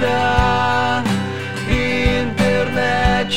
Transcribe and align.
da 0.00 1.02
internet. 1.68 3.32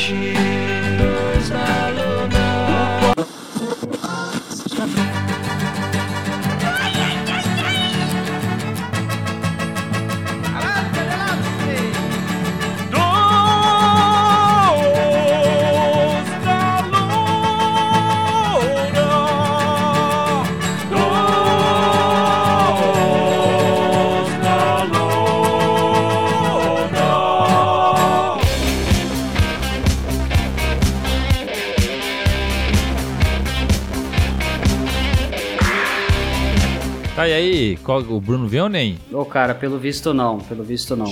Qual- 37.83 38.01
o 38.01 38.19
Bruno 38.21 38.47
viu 38.47 38.63
ou 38.63 38.69
nem? 38.69 38.97
Ô, 39.11 39.25
cara, 39.25 39.53
pelo 39.55 39.77
visto 39.77 40.13
não, 40.13 40.39
pelo 40.39 40.63
visto 40.63 40.95
não. 40.95 41.05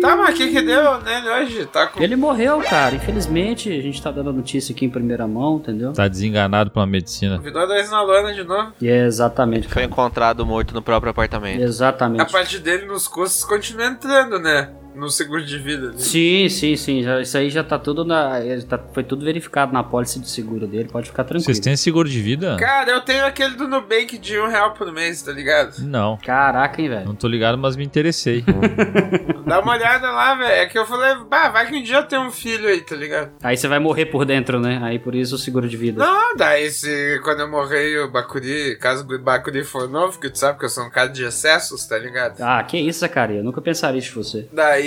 Tá, 0.00 0.16
mas 0.16 0.34
o 0.34 0.36
que 0.36 0.48
que 0.48 0.60
deu 0.62 1.00
nele 1.00 1.28
hoje? 1.28 1.66
Tá 1.66 1.86
com... 1.86 2.02
Ele 2.02 2.16
morreu, 2.16 2.60
cara. 2.60 2.94
Infelizmente, 2.96 3.70
a 3.70 3.80
gente 3.80 4.02
tá 4.02 4.10
dando 4.10 4.30
a 4.30 4.32
notícia 4.32 4.74
aqui 4.74 4.84
em 4.84 4.90
primeira 4.90 5.26
mão, 5.28 5.56
entendeu? 5.58 5.92
Tá 5.92 6.08
desenganado 6.08 6.70
pela 6.70 6.86
medicina. 6.86 7.36
Convidou 7.38 7.66
dois 7.66 7.90
na 7.90 8.02
lona 8.02 8.32
de 8.34 8.42
novo. 8.42 8.72
E 8.80 8.88
é 8.88 9.04
exatamente, 9.06 9.68
Foi 9.68 9.74
cara. 9.82 9.86
encontrado 9.86 10.44
morto 10.44 10.74
no 10.74 10.82
próprio 10.82 11.10
apartamento. 11.10 11.60
A 11.60 11.64
Exatamente. 11.64 12.32
parte 12.32 12.58
dele 12.58 12.86
nos 12.86 13.06
custos 13.06 13.44
continua 13.44 13.86
entrando, 13.86 14.38
né? 14.40 14.70
No 14.94 15.08
seguro 15.10 15.44
de 15.44 15.58
vida. 15.58 15.92
Sim, 15.96 16.48
sim, 16.48 16.76
sim. 16.76 17.02
Já- 17.02 17.20
isso 17.20 17.36
aí 17.38 17.48
já 17.50 17.64
tá 17.64 17.78
tudo 17.78 18.04
na. 18.04 18.32
tá- 18.68 18.78
foi 18.92 19.02
tudo 19.02 19.24
verificado 19.24 19.72
na 19.72 19.82
pólice 19.82 20.20
de 20.20 20.28
seguro 20.28 20.66
dele, 20.66 20.88
pode 20.90 21.08
ficar 21.08 21.24
tranquilo. 21.24 21.44
Vocês 21.44 21.58
têm 21.58 21.76
seguro 21.76 22.08
de 22.08 22.20
vida? 22.20 22.56
Cara, 22.58 22.90
eu 22.90 23.00
tenho 23.00 23.24
aquele 23.24 23.54
do 23.56 23.66
Nubank 23.66 24.18
de 24.18 24.38
um 24.38 24.48
real 24.48 24.74
por 24.74 24.92
mês, 24.92 25.22
tá 25.22 25.32
ligado? 25.32 25.78
Não. 25.80 26.18
Caraca, 26.18 26.80
hein, 26.80 26.88
velho. 26.88 27.06
Não 27.06 27.14
tô 27.14 27.26
ligado, 27.28 27.56
mas 27.56 27.76
me 27.76 27.84
interessei. 27.84 28.44
Dá 29.46 29.60
uma 29.60 29.72
olhada 29.72 30.10
lá, 30.10 30.34
velho. 30.34 30.52
É 30.52 30.66
que 30.66 30.78
eu 30.78 30.86
falei, 30.86 31.14
bah, 31.28 31.48
vai 31.48 31.66
que 31.66 31.76
um 31.76 31.82
dia 31.82 31.96
eu 31.96 32.04
tenho 32.04 32.22
um 32.22 32.30
filho 32.30 32.68
aí, 32.68 32.80
tá 32.80 32.94
ligado? 32.94 33.32
Aí 33.42 33.56
você 33.56 33.68
vai 33.68 33.78
morrer 33.78 34.06
por 34.06 34.24
dentro, 34.24 34.60
né? 34.60 34.78
Aí 34.82 34.98
por 34.98 35.14
isso 35.14 35.34
o 35.34 35.38
seguro 35.38 35.68
de 35.68 35.76
vida. 35.76 36.04
Não, 36.04 36.36
daí 36.36 36.70
se 36.70 37.20
quando 37.24 37.40
eu 37.40 37.48
morrer 37.50 37.98
o 38.00 38.10
Bacuri, 38.10 38.76
caso 38.76 39.04
o 39.08 39.18
Bacuri 39.18 39.64
for 39.64 39.88
novo, 39.88 40.18
que 40.20 40.28
tu 40.30 40.38
sabe 40.38 40.58
que 40.58 40.64
eu 40.64 40.68
sou 40.68 40.84
um 40.84 40.90
cara 40.90 41.08
de 41.08 41.24
excessos, 41.24 41.84
tá 41.86 41.98
ligado? 41.98 42.40
Ah, 42.40 42.62
que 42.62 42.78
isso, 42.78 43.08
cara. 43.08 43.32
Eu 43.32 43.42
nunca 43.44 43.60
pensaria 43.60 43.98
isso 43.98 44.08
de 44.10 44.14
você. 44.14 44.48
Daí, 44.52 44.81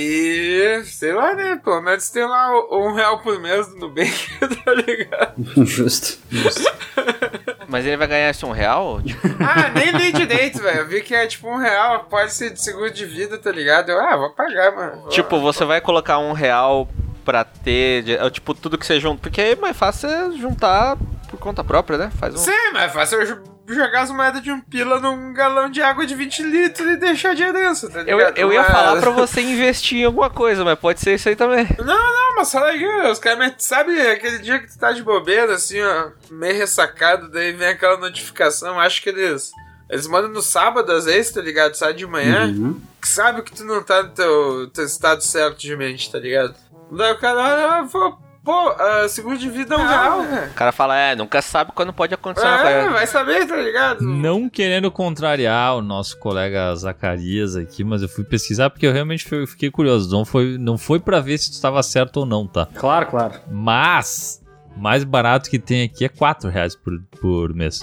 sei 0.86 1.14
lá, 1.14 1.34
né? 1.36 1.60
Pelo 1.64 1.82
menos 1.82 2.10
tem 2.10 2.24
lá 2.26 2.50
um 2.72 2.94
real 2.94 3.20
por 3.20 3.40
mês 3.40 3.68
do 3.68 3.76
Nubank, 3.78 4.12
tá 4.64 4.74
ligado? 4.74 5.66
Justo. 5.66 6.18
Justo. 6.30 6.72
Mas 7.68 7.86
ele 7.86 7.98
vai 7.98 8.08
ganhar 8.08 8.30
esse 8.30 8.46
um 8.46 8.52
real? 8.52 9.02
Tipo, 9.02 9.28
Ah, 9.44 9.70
nem 9.70 9.92
li 9.92 10.12
direito, 10.12 10.62
velho. 10.62 10.80
Eu 10.80 10.88
vi 10.88 11.02
que 11.02 11.14
é 11.16 11.26
tipo 11.28 11.48
um 11.50 11.58
real, 11.58 12.06
pode 12.10 12.32
ser 12.34 12.52
de 12.52 12.62
seguro 12.62 12.92
de 12.92 13.06
vida, 13.06 13.38
tá 13.38 13.52
ligado? 13.52 13.90
Eu, 13.90 14.00
ah, 14.00 14.16
vou 14.16 14.30
pagar, 14.32 14.72
mano. 14.76 15.02
Vou- 15.02 15.10
tipo, 15.10 15.40
você 15.40 15.66
vai 15.66 15.82
colocar 15.82 16.20
um 16.20 16.32
real 16.34 16.88
pra 17.26 17.44
ter, 17.44 18.08
é, 18.10 18.30
tipo, 18.30 18.54
tudo 18.54 18.78
que 18.78 18.86
você 18.86 19.00
junta. 19.00 19.20
Porque 19.22 19.42
é 19.42 19.56
mais 19.56 19.76
fácil 19.76 20.10
é 20.10 20.32
juntar 20.38 20.96
por 21.30 21.40
conta 21.40 21.64
própria, 21.64 21.98
né? 21.98 22.12
Faz 22.20 22.36
um. 22.36 22.38
Sim, 22.38 22.52
mas 22.72 22.84
é 22.84 22.90
fácil 22.90 23.20
eu 23.22 23.26
jogar 23.74 24.02
as 24.02 24.12
moedas 24.12 24.42
de 24.42 24.52
um 24.52 24.60
pila 24.62 25.00
num 25.00 25.34
galão 25.34 25.70
de 25.70 25.82
água 25.82 26.06
de 26.06 26.14
20 26.14 26.44
litros 26.44 26.88
e 26.88 26.98
deixar 26.98 27.34
de 27.34 27.44
herança, 27.44 27.90
tá 27.90 28.00
Eu, 28.02 28.18
ligado? 28.18 28.38
eu 28.38 28.54
ia 28.54 28.62
Mas- 28.62 28.72
falar 28.72 29.00
pra 29.00 29.10
você 29.12 29.42
investir 29.42 30.00
em 30.00 30.06
alguma 30.06 30.30
coisa, 30.30 30.64
mas 30.64 30.78
pode 30.78 31.00
ser 31.00 31.16
isso 31.16 31.30
aí 31.30 31.36
também. 31.36 31.68
Não, 31.80 31.86
não, 31.86 32.36
mas 32.36 32.52
fala 32.52 32.68
aí, 32.68 32.86
os 33.12 33.20
caras, 33.20 33.54
sabe 33.60 34.00
aquele 34.08 34.40
dia 34.40 34.60
que 34.60 34.68
tu 34.68 34.78
tá 34.78 34.92
de 34.92 35.02
bobeira, 35.04 35.54
assim, 35.56 35.82
ó, 35.82 36.10
meio 36.30 36.56
ressacado, 36.58 37.30
daí 37.32 37.54
vem 37.54 37.70
aquela 37.70 37.98
notificação, 37.98 38.80
acho 38.80 39.02
que 39.02 39.10
eles. 39.10 39.52
Eles 39.90 40.08
mandam 40.08 40.32
no 40.32 40.42
sábado, 40.42 40.92
às 40.92 41.06
vezes, 41.06 41.32
tá 41.32 41.40
ligado? 41.42 41.76
Sai 41.76 41.94
de 41.94 42.08
manhã, 42.08 42.48
Uhum. 42.48 42.82
que 43.00 43.08
sabe 43.08 43.44
que 43.44 43.54
tu 43.54 43.64
não 43.64 43.84
tá 43.84 44.02
no 44.02 44.10
teu, 44.10 44.68
teu 44.74 44.84
estado 44.84 45.22
certo 45.22 45.60
de 45.60 45.76
mente, 45.78 46.12
tá 46.12 46.18
ligado? 46.18 46.56
Daí 46.92 47.12
o 47.14 47.20
cara 47.20 47.84
e 47.86 47.90
fala, 47.90 48.18
pô, 48.46 48.70
ah, 48.70 49.08
seguro 49.10 49.38
de 49.38 49.50
vida 49.50 49.74
é 49.76 49.78
um 49.78 49.88
real, 49.88 50.22
velho. 50.24 50.52
O 50.52 50.54
cara 50.54 50.72
fala, 50.72 50.96
é, 50.96 51.16
nunca 51.16 51.42
sabe 51.42 51.72
quando 51.74 51.92
pode 51.92 52.14
acontecer 52.14 52.46
uma 52.46 52.70
É, 52.70 52.74
coisa. 52.82 52.94
vai 52.94 53.08
saber, 53.08 53.46
tá 53.48 53.56
ligado? 53.58 54.02
Não 54.02 54.48
querendo 54.48 54.90
contrariar 54.92 55.76
o 55.76 55.82
nosso 55.82 56.18
colega 56.20 56.74
Zacarias 56.76 57.56
aqui, 57.56 57.84
mas 57.84 58.02
eu 58.04 58.08
fui 58.08 58.24
pesquisar 58.24 58.70
porque 58.70 58.86
eu 58.86 58.94
realmente 58.94 59.26
fiquei 59.48 59.72
curioso. 59.72 60.10
Não 60.16 60.24
foi, 60.24 60.58
não 60.58 60.78
foi 60.78 61.00
pra 61.00 61.20
ver 61.20 61.38
se 61.40 61.50
tu 61.50 61.54
estava 61.54 61.82
certo 61.82 62.18
ou 62.18 62.26
não, 62.26 62.46
tá? 62.48 62.68
Claro, 62.76 63.08
claro. 63.08 63.34
Mas, 63.52 64.42
mais 64.78 65.04
barato 65.04 65.50
que 65.50 65.58
tem 65.60 65.84
aqui 65.84 66.06
é 66.06 66.10
4 66.10 66.50
reais 66.50 66.76
por, 66.76 66.94
por 67.20 67.54
mês. 67.54 67.82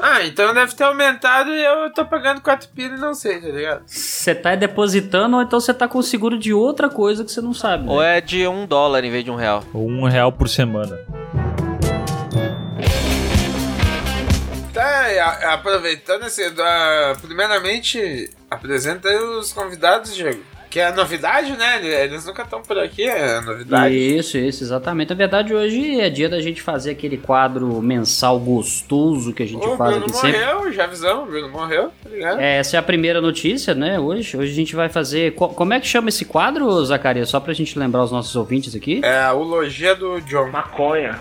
Ah, 0.00 0.24
então 0.24 0.54
deve 0.54 0.74
ter 0.74 0.84
aumentado 0.84 1.50
e 1.50 1.64
eu 1.64 1.92
tô 1.92 2.04
pagando 2.04 2.40
4 2.40 2.68
pila 2.68 2.94
e 2.96 3.00
não 3.00 3.14
sei, 3.14 3.40
tá 3.40 3.48
ligado? 3.48 3.82
Você 3.86 4.34
tá 4.34 4.54
depositando 4.54 5.36
ou 5.36 5.42
então 5.42 5.60
você 5.60 5.74
tá 5.74 5.88
com 5.88 6.00
seguro 6.02 6.38
de 6.38 6.52
outra 6.52 6.88
coisa 6.88 7.24
que 7.24 7.32
você 7.32 7.40
não 7.40 7.52
sabe. 7.54 7.84
né? 7.84 7.92
Ou 7.92 8.02
é 8.02 8.20
de 8.20 8.46
um 8.46 8.66
dólar 8.66 9.04
em 9.04 9.10
vez 9.10 9.24
de 9.24 9.30
um 9.30 9.36
real. 9.36 9.64
Ou 9.74 9.88
um 9.88 10.04
real 10.04 10.30
por 10.32 10.48
semana. 10.48 10.98
Tá, 14.72 15.54
aproveitando 15.54 16.22
assim, 16.24 16.42
primeiramente, 17.20 18.30
apresenta 18.48 19.08
aí 19.08 19.16
os 19.16 19.52
convidados, 19.52 20.14
Diego. 20.14 20.42
Que 20.70 20.80
é 20.80 20.86
a 20.88 20.92
novidade, 20.92 21.50
né? 21.56 21.80
Eles 22.04 22.26
nunca 22.26 22.42
estão 22.42 22.60
por 22.60 22.78
aqui, 22.78 23.02
é 23.02 23.40
novidade. 23.40 23.94
Isso, 23.96 24.36
isso, 24.36 24.62
exatamente. 24.62 25.08
Na 25.08 25.14
verdade, 25.14 25.54
hoje 25.54 25.98
é 25.98 26.10
dia 26.10 26.28
da 26.28 26.42
gente 26.42 26.60
fazer 26.60 26.90
aquele 26.90 27.16
quadro 27.16 27.80
mensal 27.80 28.38
gostoso 28.38 29.32
que 29.32 29.42
a 29.42 29.46
gente 29.46 29.66
O 29.66 29.76
faz 29.78 29.92
Bruno 29.92 30.06
aqui 30.06 30.16
sempre. 30.16 30.44
morreu, 30.44 30.72
já 30.72 30.84
avisamos, 30.84 31.22
o 31.24 31.26
Bruno 31.26 31.48
morreu, 31.48 31.90
tá 32.04 32.10
ligado? 32.10 32.40
É, 32.40 32.58
Essa 32.58 32.76
é 32.76 32.78
a 32.80 32.82
primeira 32.82 33.18
notícia, 33.20 33.74
né? 33.74 33.98
Hoje, 33.98 34.36
hoje 34.36 34.52
a 34.52 34.54
gente 34.54 34.76
vai 34.76 34.90
fazer. 34.90 35.32
co- 35.34 35.48
Como 35.48 35.72
é 35.72 35.80
que 35.80 35.86
chama 35.86 36.10
esse 36.10 36.26
quadro, 36.26 36.84
Zacarias? 36.84 37.30
Só 37.30 37.40
pra 37.40 37.54
gente 37.54 37.78
lembrar 37.78 38.02
os 38.04 38.12
nossos 38.12 38.36
ouvintes 38.36 38.74
aqui. 38.74 39.00
É 39.02 39.20
a 39.22 39.32
ulogia 39.32 39.94
do 39.94 40.20
John. 40.20 40.50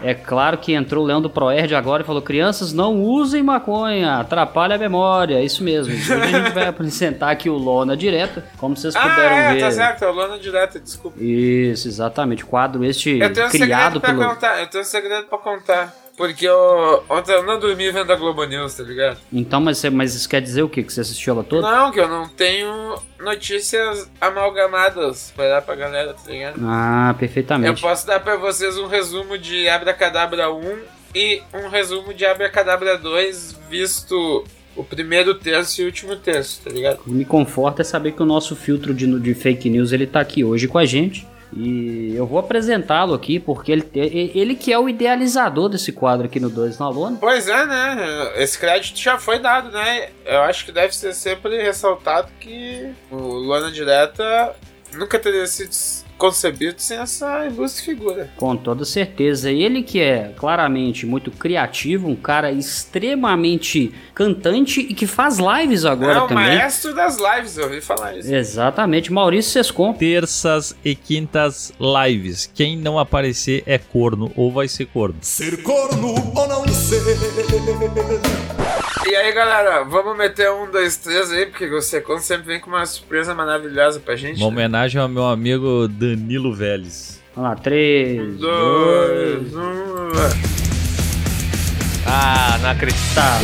É 0.03 0.13
claro 0.13 0.57
que 0.57 0.73
entrou 0.73 1.03
o 1.03 1.07
Leão 1.07 1.21
do 1.21 1.29
Proerd 1.29 1.73
agora 1.73 2.03
e 2.03 2.05
falou: 2.05 2.21
crianças, 2.21 2.73
não 2.73 3.01
usem 3.01 3.41
maconha, 3.43 4.15
atrapalha 4.17 4.75
a 4.75 4.77
memória. 4.77 5.41
Isso 5.41 5.63
mesmo. 5.63 5.93
Hoje 5.93 6.13
a 6.13 6.25
gente 6.27 6.51
vai 6.53 6.67
apresentar 6.67 7.31
aqui 7.31 7.49
o 7.49 7.57
Lona 7.57 7.95
direto, 7.95 8.43
como 8.57 8.75
vocês 8.75 8.93
puderam 8.93 9.36
Ah, 9.36 9.36
é, 9.37 9.53
ver. 9.53 9.59
tá 9.61 9.71
certo, 9.71 10.03
é 10.05 10.09
o 10.09 10.13
Lona 10.13 10.37
Direta, 10.39 10.79
desculpa. 10.79 11.17
Isso, 11.21 11.87
exatamente. 11.87 12.43
O 12.43 12.47
quadro 12.47 12.83
este 12.85 13.17
Eu 13.19 13.31
tenho 13.33 13.47
um 13.47 13.49
criado 13.49 13.93
segredo 13.93 14.01
pra 14.01 14.09
pelo. 14.13 14.25
contar, 14.35 14.59
eu 14.61 14.67
tenho 14.67 14.81
um 14.83 14.85
segredo 14.87 15.27
pra 15.27 15.37
contar. 15.37 15.95
Porque 16.17 16.47
eu, 16.47 17.03
ontem 17.07 17.31
eu 17.31 17.43
não 17.43 17.59
dormi 17.59 17.91
vendo 17.91 18.11
a 18.11 18.15
Globo 18.15 18.43
News, 18.43 18.73
tá 18.73 18.81
ligado? 18.81 19.19
Então, 19.31 19.61
mas, 19.61 19.77
você- 19.77 19.91
mas 19.91 20.15
isso 20.15 20.27
quer 20.27 20.41
dizer 20.41 20.63
o 20.63 20.69
quê? 20.69 20.81
Que 20.81 20.91
você 20.91 21.01
assistiu 21.01 21.33
ela 21.35 21.43
toda? 21.43 21.69
Não, 21.71 21.91
que 21.91 21.99
eu 21.99 22.07
não 22.07 22.27
tenho 22.27 22.95
notícias 23.19 24.09
amalgamadas 24.19 25.31
pra 25.35 25.47
dar 25.47 25.61
pra 25.61 25.75
galera, 25.75 26.15
tá 26.15 26.31
ligado? 26.31 26.55
Ah, 26.65 27.09
Eu 27.11 27.19
perfeitamente. 27.19 27.81
posso 27.81 28.07
dar 28.07 28.19
pra 28.19 28.35
vocês 28.35 28.79
um 28.79 28.87
resumo 28.87 29.37
de 29.37 29.69
Abracadabra 29.69 30.51
1 30.51 30.79
e 31.13 31.41
um 31.53 31.69
resumo 31.69 32.11
de 32.15 32.25
Abracadabra 32.25 32.97
2, 32.97 33.53
visto 33.69 34.43
o 34.77 34.83
primeiro 34.83 35.35
terço 35.35 35.81
e 35.81 35.83
o 35.83 35.87
último 35.87 36.15
terço, 36.15 36.61
tá 36.63 36.69
ligado? 36.69 36.99
O 36.99 37.03
que 37.03 37.09
me 37.09 37.25
conforta 37.25 37.81
é 37.81 37.85
saber 37.85 38.11
que 38.13 38.21
o 38.21 38.25
nosso 38.25 38.55
filtro 38.55 38.93
de, 38.93 39.19
de 39.19 39.33
fake 39.33 39.69
news 39.69 39.91
ele 39.91 40.07
tá 40.07 40.19
aqui 40.19 40.43
hoje 40.43 40.67
com 40.67 40.77
a 40.77 40.85
gente. 40.85 41.27
E 41.55 42.13
eu 42.13 42.25
vou 42.25 42.39
apresentá-lo 42.39 43.13
aqui 43.13 43.39
porque 43.39 43.71
ele, 43.71 43.89
ele 43.93 44.53
que 44.53 44.73
é 44.73 44.77
o 44.77 44.89
idealizador 44.89 45.69
desse 45.69 45.93
quadro 45.93 46.25
aqui 46.25 46.39
no 46.39 46.49
2 46.49 46.77
na 46.77 46.89
Lona. 46.89 47.17
Pois 47.19 47.47
é, 47.47 47.65
né? 47.65 48.33
Esse 48.35 48.59
crédito 48.59 48.99
já 48.99 49.17
foi 49.17 49.39
dado, 49.39 49.71
né? 49.71 50.09
Eu 50.25 50.41
acho 50.41 50.65
que 50.65 50.71
deve 50.73 50.93
ser 50.93 51.13
sempre 51.13 51.61
ressaltado 51.61 52.27
que 52.39 52.89
o 53.09 53.15
Lona 53.15 53.71
Direta 53.71 54.55
nunca 54.93 55.19
teria 55.19 55.45
sido 55.47 55.75
concebido 56.17 56.81
sem 56.81 56.97
essa 56.97 57.45
ilustre 57.45 57.85
figura. 57.85 58.29
Com 58.35 58.57
toda 58.57 58.83
certeza. 58.83 59.51
Ele 59.51 59.83
que 59.83 59.99
é 59.99 60.33
claramente 60.35 61.05
muito 61.05 61.29
criativo, 61.29 62.07
um 62.07 62.15
cara 62.15 62.51
extremamente 62.51 63.93
cantante 64.15 64.81
e 64.81 64.93
que 64.93 65.05
faz 65.05 65.37
lives 65.37 65.85
agora 65.85 66.19
é 66.19 66.21
o 66.21 66.27
também. 66.27 66.57
maestro 66.57 66.93
das 66.95 67.17
lives, 67.17 67.57
eu 67.57 67.65
ouvi 67.65 67.81
falar 67.81 68.17
isso. 68.17 68.33
Exatamente, 68.33 69.13
Maurício 69.13 69.51
Sescon. 69.51 69.93
Terças 69.93 70.75
e 70.83 70.95
quintas 70.95 71.71
lives. 71.79 72.49
Quem 72.53 72.75
não 72.77 72.97
aparecer 72.97 73.63
é 73.65 73.77
corno 73.77 74.31
ou 74.35 74.51
vai 74.51 74.67
ser 74.67 74.87
corno. 74.87 75.17
Ser 75.21 75.61
corno 75.61 76.15
ou 76.35 76.47
não 76.47 76.67
ser. 76.67 76.97
E 79.09 79.15
aí, 79.15 79.31
galera, 79.31 79.83
vamos 79.83 80.17
meter 80.17 80.51
um, 80.51 80.69
dois, 80.69 80.97
três 80.97 81.31
aí, 81.31 81.45
porque 81.45 81.65
o 81.65 81.81
Secon 81.81 82.19
sempre 82.19 82.47
vem 82.47 82.59
com 82.59 82.69
uma 82.69 82.85
surpresa 82.85 83.33
maravilhosa 83.33 83.99
pra 83.99 84.15
gente. 84.15 84.37
Uma 84.37 84.47
né? 84.47 84.53
homenagem 84.53 84.99
ao 85.01 85.07
meu 85.07 85.25
amigo 85.25 85.87
Danilo 85.87 86.53
Vélez. 86.53 87.21
Vamos 87.35 87.51
lá, 87.51 87.55
3, 87.55 88.19
Um, 88.19 88.37
2, 88.37 89.51
dois, 89.51 89.55
um. 89.55 90.47
Ah, 92.09 92.57
não 92.61 92.69
acredito. 92.69 92.97
tá. 93.13 93.39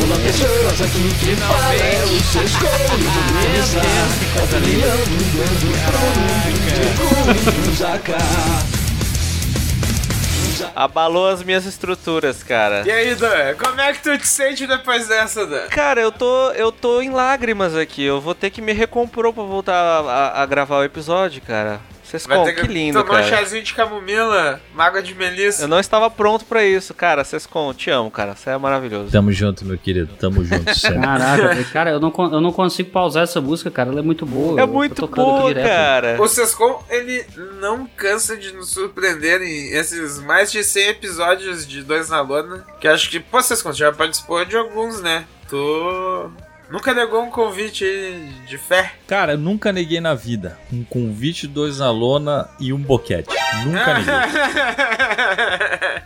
Abalou 10.76 11.28
as 11.28 11.44
minhas 11.44 11.66
estruturas, 11.66 12.44
cara. 12.44 12.84
E 12.86 12.92
aí, 12.92 13.16
Dan, 13.16 13.56
como 13.56 13.80
é 13.82 13.94
que 13.94 14.02
tu 14.02 14.18
te 14.18 14.28
sente 14.28 14.66
depois 14.68 15.08
dessa, 15.08 15.46
Dan? 15.46 15.68
Cara, 15.70 16.02
eu 16.02 16.12
tô, 16.12 16.52
eu 16.52 16.72
tô 16.72 17.02
em 17.02 17.10
lágrimas 17.10 17.76
aqui. 17.76 18.04
Eu 18.04 18.20
vou 18.22 18.34
ter 18.36 18.50
que 18.50 18.62
me 18.62 18.74
recompor 18.74 19.32
pra 19.34 19.44
voltar 19.44 19.74
a, 19.76 20.00
a- 20.00 20.42
a 20.44 20.46
gravar 20.46 20.78
o 20.80 20.84
episódio, 20.84 21.42
cara. 21.42 21.80
Vocês 22.14 22.28
com, 22.28 22.46
que 22.46 22.68
lindo, 22.68 23.04
tomar 23.04 23.22
um 23.22 23.24
cara. 23.24 23.38
chazinho 23.38 23.64
de 23.64 23.74
camomila, 23.74 24.62
mágoa 24.76 25.02
de 25.02 25.16
melissa. 25.16 25.64
Eu 25.64 25.68
não 25.68 25.80
estava 25.80 26.12
pronto 26.12 26.46
pra 26.46 26.64
isso, 26.64 26.94
cara. 26.94 27.24
Sescon, 27.24 27.74
te 27.74 27.90
amo, 27.90 28.12
cara. 28.12 28.36
Você 28.36 28.52
é 28.52 28.58
maravilhoso. 28.58 29.12
Tamo 29.12 29.32
junto, 29.32 29.66
meu 29.66 29.80
querido. 29.80 30.14
Tamo 30.20 30.46
junto, 30.46 30.74
sempre. 30.78 31.02
Caraca, 31.02 31.64
cara, 31.74 31.90
eu 31.90 32.00
não, 32.00 32.14
eu 32.32 32.40
não 32.40 32.52
consigo 32.52 32.92
pausar 32.92 33.24
essa 33.24 33.42
música, 33.42 33.72
cara. 33.72 33.90
Ela 33.90 34.02
é 34.02 34.04
muito 34.04 34.28
boa. 34.28 34.60
É 34.60 34.64
eu 34.64 34.68
muito 34.68 35.08
boa, 35.08 35.52
cara. 35.56 36.22
O 36.22 36.28
Sescon, 36.28 36.84
ele 36.88 37.26
não 37.60 37.88
cansa 37.88 38.38
de 38.38 38.54
nos 38.54 38.70
surpreender 38.70 39.42
em 39.42 39.70
esses 39.70 40.20
mais 40.20 40.52
de 40.52 40.64
100 40.64 40.90
episódios 40.90 41.66
de 41.66 41.82
Dois 41.82 42.10
na 42.10 42.22
Lona. 42.22 42.64
Que 42.80 42.88
acho 42.88 43.10
que, 43.10 43.20
pô, 43.20 43.42
Sescon, 43.42 43.74
já 43.74 43.92
participou 43.92 44.46
de 44.46 44.56
alguns, 44.56 45.02
né? 45.02 45.26
Tu 45.50 46.32
nunca 46.74 46.94
negou 46.94 47.22
um 47.24 47.30
convite 47.30 47.86
aí 47.86 48.30
de 48.48 48.58
fé. 48.58 48.92
Cara, 49.08 49.34
eu 49.34 49.38
nunca 49.38 49.72
neguei 49.72 50.02
na 50.02 50.14
vida. 50.14 50.58
Um 50.74 50.84
convite, 50.84 51.48
dois 51.48 51.80
na 51.80 51.90
lona 51.92 52.50
e 52.60 52.74
um 52.74 52.78
boquete. 52.80 53.30
Nunca 53.66 53.94
neguei. 54.00 54.14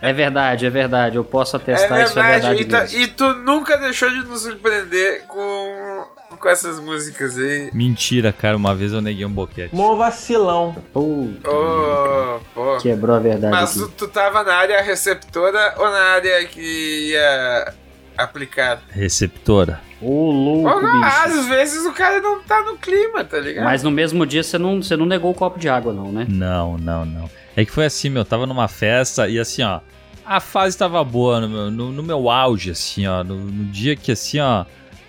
É 0.01 0.13
verdade, 0.13 0.65
é 0.65 0.69
verdade. 0.69 1.15
Eu 1.15 1.23
posso 1.23 1.55
É 1.55 1.59
atestar 1.59 2.03
isso, 2.03 2.19
é 2.19 2.23
verdade, 2.23 2.61
e, 2.61 2.65
tu, 2.65 2.71
mesmo. 2.77 2.99
e 2.99 3.07
tu 3.07 3.33
nunca 3.33 3.77
deixou 3.77 4.09
de 4.09 4.17
nos 4.27 4.41
surpreender 4.41 5.23
com, 5.27 6.05
com 6.39 6.49
essas 6.49 6.79
músicas 6.79 7.37
aí. 7.37 7.69
Mentira, 7.73 8.31
cara. 8.31 8.55
Uma 8.57 8.75
vez 8.75 8.91
eu 8.93 9.01
neguei 9.01 9.25
um 9.25 9.31
boquete. 9.31 9.73
Mó 9.75 9.95
vacilão. 9.95 10.75
Puta, 10.93 11.49
Oh, 11.49 12.39
pô. 12.53 12.77
quebrou 12.77 13.15
a 13.15 13.19
verdade 13.19 13.51
Mas 13.51 13.71
aqui. 13.81 13.91
tu, 13.97 14.05
tu 14.05 14.07
tava 14.07 14.43
na 14.43 14.53
área 14.55 14.81
receptora 14.81 15.73
ou 15.77 15.89
na 15.89 15.99
área 16.11 16.45
que 16.45 17.09
ia 17.11 17.73
aplicar? 18.17 18.81
Receptora. 18.89 19.81
Ô, 20.01 20.29
louco, 20.31 20.69
Ou 20.69 20.81
não, 20.81 21.01
bicho. 21.01 21.17
às 21.39 21.45
vezes 21.47 21.85
o 21.85 21.91
cara 21.93 22.21
não 22.21 22.39
tá 22.41 22.61
no 22.61 22.77
clima, 22.77 23.23
tá 23.23 23.39
ligado? 23.39 23.63
Mas 23.65 23.81
no 23.83 23.89
mesmo 23.89 24.25
dia 24.25 24.43
você 24.43 24.57
não, 24.57 24.81
você 24.81 24.95
não 24.95 25.05
negou 25.05 25.31
o 25.31 25.33
copo 25.33 25.57
de 25.59 25.67
água, 25.67 25.91
não, 25.91 26.11
né? 26.11 26.25
Não, 26.29 26.77
não, 26.77 27.05
não. 27.05 27.29
É 27.55 27.65
que 27.65 27.71
foi 27.71 27.85
assim, 27.85 28.09
meu. 28.09 28.21
Eu 28.21 28.25
tava 28.25 28.45
numa 28.45 28.67
festa 28.67 29.27
e 29.27 29.39
assim, 29.39 29.63
ó. 29.63 29.79
A 30.25 30.39
fase 30.39 30.77
tava 30.77 31.03
boa 31.03 31.39
no 31.41 31.49
meu, 31.49 31.71
no, 31.71 31.91
no 31.91 32.03
meu 32.03 32.29
auge, 32.29 32.69
assim, 32.71 33.07
ó. 33.07 33.23
No, 33.23 33.35
no 33.35 33.65
dia 33.65 33.95
que, 33.95 34.11
assim, 34.11 34.39
ó. 34.39 34.65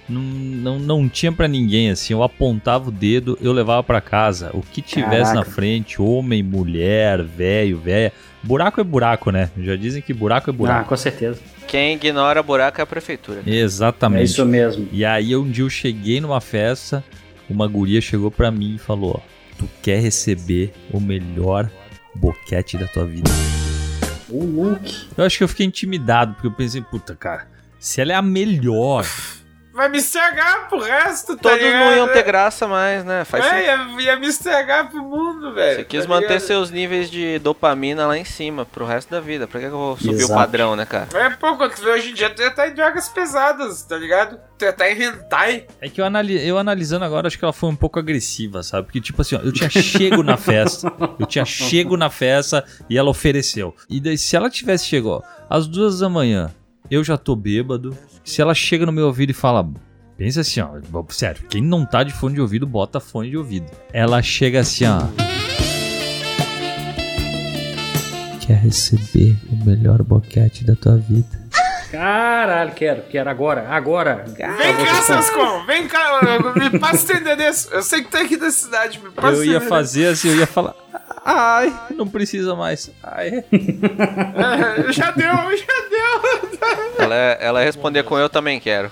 Não, 0.08 0.22
não, 0.22 0.78
não 0.78 1.08
tinha 1.08 1.30
pra 1.30 1.46
ninguém, 1.46 1.90
assim. 1.90 2.14
Eu 2.14 2.22
apontava 2.22 2.88
o 2.88 2.92
dedo, 2.92 3.36
eu 3.42 3.52
levava 3.52 3.82
pra 3.82 4.00
casa. 4.00 4.48
O 4.54 4.62
que 4.62 4.80
tivesse 4.80 5.34
na 5.34 5.40
Caraca. 5.42 5.50
frente, 5.50 6.00
homem, 6.00 6.42
mulher, 6.42 7.22
velho, 7.22 7.76
velha. 7.78 8.10
Buraco 8.42 8.80
é 8.80 8.84
buraco, 8.84 9.30
né? 9.30 9.50
Já 9.58 9.76
dizem 9.76 10.00
que 10.00 10.14
buraco 10.14 10.48
é 10.48 10.52
Ah, 10.52 10.56
buraco. 10.56 10.88
com 10.88 10.96
certeza. 10.96 11.38
Quem 11.68 11.96
ignora 11.96 12.42
buraco 12.42 12.80
é 12.80 12.82
a 12.82 12.86
prefeitura. 12.86 13.42
Exatamente. 13.46 14.20
É 14.22 14.24
isso 14.24 14.44
mesmo. 14.46 14.88
E 14.90 15.04
aí 15.04 15.36
um 15.36 15.48
dia 15.48 15.62
eu 15.62 15.68
cheguei 15.68 16.18
numa 16.18 16.40
festa, 16.40 17.04
uma 17.48 17.68
guria 17.68 18.00
chegou 18.00 18.30
pra 18.30 18.50
mim 18.50 18.76
e 18.76 18.78
falou: 18.78 19.22
ó, 19.22 19.28
tu 19.58 19.68
quer 19.82 20.00
receber 20.00 20.72
o 20.90 20.98
melhor 20.98 21.70
boquete 22.14 22.78
da 22.78 22.86
tua 22.86 23.04
vida? 23.04 23.30
O 24.30 24.44
Luke. 24.44 25.08
Eu 25.14 25.24
acho 25.24 25.36
que 25.36 25.44
eu 25.44 25.48
fiquei 25.48 25.66
intimidado, 25.66 26.32
porque 26.32 26.46
eu 26.46 26.52
pensei, 26.52 26.80
puta, 26.80 27.14
cara, 27.14 27.46
se 27.78 28.00
ela 28.00 28.12
é 28.12 28.16
a 28.16 28.22
melhor, 28.22 29.06
Vai 29.78 29.88
me 29.88 29.98
estragar 29.98 30.68
pro 30.68 30.80
resto, 30.80 31.36
tá 31.36 31.42
Todos 31.50 31.58
ligado? 31.64 31.84
não 31.84 31.96
iam 31.96 32.08
ter 32.08 32.24
graça 32.24 32.66
mais, 32.66 33.04
né? 33.04 33.24
Faz 33.24 33.46
É, 33.46 33.64
ia, 33.66 34.00
ia 34.02 34.16
me 34.18 34.26
estragar 34.26 34.90
pro 34.90 35.00
mundo, 35.00 35.54
velho. 35.54 35.76
Você 35.76 35.84
quis 35.84 36.02
tá 36.02 36.08
manter 36.08 36.26
ligado? 36.26 36.40
seus 36.40 36.70
níveis 36.72 37.08
de 37.08 37.38
dopamina 37.38 38.04
lá 38.04 38.18
em 38.18 38.24
cima 38.24 38.64
pro 38.66 38.84
resto 38.84 39.08
da 39.08 39.20
vida. 39.20 39.46
Pra 39.46 39.60
que 39.60 39.68
que 39.68 39.72
eu 39.72 39.78
vou 39.78 39.96
subir 39.96 40.14
Exato. 40.16 40.32
o 40.32 40.34
padrão, 40.36 40.74
né, 40.74 40.84
cara? 40.84 41.06
É, 41.14 41.30
pô, 41.30 41.56
quando 41.56 41.74
tu 41.76 41.82
vê 41.82 41.90
hoje 41.90 42.10
em 42.10 42.14
dia, 42.14 42.28
tu 42.28 42.42
ia 42.42 42.48
estar 42.48 42.66
em 42.68 42.74
drogas 42.74 43.08
pesadas, 43.08 43.84
tá 43.84 43.96
ligado? 43.96 44.36
Tu 44.58 44.64
ia 44.64 44.70
estar 44.70 44.90
em 44.90 45.00
hentai. 45.00 45.66
é 45.80 45.88
que 45.88 46.00
eu, 46.00 46.04
anali- 46.04 46.44
eu 46.44 46.58
analisando 46.58 47.04
agora, 47.04 47.28
acho 47.28 47.38
que 47.38 47.44
ela 47.44 47.52
foi 47.52 47.68
um 47.70 47.76
pouco 47.76 48.00
agressiva, 48.00 48.64
sabe? 48.64 48.86
Porque, 48.88 49.00
tipo 49.00 49.22
assim, 49.22 49.36
ó, 49.36 49.38
eu 49.38 49.52
tinha 49.52 49.70
chego 49.70 50.24
na 50.24 50.36
festa, 50.36 50.92
eu 51.20 51.24
tinha 51.26 51.44
chego 51.44 51.96
na 51.96 52.10
festa 52.10 52.64
e 52.90 52.98
ela 52.98 53.08
ofereceu. 53.10 53.72
E 53.88 54.00
daí, 54.00 54.18
se 54.18 54.34
ela 54.34 54.50
tivesse 54.50 54.86
chegado, 54.86 54.98
ó, 55.10 55.22
às 55.48 55.68
duas 55.68 56.00
da 56.00 56.08
manhã, 56.08 56.50
eu 56.90 57.04
já 57.04 57.16
tô 57.16 57.36
bêbado, 57.36 57.96
se 58.24 58.40
ela 58.40 58.54
chega 58.54 58.86
no 58.86 58.92
meu 58.92 59.06
ouvido 59.06 59.30
e 59.30 59.34
fala. 59.34 59.68
Pensa 60.16 60.40
assim, 60.40 60.60
ó, 60.60 60.70
sério, 61.10 61.42
quem 61.48 61.62
não 61.62 61.86
tá 61.86 62.02
de 62.02 62.12
fone 62.12 62.34
de 62.34 62.40
ouvido, 62.40 62.66
bota 62.66 62.98
fone 62.98 63.30
de 63.30 63.36
ouvido. 63.36 63.66
Ela 63.92 64.20
chega 64.20 64.60
assim, 64.60 64.84
ó. 64.84 65.00
Quer 68.40 68.56
receber 68.56 69.36
o 69.50 69.64
melhor 69.64 70.02
boquete 70.02 70.64
da 70.64 70.74
tua 70.74 70.96
vida? 70.96 71.48
Caralho, 71.90 72.72
quero, 72.72 73.02
quero 73.02 73.30
agora, 73.30 73.66
agora. 73.68 74.24
Vem 74.26 74.34
cá, 74.36 75.02
Sascon, 75.02 75.64
vem 75.66 75.86
cá, 75.86 76.20
me 76.56 76.78
passa 76.78 77.06
teu 77.06 77.16
endereço. 77.16 77.72
Eu 77.72 77.82
sei 77.82 78.02
que 78.02 78.10
tu 78.10 78.16
é 78.16 78.22
aqui 78.22 78.36
da 78.36 78.50
cidade, 78.50 78.98
me 79.02 79.10
passa 79.10 79.36
Eu 79.36 79.44
ia 79.44 79.60
fazer 79.60 80.08
assim, 80.08 80.28
eu 80.28 80.36
ia 80.36 80.46
falar. 80.46 80.74
Ai, 81.24 81.74
não 81.94 82.08
precisa 82.08 82.54
mais. 82.56 82.90
Ai. 83.02 83.44
É, 84.88 84.92
já 84.92 85.10
deu, 85.10 85.26
já 85.26 85.87
deu. 85.87 85.87
Ela, 86.98 87.14
ela 87.14 87.60
ia 87.60 87.66
responder 87.66 88.02
com 88.02 88.18
eu 88.18 88.28
também 88.28 88.58
quero. 88.58 88.90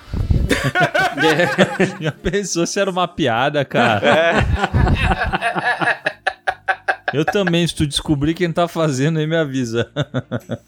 Já 2.00 2.12
pensou 2.12 2.66
se 2.66 2.78
era 2.78 2.90
uma 2.90 3.08
piada, 3.08 3.64
cara? 3.64 4.44
Eu 7.12 7.24
também, 7.24 7.66
se 7.66 7.74
tu 7.74 7.86
descobrir 7.86 8.34
quem 8.34 8.52
tá 8.52 8.66
fazendo, 8.66 9.18
aí 9.18 9.26
me 9.26 9.36
avisa. 9.36 9.90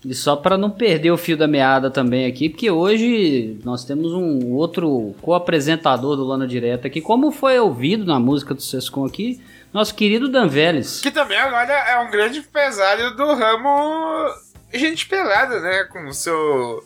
E 0.05 0.15
só 0.15 0.37
para 0.37 0.57
não 0.57 0.71
perder 0.71 1.11
o 1.11 1.19
fio 1.19 1.37
da 1.37 1.49
meada 1.49 1.91
também 1.91 2.27
aqui, 2.27 2.49
porque 2.49 2.71
hoje 2.71 3.59
nós 3.65 3.85
temos 3.85 4.12
um 4.12 4.53
outro 4.53 5.15
co-apresentador 5.21 6.17
do 6.17 6.25
Lano 6.25 6.47
Direto 6.47 6.87
aqui, 6.87 7.00
como 7.00 7.33
foi 7.33 7.59
ouvido 7.59 8.05
na 8.05 8.21
música 8.21 8.55
do 8.55 8.62
Sescon 8.62 9.05
aqui, 9.05 9.41
nosso 9.73 9.95
querido 9.95 10.29
Dan 10.29 10.47
Vélez. 10.47 11.00
Que 11.00 11.11
também 11.11 11.38
agora 11.38 11.73
é 11.73 11.99
um 11.99 12.11
grande 12.11 12.38
empresário 12.38 13.15
do 13.17 13.35
ramo 13.35 14.29
gente 14.73 15.07
pelada, 15.07 15.61
né? 15.61 15.85
Com 15.85 16.07
o 16.07 16.13
seu 16.15 16.85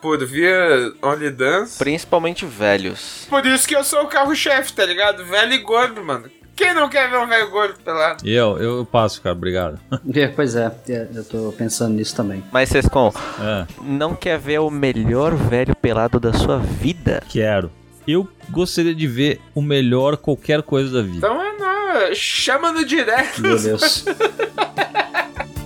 por 0.00 0.24
via 0.26 0.92
Only 1.00 1.30
Dance. 1.30 1.78
Principalmente 1.78 2.44
velhos. 2.44 3.26
Por 3.30 3.46
isso 3.46 3.68
que 3.68 3.76
eu 3.76 3.84
sou 3.84 4.02
o 4.02 4.08
carro-chefe, 4.08 4.72
tá 4.72 4.84
ligado? 4.84 5.24
Velho 5.24 5.52
e 5.52 5.58
gordo, 5.58 6.02
mano. 6.04 6.28
Quem 6.56 6.74
não 6.74 6.88
quer 6.88 7.08
ver 7.08 7.18
um 7.18 7.26
velho 7.26 7.50
gordo 7.50 7.78
pelado? 7.80 8.28
Eu, 8.28 8.58
eu 8.58 8.84
passo, 8.84 9.22
cara, 9.22 9.34
obrigado. 9.34 9.80
É, 10.14 10.26
pois 10.28 10.54
é, 10.54 10.70
é, 10.88 11.08
eu 11.14 11.24
tô 11.24 11.52
pensando 11.56 11.94
nisso 11.94 12.14
também. 12.14 12.44
Mas, 12.52 12.68
Sescon, 12.68 13.12
É, 13.40 13.66
não 13.82 14.14
quer 14.14 14.38
ver 14.38 14.58
o 14.60 14.68
melhor 14.70 15.34
velho 15.34 15.74
pelado 15.74 16.20
da 16.20 16.32
sua 16.32 16.58
vida? 16.58 17.22
quero. 17.28 17.70
Eu 18.06 18.28
gostaria 18.50 18.94
de 18.94 19.06
ver 19.06 19.40
o 19.54 19.62
melhor 19.62 20.16
qualquer 20.16 20.60
coisa 20.62 20.92
da 20.92 21.02
vida. 21.02 21.18
Então 21.18 21.40
é 21.40 21.52
não, 21.56 22.14
chama 22.14 22.72
no 22.72 22.84
direct. 22.84 23.40
Meu 23.40 23.56
Deus. 23.58 24.04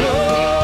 Dois 0.00 0.59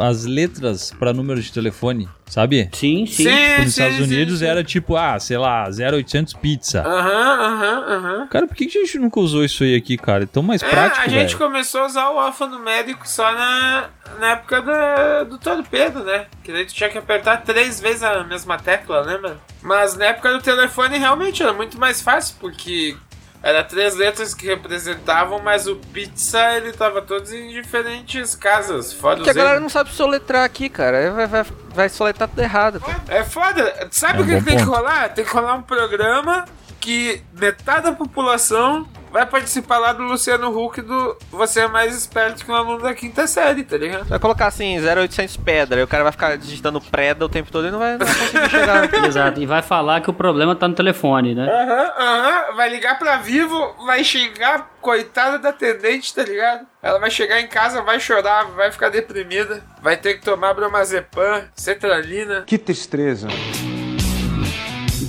as 0.00 0.24
letras 0.24 0.92
pra 0.98 1.12
número 1.12 1.40
de 1.40 1.52
telefone, 1.52 2.08
sabe? 2.26 2.68
Sim, 2.72 3.06
sim. 3.06 3.28
Nos 3.58 3.68
Estados 3.68 3.98
Unidos 3.98 4.42
era 4.42 4.62
tipo, 4.64 4.96
ah, 4.96 5.18
sei 5.18 5.38
lá, 5.38 5.64
0800 5.68 6.34
pizza. 6.34 6.82
Aham, 6.82 7.40
aham, 7.40 7.84
aham. 7.88 8.26
Cara, 8.28 8.46
por 8.46 8.56
que 8.56 8.64
a 8.64 8.68
gente 8.68 8.98
nunca 8.98 9.20
usou 9.20 9.44
isso 9.44 9.64
aí 9.64 9.74
aqui, 9.74 9.96
cara? 9.96 10.24
É 10.24 10.26
tão 10.26 10.42
mais 10.42 10.62
É, 10.62 10.68
prático, 10.68 11.00
a 11.00 11.08
gente 11.08 11.26
velho. 11.34 11.38
começou 11.38 11.82
a 11.82 11.86
usar 11.86 12.10
o 12.10 12.18
alfanumérico 12.18 13.08
só 13.08 13.32
na, 13.32 13.88
na 14.18 14.30
época 14.32 14.62
da, 14.62 15.24
do 15.24 15.38
torpedo, 15.38 16.04
né? 16.04 16.26
Que 16.42 16.52
daí 16.52 16.64
tu 16.66 16.74
tinha 16.74 16.88
que 16.88 16.98
apertar 16.98 17.42
três 17.42 17.80
vezes 17.80 18.02
a 18.02 18.24
mesma 18.24 18.58
tecla, 18.58 19.00
lembra? 19.00 19.38
Mas 19.62 19.96
na 19.96 20.06
época 20.06 20.32
do 20.32 20.40
telefone 20.42 20.98
realmente 20.98 21.42
era 21.42 21.52
muito 21.52 21.78
mais 21.78 22.00
fácil, 22.00 22.36
porque 22.40 22.96
era 23.42 23.64
três 23.64 23.94
letras 23.96 24.32
que 24.34 24.46
representavam, 24.46 25.40
mas 25.40 25.66
o 25.66 25.76
pizza 25.76 26.54
ele 26.54 26.72
tava 26.72 27.02
todos 27.02 27.32
em 27.32 27.48
diferentes 27.48 28.34
casas, 28.36 28.92
fora 28.92 29.16
Porque 29.16 29.30
a 29.30 29.34
galera 29.34 29.60
não 29.60 29.68
sabe 29.68 29.90
soletrar 29.90 30.44
aqui, 30.44 30.68
cara. 30.68 30.98
Aí 30.98 31.10
Vai, 31.10 31.26
vai, 31.26 31.44
vai 31.74 31.88
soletrar 31.88 32.28
tudo 32.28 32.40
errado. 32.40 32.80
pô. 32.80 32.90
É 33.08 33.24
foda. 33.24 33.88
Sabe 33.90 34.20
É 34.20 34.22
o 34.22 34.26
que, 34.26 34.36
que 34.38 34.44
tem 34.44 34.56
que 34.56 34.62
rolar? 34.62 35.08
Tem 35.08 35.24
que 35.24 35.30
rolar 35.32 35.54
um 35.54 35.62
programa 35.62 36.44
que 36.80 37.22
metade 37.32 37.84
da 37.84 37.92
população 37.92 38.86
vai 39.12 39.26
participar 39.26 39.78
lá 39.78 39.92
do 39.92 40.02
Luciano 40.02 40.48
Huck 40.56 40.80
do 40.80 41.16
Você 41.30 41.60
é 41.60 41.68
mais 41.68 41.94
esperto 41.96 42.44
que 42.44 42.50
um 42.50 42.54
aluno 42.54 42.82
da 42.82 42.94
quinta 42.94 43.26
série, 43.26 43.62
tá 43.62 43.76
ligado? 43.76 44.04
Vai 44.08 44.18
colocar 44.18 44.46
assim, 44.46 44.78
0800 44.80 45.36
pedra. 45.36 45.78
Aí 45.78 45.84
o 45.84 45.88
cara 45.88 46.02
vai 46.02 46.12
ficar 46.12 46.36
digitando 46.38 46.80
preda 46.80 47.24
o 47.24 47.28
tempo 47.28 47.52
todo 47.52 47.68
e 47.68 47.70
não 47.70 47.78
vai, 47.78 47.98
não 47.98 48.06
vai 48.06 48.14
conseguir 48.14 48.48
chegar. 48.50 49.04
Exato, 49.04 49.40
e 49.40 49.46
vai 49.46 49.62
falar 49.62 50.00
que 50.00 50.10
o 50.10 50.14
problema 50.14 50.56
tá 50.56 50.66
no 50.66 50.74
telefone, 50.74 51.34
né? 51.34 51.46
Aham, 51.48 51.92
aham. 51.98 52.56
Vai 52.56 52.68
ligar 52.70 52.98
pra 52.98 53.16
Vivo, 53.18 53.74
vai 53.86 54.02
xingar, 54.02 54.70
coitada 54.80 55.38
da 55.38 55.50
atendente, 55.50 56.14
tá 56.14 56.22
ligado? 56.22 56.66
Ela 56.82 56.98
vai 56.98 57.10
chegar 57.10 57.40
em 57.40 57.46
casa, 57.46 57.82
vai 57.82 58.00
chorar, 58.00 58.44
vai 58.52 58.72
ficar 58.72 58.88
deprimida, 58.88 59.62
vai 59.82 59.96
ter 59.96 60.14
que 60.14 60.22
tomar 60.24 60.54
bromazepam, 60.54 61.44
cetralina. 61.54 62.42
Que 62.46 62.58
tristeza. 62.58 63.28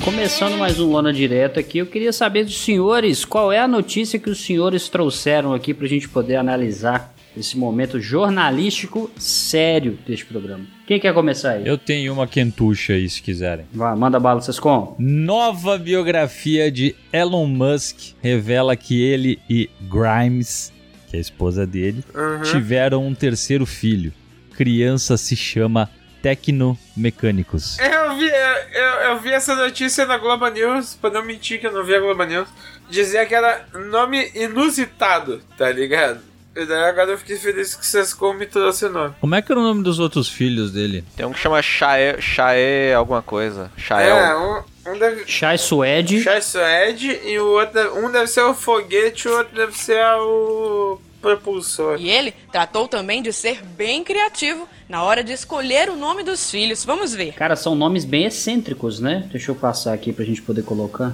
Começando 0.03 0.57
mais 0.57 0.81
um 0.81 0.91
Lona 0.91 1.13
Direto 1.13 1.62
aqui, 1.62 1.77
eu 1.77 1.86
queria 1.86 2.12
saber 2.12 2.43
dos 2.43 2.57
senhores 2.57 3.24
qual 3.24 3.53
é 3.53 3.60
a 3.60 3.67
notícia 3.67 4.19
que 4.19 4.29
os 4.29 4.43
senhores 4.43 4.89
trouxeram 4.89 5.53
aqui 5.53 5.74
pra 5.74 5.88
gente 5.88 6.10
poder 6.10 6.36
analisar 6.36 7.15
esse 7.38 7.57
momento 7.57 8.01
jornalístico 8.01 9.10
sério 9.17 9.98
deste 10.05 10.25
programa. 10.25 10.65
Quem 10.86 11.00
quer 11.00 11.13
começar 11.13 11.51
aí? 11.51 11.65
Eu 11.65 11.77
tenho 11.77 12.12
uma 12.12 12.27
quentucha 12.27 12.93
aí, 12.93 13.07
se 13.07 13.22
quiserem. 13.22 13.65
Vai, 13.72 13.95
manda 13.95 14.19
bala, 14.19 14.41
vocês 14.41 14.60
com. 14.60 14.93
Nova 15.00 15.77
biografia 15.77 16.69
de 16.69 16.93
Elon 17.13 17.48
Musk 17.48 18.13
revela 18.22 18.75
que 18.75 19.01
ele 19.01 19.39
e 19.50 19.69
Grimes, 19.81 20.74
que 21.10 21.15
é 21.15 21.19
a 21.19 21.22
esposa 21.22 21.65
dele, 21.65 22.03
tiveram 22.51 23.07
um 23.07 23.15
terceiro 23.15 23.65
filho. 23.65 24.12
Criança 24.51 25.15
se 25.15 25.36
chama 25.38 25.89
Tecnomecânicos. 26.23 27.77
Eu 27.79 28.15
vi, 28.15 28.29
eu, 28.29 28.83
eu 29.09 29.19
vi 29.19 29.33
essa 29.33 29.53
notícia 29.55 30.05
na 30.05 30.17
Globo 30.17 30.47
News, 30.47 30.95
pra 30.95 31.09
não 31.09 31.21
mentir 31.21 31.59
que 31.59 31.67
eu 31.67 31.71
não 31.73 31.83
vi 31.83 31.93
a 31.93 31.99
Globo 31.99 32.23
News. 32.23 32.47
Dizia 32.89 33.25
que 33.25 33.35
era 33.35 33.65
nome 33.91 34.31
inusitado, 34.33 35.41
tá 35.57 35.69
ligado? 35.69 36.21
E 36.55 36.65
daí 36.65 36.83
agora 36.85 37.11
eu 37.11 37.17
fiquei 37.17 37.35
feliz 37.35 37.75
que 37.75 37.85
vocês 37.85 38.15
me 38.37 38.45
trouxe 38.45 38.85
o 38.85 38.89
nome. 38.89 39.13
Como 39.19 39.35
é 39.35 39.41
que 39.41 39.51
era 39.51 39.59
o 39.59 39.63
nome 39.63 39.83
dos 39.83 39.99
outros 39.99 40.29
filhos 40.29 40.71
dele? 40.71 41.03
Tem 41.15 41.25
um 41.25 41.33
que 41.33 41.39
chama 41.39 41.61
Chae, 41.61 42.21
Chae 42.21 42.93
alguma 42.93 43.21
coisa. 43.21 43.69
Chael. 43.75 44.15
É, 44.15 44.37
um, 44.37 44.93
um 44.93 44.97
deve 44.97 45.25
Chai 45.27 45.57
Suede. 45.57 46.21
Chai 46.21 46.41
Suede 46.41 47.19
e 47.25 47.37
o 47.39 47.47
outro, 47.47 47.97
um 47.97 48.09
deve 48.09 48.27
ser 48.27 48.43
o 48.43 48.53
foguete, 48.53 49.27
o 49.27 49.35
outro 49.35 49.55
deve 49.55 49.77
ser 49.77 49.99
o 50.21 51.01
propulsor. 51.23 51.95
E 51.99 52.09
ele 52.09 52.33
tratou 52.51 52.85
também 52.85 53.23
de 53.23 53.31
ser 53.31 53.63
bem 53.63 54.03
criativo 54.03 54.67
na 54.89 55.01
hora 55.01 55.23
de 55.23 55.31
escolher 55.31 55.89
o 55.89 55.95
nome 55.95 56.21
dos 56.21 56.51
filhos. 56.51 56.83
Vamos 56.83 57.15
ver. 57.15 57.31
Cara, 57.33 57.55
são 57.55 57.73
nomes 57.73 58.03
bem 58.03 58.25
excêntricos, 58.25 58.99
né? 58.99 59.27
Deixa 59.31 59.49
eu 59.49 59.55
passar 59.55 59.93
aqui 59.93 60.11
pra 60.11 60.25
gente 60.25 60.41
poder 60.41 60.63
colocar. 60.63 61.13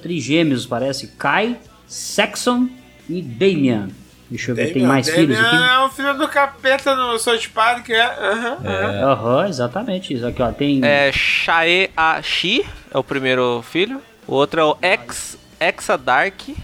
Trigêmeos, 0.00 0.64
parece. 0.64 1.08
Kai, 1.18 1.58
Saxon 1.88 2.68
e 3.08 3.20
Damian. 3.20 3.88
Deixa 4.30 4.52
eu 4.52 4.54
ver, 4.54 4.72
tem 4.72 4.84
mais 4.84 5.10
filhos 5.10 5.38
aqui? 5.38 5.56
É 5.56 5.78
o 5.80 5.90
filho 5.90 6.16
do 6.16 6.26
capeta 6.26 6.94
no 6.94 7.18
South 7.18 7.48
Park, 7.52 7.90
é. 7.90 8.00
Aham, 8.00 8.58
aham. 8.64 9.12
Aham, 9.12 9.48
exatamente. 9.48 10.14
Isso 10.14 10.26
aqui, 10.26 10.40
ó. 10.40 10.50
Tem. 10.52 10.80
É 10.82 11.12
Chae 11.12 11.90
Ashi, 11.94 12.64
é 12.90 12.96
o 12.96 13.04
primeiro 13.04 13.62
filho. 13.62 14.00
O 14.26 14.34
outro 14.34 14.60
é 14.60 14.64
o 14.64 14.76
Ex, 14.80 15.36
Exadark. 15.60 16.54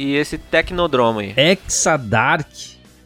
E 0.00 0.14
esse 0.14 0.38
Tecnodrome 0.38 1.34
aí. 1.36 1.56
Exadark 1.66 2.46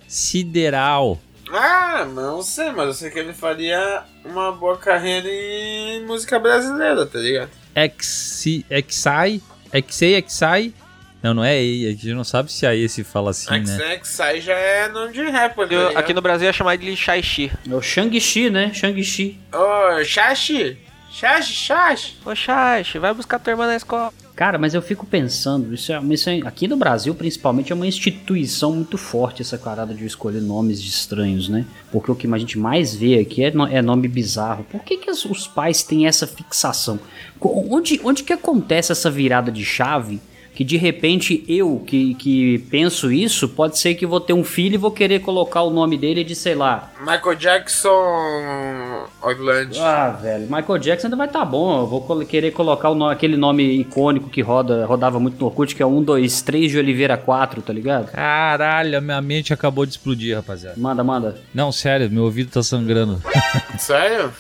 Sideral. 0.07 1.19
Ah, 1.51 2.05
não 2.05 2.43
sei, 2.43 2.71
mas 2.71 2.87
eu 2.89 2.93
sei 2.93 3.11
que 3.11 3.19
ele 3.19 3.33
faria 3.33 4.03
uma 4.27 4.53
boa 4.53 4.77
carreira 4.77 5.27
em 5.27 6.05
música 6.05 6.39
brasileira, 6.39 7.07
tá 7.07 7.19
ligado? 7.19 7.49
Exi, 7.75 8.67
Exai, 8.71 9.41
Exei, 9.73 10.17
Exai. 10.17 10.75
Não, 11.23 11.33
não 11.33 11.43
é 11.45 11.63
E, 11.63 11.87
a 11.87 11.91
gente 11.93 12.13
não 12.13 12.25
sabe 12.25 12.53
se 12.53 12.67
a 12.67 12.75
E 12.75 12.87
se 12.91 13.03
fala 13.03 13.31
assim, 13.31 13.59
né? 13.61 13.93
X-Sai 13.95 14.41
já 14.43 14.53
é 14.55 14.89
nome 14.89 15.13
de 15.15 15.23
rapper, 15.31 15.67
tá 15.69 15.75
Eu- 15.75 15.99
aqui 15.99 16.13
no 16.13 16.21
Brasil 16.21 16.47
é 16.49 16.53
chamado 16.53 16.79
de 16.79 16.95
Shai-Chi. 16.95 17.51
É 17.71 17.75
o 17.75 17.81
Shang-Chi, 17.81 18.51
né? 18.51 18.71
Shang-Chi. 18.75 19.41
Ô, 19.55 20.05
Xaxi! 20.05 20.77
Xaxi, 21.11 21.53
Xaxi! 21.55 22.15
Ô 22.25 22.35
Shai-Chi, 22.35 22.99
vai 22.99 23.15
buscar 23.15 23.39
tua 23.39 23.53
irmã 23.53 23.67
na 23.67 23.77
escola. 23.77 24.13
Cara, 24.35 24.59
mas 24.59 24.73
eu 24.73 24.81
fico 24.81 25.05
pensando, 25.05 25.75
isso 25.75 25.93
é, 25.93 26.01
isso 26.11 26.31
é- 26.31 26.41
aqui 26.45 26.67
no 26.67 26.77
Brasil, 26.77 27.15
principalmente, 27.15 27.71
é 27.71 27.75
uma 27.75 27.87
instituição 27.87 28.73
muito 28.73 28.97
forte 28.97 29.43
essa 29.43 29.59
parada 29.59 29.93
de 29.93 30.07
escolher 30.07 30.41
nomes 30.41 30.81
estranhos, 30.81 31.49
né? 31.51 31.67
Porque 31.91 32.11
o 32.11 32.15
que 32.15 32.27
a 32.27 32.39
gente 32.39 32.59
mais 32.59 32.95
vê 32.95 33.19
aqui 33.19 33.45
é, 33.45 33.53
é 33.71 33.83
nome 33.83 34.09
bizarro. 34.09 34.65
Por 34.71 34.83
que, 34.83 34.97
que 34.97 35.11
os 35.11 35.47
pais 35.47 35.83
têm 35.83 36.07
essa 36.07 36.27
fixação? 36.27 36.99
Onde, 37.41 38.01
onde 38.03 38.25
que 38.25 38.33
acontece 38.33 38.91
essa 38.91 39.11
virada 39.11 39.53
de 39.53 39.65
chave? 39.65 40.19
Que 40.55 40.65
de 40.65 40.77
repente 40.77 41.43
eu, 41.49 41.83
que, 41.87 42.15
que 42.15 42.59
penso 42.71 43.11
isso, 43.11 43.49
pode 43.49 43.79
ser 43.79 43.95
que 43.95 44.05
vou 44.07 44.21
ter 44.21 44.35
um 44.35 44.45
filho 44.45 44.75
e 44.75 44.79
vou 44.79 44.91
querer 44.91 45.21
colocar 45.21 45.63
o 45.63 45.71
nome 45.71 45.97
dele 45.97 46.23
de, 46.23 46.35
sei 46.35 46.55
lá, 46.55 46.93
Michael 47.01 47.35
Jackson 47.37 49.07
Orlando. 49.23 49.79
Ah, 49.81 50.11
velho, 50.11 50.43
Michael 50.51 50.79
Jackson 50.79 51.07
ainda 51.07 51.17
vai 51.17 51.29
tá 51.29 51.45
bom. 51.45 51.81
Eu 51.81 51.87
vou 51.87 52.25
querer 52.27 52.51
colocar 52.53 52.91
o 52.91 52.95
no- 52.95 53.09
aquele 53.09 53.37
nome 53.37 53.63
icônico 53.81 54.29
que 54.29 54.43
roda, 54.43 54.85
rodava 54.85 55.19
muito 55.19 55.39
no 55.41 55.47
Orkut, 55.47 55.75
que 55.75 55.83
é 55.83 55.87
1, 55.87 56.03
2, 56.03 56.43
3 56.43 56.71
de 56.71 56.79
Oliveira 56.79 57.17
4, 57.17 57.63
tá 57.63 57.73
ligado? 57.73 58.11
Caralho, 58.13 58.99
a 58.99 59.01
minha 59.01 59.23
mente 59.23 59.53
acabou 59.55 59.87
de 59.87 59.93
explodir, 59.93 60.37
rapaziada. 60.37 60.77
Manda, 60.79 61.03
manda. 61.03 61.37
Não, 61.55 61.73
sério, 61.73 62.11
meu 62.11 62.25
ouvido 62.25 62.51
tá 62.51 62.63
sangrando. 62.63 63.23
Sério? 63.79 64.31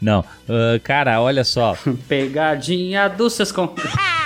Não, 0.00 0.24
ah, 0.48 0.78
cara, 0.82 1.20
olha 1.20 1.42
só. 1.42 1.76
Pegadinha 2.08 3.08
do 3.08 3.28
Sescom. 3.28 3.74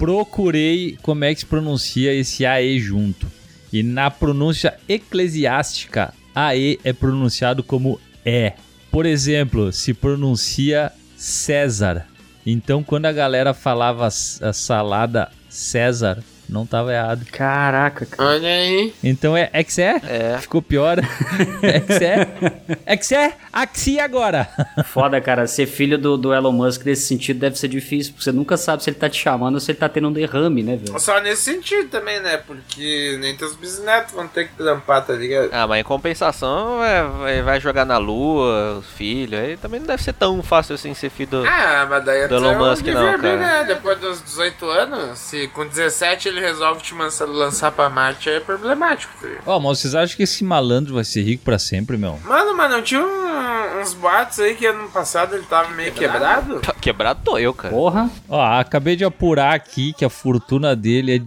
Procurei 0.00 0.96
como 1.02 1.24
é 1.24 1.34
que 1.34 1.40
se 1.40 1.46
pronuncia 1.46 2.14
esse 2.14 2.46
AE 2.46 2.80
junto. 2.80 3.30
E 3.70 3.82
na 3.82 4.10
pronúncia 4.10 4.78
eclesiástica, 4.88 6.14
AE 6.34 6.80
é 6.82 6.90
pronunciado 6.90 7.62
como 7.62 8.00
E. 8.24 8.54
Por 8.90 9.04
exemplo, 9.04 9.70
se 9.70 9.92
pronuncia 9.92 10.90
César. 11.18 12.06
Então, 12.46 12.82
quando 12.82 13.04
a 13.04 13.12
galera 13.12 13.52
falava 13.52 14.06
a 14.06 14.10
salada 14.54 15.30
César, 15.50 16.24
Não 16.50 16.66
tava 16.66 16.92
errado. 16.92 17.24
Caraca, 17.30 18.04
cara. 18.06 18.30
Olha 18.30 18.48
aí. 18.48 18.92
Então 19.04 19.36
é 19.36 19.48
XE? 19.68 19.82
É. 19.82 20.36
Ficou 20.40 20.60
pior. 20.60 20.98
XE? 21.86 23.02
XE? 23.02 23.32
Axi 23.52 24.00
agora. 24.00 24.48
Foda, 24.86 25.20
cara. 25.20 25.46
Ser 25.46 25.66
filho 25.66 25.96
do, 25.96 26.16
do 26.16 26.34
Elon 26.34 26.52
Musk 26.52 26.84
nesse 26.84 27.06
sentido 27.06 27.38
deve 27.38 27.56
ser 27.58 27.68
difícil, 27.68 28.12
porque 28.12 28.24
você 28.24 28.32
nunca 28.32 28.56
sabe 28.56 28.82
se 28.82 28.90
ele 28.90 28.96
tá 28.98 29.08
te 29.08 29.20
chamando 29.20 29.54
ou 29.54 29.60
se 29.60 29.70
ele 29.70 29.78
tá 29.78 29.88
tendo 29.88 30.08
um 30.08 30.12
derrame, 30.12 30.62
né, 30.62 30.76
velho? 30.76 30.98
Só 30.98 31.20
nesse 31.20 31.42
sentido 31.42 31.88
também, 31.88 32.20
né? 32.20 32.36
Porque 32.38 33.16
nem 33.20 33.36
teus 33.36 33.54
bisnetos 33.54 34.12
vão 34.12 34.26
ter 34.26 34.48
que 34.48 34.54
trampar, 34.54 35.04
tá 35.06 35.12
ligado? 35.12 35.50
Ah, 35.52 35.66
mas 35.66 35.80
em 35.80 35.84
compensação 35.84 36.82
é, 36.82 37.02
vai, 37.04 37.42
vai 37.42 37.60
jogar 37.60 37.84
na 37.84 37.98
lua, 37.98 38.78
os 38.78 38.86
filhos. 38.86 39.38
Aí 39.38 39.56
também 39.56 39.78
não 39.78 39.86
deve 39.86 40.02
ser 40.02 40.14
tão 40.14 40.42
fácil 40.42 40.74
assim 40.74 40.94
ser 40.94 41.10
filho 41.10 41.30
do. 41.30 41.44
Ah, 41.46 41.86
mas 41.88 42.04
daí 42.04 42.26
Do 42.26 42.36
Elon 42.36 42.56
Musk 42.58 42.82
que 42.84 42.92
não, 42.92 43.18
cara. 43.18 43.36
né? 43.36 43.64
Depois 43.68 43.98
dos 44.00 44.20
18 44.22 44.66
anos, 44.68 45.18
se 45.18 45.46
com 45.48 45.66
17 45.66 46.28
ele 46.28 46.39
resolve 46.40 46.82
te 46.82 46.94
lançar, 46.94 47.26
lançar 47.26 47.70
pra 47.72 47.88
Marte, 47.88 48.28
aí 48.28 48.36
é 48.36 48.40
problemático, 48.40 49.12
tá 49.20 49.26
ligado? 49.28 49.42
Ó, 49.46 49.60
mas 49.60 49.78
vocês 49.78 49.94
acham 49.94 50.16
que 50.16 50.22
esse 50.22 50.42
malandro 50.42 50.94
vai 50.94 51.04
ser 51.04 51.22
rico 51.22 51.44
pra 51.44 51.58
sempre, 51.58 51.96
meu? 51.96 52.18
Mano, 52.24 52.56
mas 52.56 52.70
não 52.70 52.82
tinha 52.82 53.00
um- 53.00 53.80
uns 53.80 53.94
boatos 53.94 54.38
aí 54.40 54.54
que 54.54 54.66
ano 54.66 54.88
passado 54.90 55.34
ele 55.36 55.44
tava 55.44 55.68
meio 55.70 55.92
quebrado? 55.92 56.60
Tá 56.60 56.72
Quebrado 56.74 57.20
tô 57.24 57.38
eu, 57.38 57.54
cara. 57.54 57.72
Porra. 57.74 58.10
Ó, 58.28 58.40
acabei 58.42 58.96
de 58.96 59.04
apurar 59.04 59.54
aqui 59.54 59.92
que 59.92 60.04
a 60.04 60.10
fortuna 60.10 60.74
dele 60.74 61.16
é, 61.16 61.20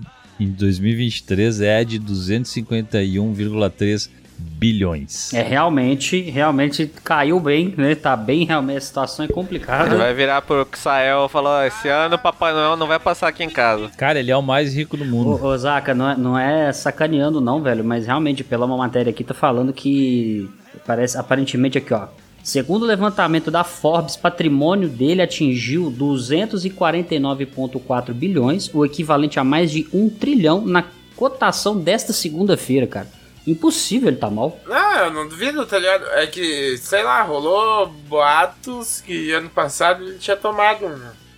em 0.44 0.50
2023 0.52 1.62
é 1.62 1.84
de 1.84 2.00
251,3 2.00 4.10
bilhões. 4.38 5.34
É, 5.34 5.42
realmente, 5.42 6.22
realmente 6.22 6.90
caiu 7.04 7.40
bem, 7.40 7.74
né? 7.78 7.96
Tá 7.96 8.16
bem, 8.16 8.46
realmente, 8.46 8.78
a 8.78 8.82
situação 8.82 9.24
é 9.24 9.28
Ele 9.28 9.34
complicada. 9.34 9.98
vai 9.98 10.14
virar 10.14 10.42
pro 10.42 10.66
Xael 10.76 11.26
e 11.26 11.30
falar: 11.30 11.62
"Ó, 11.62 11.66
esse 11.66 11.90
ano 11.90 12.16
o 12.16 12.20
Papai 12.20 12.54
Noel 12.54 12.78
não 12.78 12.88
vai 12.88 13.00
passar 13.00 13.28
aqui 13.28 13.44
em 13.44 13.50
casa. 13.50 13.90
Cara, 13.98 14.20
ele 14.20 14.32
é 14.32 14.38
o 14.38 14.42
mais 14.42 14.74
rico 14.74 14.96
do 14.96 15.06
mundo. 15.06 15.32
Ô, 15.44 15.48
ô 15.48 15.58
Zaca, 15.58 15.94
não 15.94 16.10
é, 16.10 16.18
não 16.18 16.40
é 16.40 16.72
sacaneando 16.72 17.42
não, 17.42 17.62
velho, 17.62 17.84
mas 17.84 18.06
realmente, 18.06 18.44
pela 18.44 18.66
uma 18.66 18.78
matéria 18.78 19.10
aqui, 19.10 19.24
tá 19.24 19.34
falando 19.34 19.74
que 19.74 20.50
parece, 20.86 21.18
aparentemente 21.18 21.78
aqui, 21.78 21.94
ó, 21.94 22.08
segundo 22.42 22.84
o 22.84 22.86
levantamento 22.86 23.52
da 23.52 23.64
Forbes, 23.64 24.16
patrimônio 24.16 24.88
dele 24.90 25.22
atingiu 25.22 25.92
249,4 25.92 28.14
bilhões, 28.14 28.70
o 28.74 28.86
equivalente 28.86 29.40
a 29.40 29.44
mais 29.44 29.72
de 29.72 29.88
um 29.94 30.10
trilhão 30.10 30.66
na 30.66 30.84
cotação 31.16 31.78
desta 31.78 32.12
segunda-feira, 32.14 32.88
cara. 32.88 33.08
Impossível 33.46 34.08
ele 34.08 34.18
tá 34.18 34.30
mal. 34.30 34.58
Não, 34.66 34.96
eu 34.98 35.12
não 35.12 35.28
duvido, 35.28 35.66
tá 35.66 35.78
ligado? 35.78 36.06
É 36.12 36.26
que, 36.28 36.78
sei 36.78 37.04
lá, 37.04 37.22
rolou 37.24 37.88
boatos 37.88 39.02
que 39.02 39.32
ano 39.32 39.50
passado 39.50 40.04
ele 40.04 40.18
tinha 40.18 40.38
tomado 40.38 40.90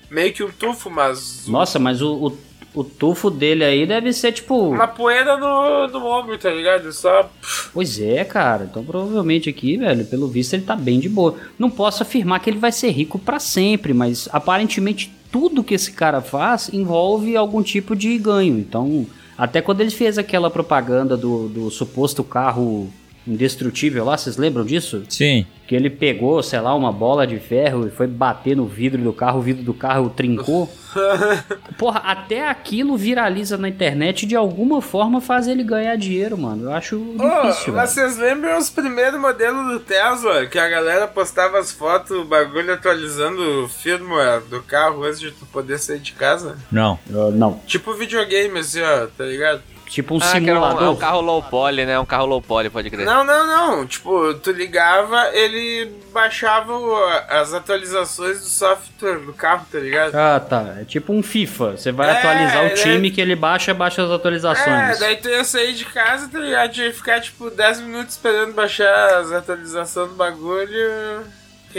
meio 0.10 0.32
que 0.34 0.44
um 0.44 0.52
tufo, 0.52 0.90
mas 0.90 1.48
Nossa, 1.48 1.80
mas 1.80 2.02
o, 2.02 2.14
o, 2.28 2.38
o 2.80 2.84
tufo 2.84 3.32
dele 3.32 3.64
aí 3.64 3.88
deve 3.88 4.14
ser 4.14 4.32
tipo. 4.34 4.70
uma 4.70 4.88
poeira 4.88 5.36
no, 5.38 5.88
no 5.88 6.06
ombro, 6.06 6.38
tá 6.38 6.52
ligado? 6.52 6.92
Só. 6.94 7.30
Pois 7.74 8.00
é, 8.00 8.24
cara. 8.24 8.66
Então 8.70 8.84
provavelmente 8.84 9.50
aqui, 9.50 9.78
velho, 9.78 10.06
pelo 10.06 10.28
visto 10.28 10.54
ele 10.54 10.64
tá 10.64 10.76
bem 10.76 11.00
de 11.00 11.10
boa. 11.10 11.36
Não 11.58 11.72
posso 11.72 12.04
afirmar 12.04 12.40
que 12.40 12.50
ele 12.50 12.60
vai 12.60 12.72
ser 12.72 12.92
rico 12.92 13.18
pra 13.18 13.40
sempre, 13.40 13.94
mas 13.94 14.30
aparentemente 14.32 15.12
tudo 15.32 15.64
que 15.64 15.74
esse 15.74 15.92
cara 15.92 16.22
faz 16.22 16.70
envolve 16.72 17.36
algum 17.36 17.64
tipo 17.64 17.96
de 17.96 18.18
ganho. 18.18 18.58
Então, 18.60 19.06
até 19.38 19.62
quando 19.62 19.82
ele 19.82 19.92
fez 19.92 20.18
aquela 20.18 20.50
propaganda 20.50 21.18
do, 21.18 21.48
do 21.48 21.72
suposto 21.72 22.24
carro 22.24 22.90
indestrutível 23.28 24.06
lá, 24.06 24.18
vocês 24.18 24.38
lembram 24.38 24.66
disso? 24.66 25.04
Sim. 25.10 25.46
Que 25.68 25.76
ele 25.76 25.90
pegou, 25.90 26.44
sei 26.44 26.60
lá, 26.60 26.76
uma 26.76 26.92
bola 26.92 27.26
de 27.26 27.40
ferro 27.40 27.88
e 27.88 27.90
foi 27.90 28.06
bater 28.06 28.56
no 28.56 28.68
vidro 28.68 29.02
do 29.02 29.12
carro, 29.12 29.40
o 29.40 29.42
vidro 29.42 29.64
do 29.64 29.74
carro 29.74 30.10
trincou. 30.10 30.72
Porra, 31.78 32.02
até 32.02 32.48
aquilo 32.48 32.96
viraliza 32.96 33.58
na 33.58 33.68
internet 33.68 34.24
e 34.24 34.26
de 34.28 34.36
alguma 34.36 34.82
forma 34.82 35.20
faz 35.20 35.48
ele 35.48 35.64
ganhar 35.64 35.96
dinheiro, 35.96 36.38
mano. 36.38 36.66
Eu 36.66 36.74
acho 36.74 36.98
Ô, 36.98 37.48
difícil, 37.48 37.74
vocês 37.74 38.18
lembram 38.18 38.58
os 38.60 38.70
primeiros 38.70 39.20
modelos 39.20 39.74
do 39.74 39.80
Tesla? 39.80 40.46
Que 40.46 40.60
a 40.60 40.70
galera 40.70 41.08
postava 41.08 41.58
as 41.58 41.72
fotos, 41.72 42.12
o 42.12 42.26
bagulho 42.26 42.74
atualizando 42.74 43.64
o 43.64 43.68
firmware 43.68 44.42
do 44.42 44.62
carro 44.62 45.04
antes 45.04 45.20
de 45.20 45.32
tu 45.32 45.46
poder 45.48 45.80
sair 45.80 46.00
de 46.00 46.14
casa? 46.14 46.58
Não. 46.72 47.00
Ah, 47.10 47.32
não. 47.32 47.60
Tipo 47.66 47.94
videogame, 47.94 48.60
assim, 48.60 48.82
ó, 48.82 49.08
tá 49.08 49.26
ligado? 49.26 49.64
Tipo 49.88 50.16
um 50.16 50.18
Ah, 50.22 50.26
era 50.26 50.34
um, 50.34 50.38
é 50.38 50.40
simulador. 50.46 50.90
um 50.92 50.96
carro 50.96 51.22
low 51.22 51.44
poly, 51.44 51.86
né? 51.86 51.98
Um 52.00 52.06
carro 52.06 52.26
low 52.26 52.42
poly, 52.42 52.70
pode 52.70 52.90
crer. 52.90 53.06
Não, 53.06 53.24
não, 53.24 53.46
não. 53.48 53.86
Tipo, 53.86 54.34
tu 54.34 54.52
ligava, 54.52 55.30
ele 55.34 55.92
baixava 56.12 56.74
o- 56.76 57.06
as 57.30 57.54
atualizações 57.54 58.40
do 58.40 58.46
software 58.48 59.20
do 59.20 59.32
carro, 59.34 59.66
tá 59.72 59.80
ligado? 59.80 60.16
Ah, 60.16 60.40
tá. 60.40 60.76
É 60.82 60.86
tipo 60.86 61.14
um 61.14 61.22
FIFA. 61.24 61.78
Você 61.78 61.92
vai 61.92 62.10
É, 62.10 62.18
atualizar 62.18 62.64
o 62.64 62.68
ele 62.68 62.76
time 62.76 63.12
que 63.12 63.22
ele 63.22 63.36
baixa, 63.36 63.74
baixa 63.74 64.04
as 64.04 64.10
É, 64.10 64.14
atualizações. 64.16 65.00
daí 65.00 65.16
tu 65.18 65.30
ia 65.30 65.44
sair 65.44 65.74
de 65.74 65.86
casa, 65.86 66.28
tá 66.28 66.40
ligado? 66.40 66.72
Tinha 66.72 66.90
que 66.92 66.98
ficar, 66.98 67.22
tipo, 67.22 67.50
10 67.50 67.80
minutos 67.82 68.14
esperando 68.16 68.54
baixar 68.54 69.20
as 69.20 69.32
atualizações 69.32 70.10
do 70.10 70.16
bagulho, 70.16 71.24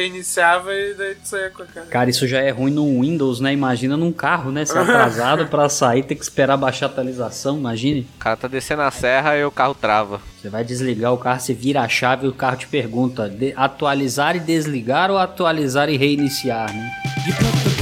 reiniciava 0.00 0.72
e 0.74 0.94
daí 0.94 1.14
tu 1.14 1.26
saía 1.28 1.50
com 1.50 1.62
a 1.62 1.66
cara. 1.66 1.87
Cara, 1.87 2.11
isso 2.11 2.26
já 2.28 2.40
é 2.40 2.50
ruim 2.50 2.70
no 2.72 3.00
Windows, 3.00 3.40
né? 3.40 3.52
Imagina 3.52 3.96
num 3.96 4.12
carro, 4.12 4.52
né? 4.52 4.64
Ser 4.64 4.78
atrasado 4.78 5.46
pra 5.46 5.68
sair, 5.68 6.02
ter 6.02 6.14
que 6.14 6.22
esperar 6.22 6.56
baixar 6.56 6.87
a 6.87 6.88
atualização, 6.90 7.56
imagine. 7.59 8.06
O 8.16 8.18
cara 8.18 8.37
tá 8.37 8.46
descendo 8.48 8.82
a 8.82 8.90
serra 8.90 9.37
e 9.37 9.44
o 9.44 9.50
carro 9.50 9.74
trava. 9.74 10.20
Você 10.40 10.48
vai 10.48 10.62
desligar 10.64 11.12
o 11.12 11.18
carro, 11.18 11.40
você 11.40 11.54
vira 11.54 11.80
a 11.80 11.88
chave 11.88 12.26
e 12.26 12.28
o 12.28 12.32
carro 12.32 12.56
te 12.56 12.66
pergunta: 12.68 13.28
de- 13.28 13.52
atualizar 13.56 14.37
e 14.37 14.40
desligar 14.40 15.11
ou 15.11 15.18
atualizar 15.18 15.88
e 15.88 15.96
reiniciar, 15.96 16.72
né? 16.72 17.75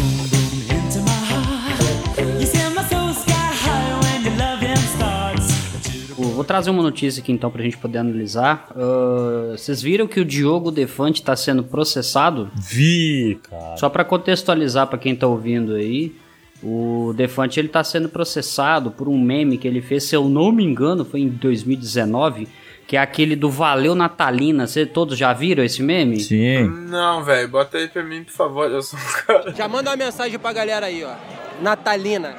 Vou 6.34 6.44
trazer 6.44 6.70
uma 6.70 6.82
notícia 6.82 7.22
aqui 7.22 7.30
então 7.32 7.50
pra 7.50 7.62
gente 7.62 7.76
poder 7.76 7.98
analisar. 7.98 8.66
Ah, 8.76 9.52
Vocês 9.56 9.80
viram 9.80 10.06
que 10.06 10.20
o 10.20 10.24
Diogo 10.24 10.70
Defante 10.70 11.22
tá 11.22 11.34
sendo 11.36 11.62
processado? 11.62 12.50
Vi, 12.56 13.38
cara. 13.48 13.76
Só 13.76 13.88
pra 13.88 14.04
contextualizar 14.04 14.86
pra 14.88 14.98
quem 14.98 15.14
tá 15.14 15.26
ouvindo 15.26 15.74
aí, 15.74 16.14
o 16.62 17.12
Defante 17.16 17.60
ele 17.60 17.68
tá 17.68 17.84
sendo 17.84 18.08
processado 18.08 18.90
por 18.90 19.08
um 19.08 19.18
meme 19.20 19.56
que 19.58 19.68
ele 19.68 19.80
fez, 19.80 20.04
se 20.04 20.16
eu 20.16 20.28
não 20.28 20.50
me 20.50 20.64
engano, 20.64 21.04
foi 21.04 21.20
em 21.20 21.28
2019, 21.28 22.48
que 22.86 22.96
é 22.96 23.00
aquele 23.00 23.36
do 23.36 23.48
Valeu 23.50 23.94
Natalina. 23.94 24.66
Vocês 24.66 24.88
todos 24.92 25.16
já 25.16 25.32
viram 25.32 25.62
esse 25.62 25.82
meme? 25.82 26.20
Sim. 26.20 26.64
Não, 26.88 27.22
velho, 27.22 27.48
bota 27.48 27.78
aí 27.78 27.88
pra 27.88 28.02
mim, 28.02 28.24
por 28.24 28.32
favor, 28.32 28.70
eu 28.70 28.82
sou 28.82 28.98
um 28.98 29.22
cara. 29.26 29.52
Já 29.54 29.68
manda 29.68 29.90
uma 29.90 29.96
mensagem 29.96 30.38
pra 30.38 30.52
galera 30.52 30.86
aí, 30.86 31.04
ó. 31.04 31.14
Natalina. 31.62 32.34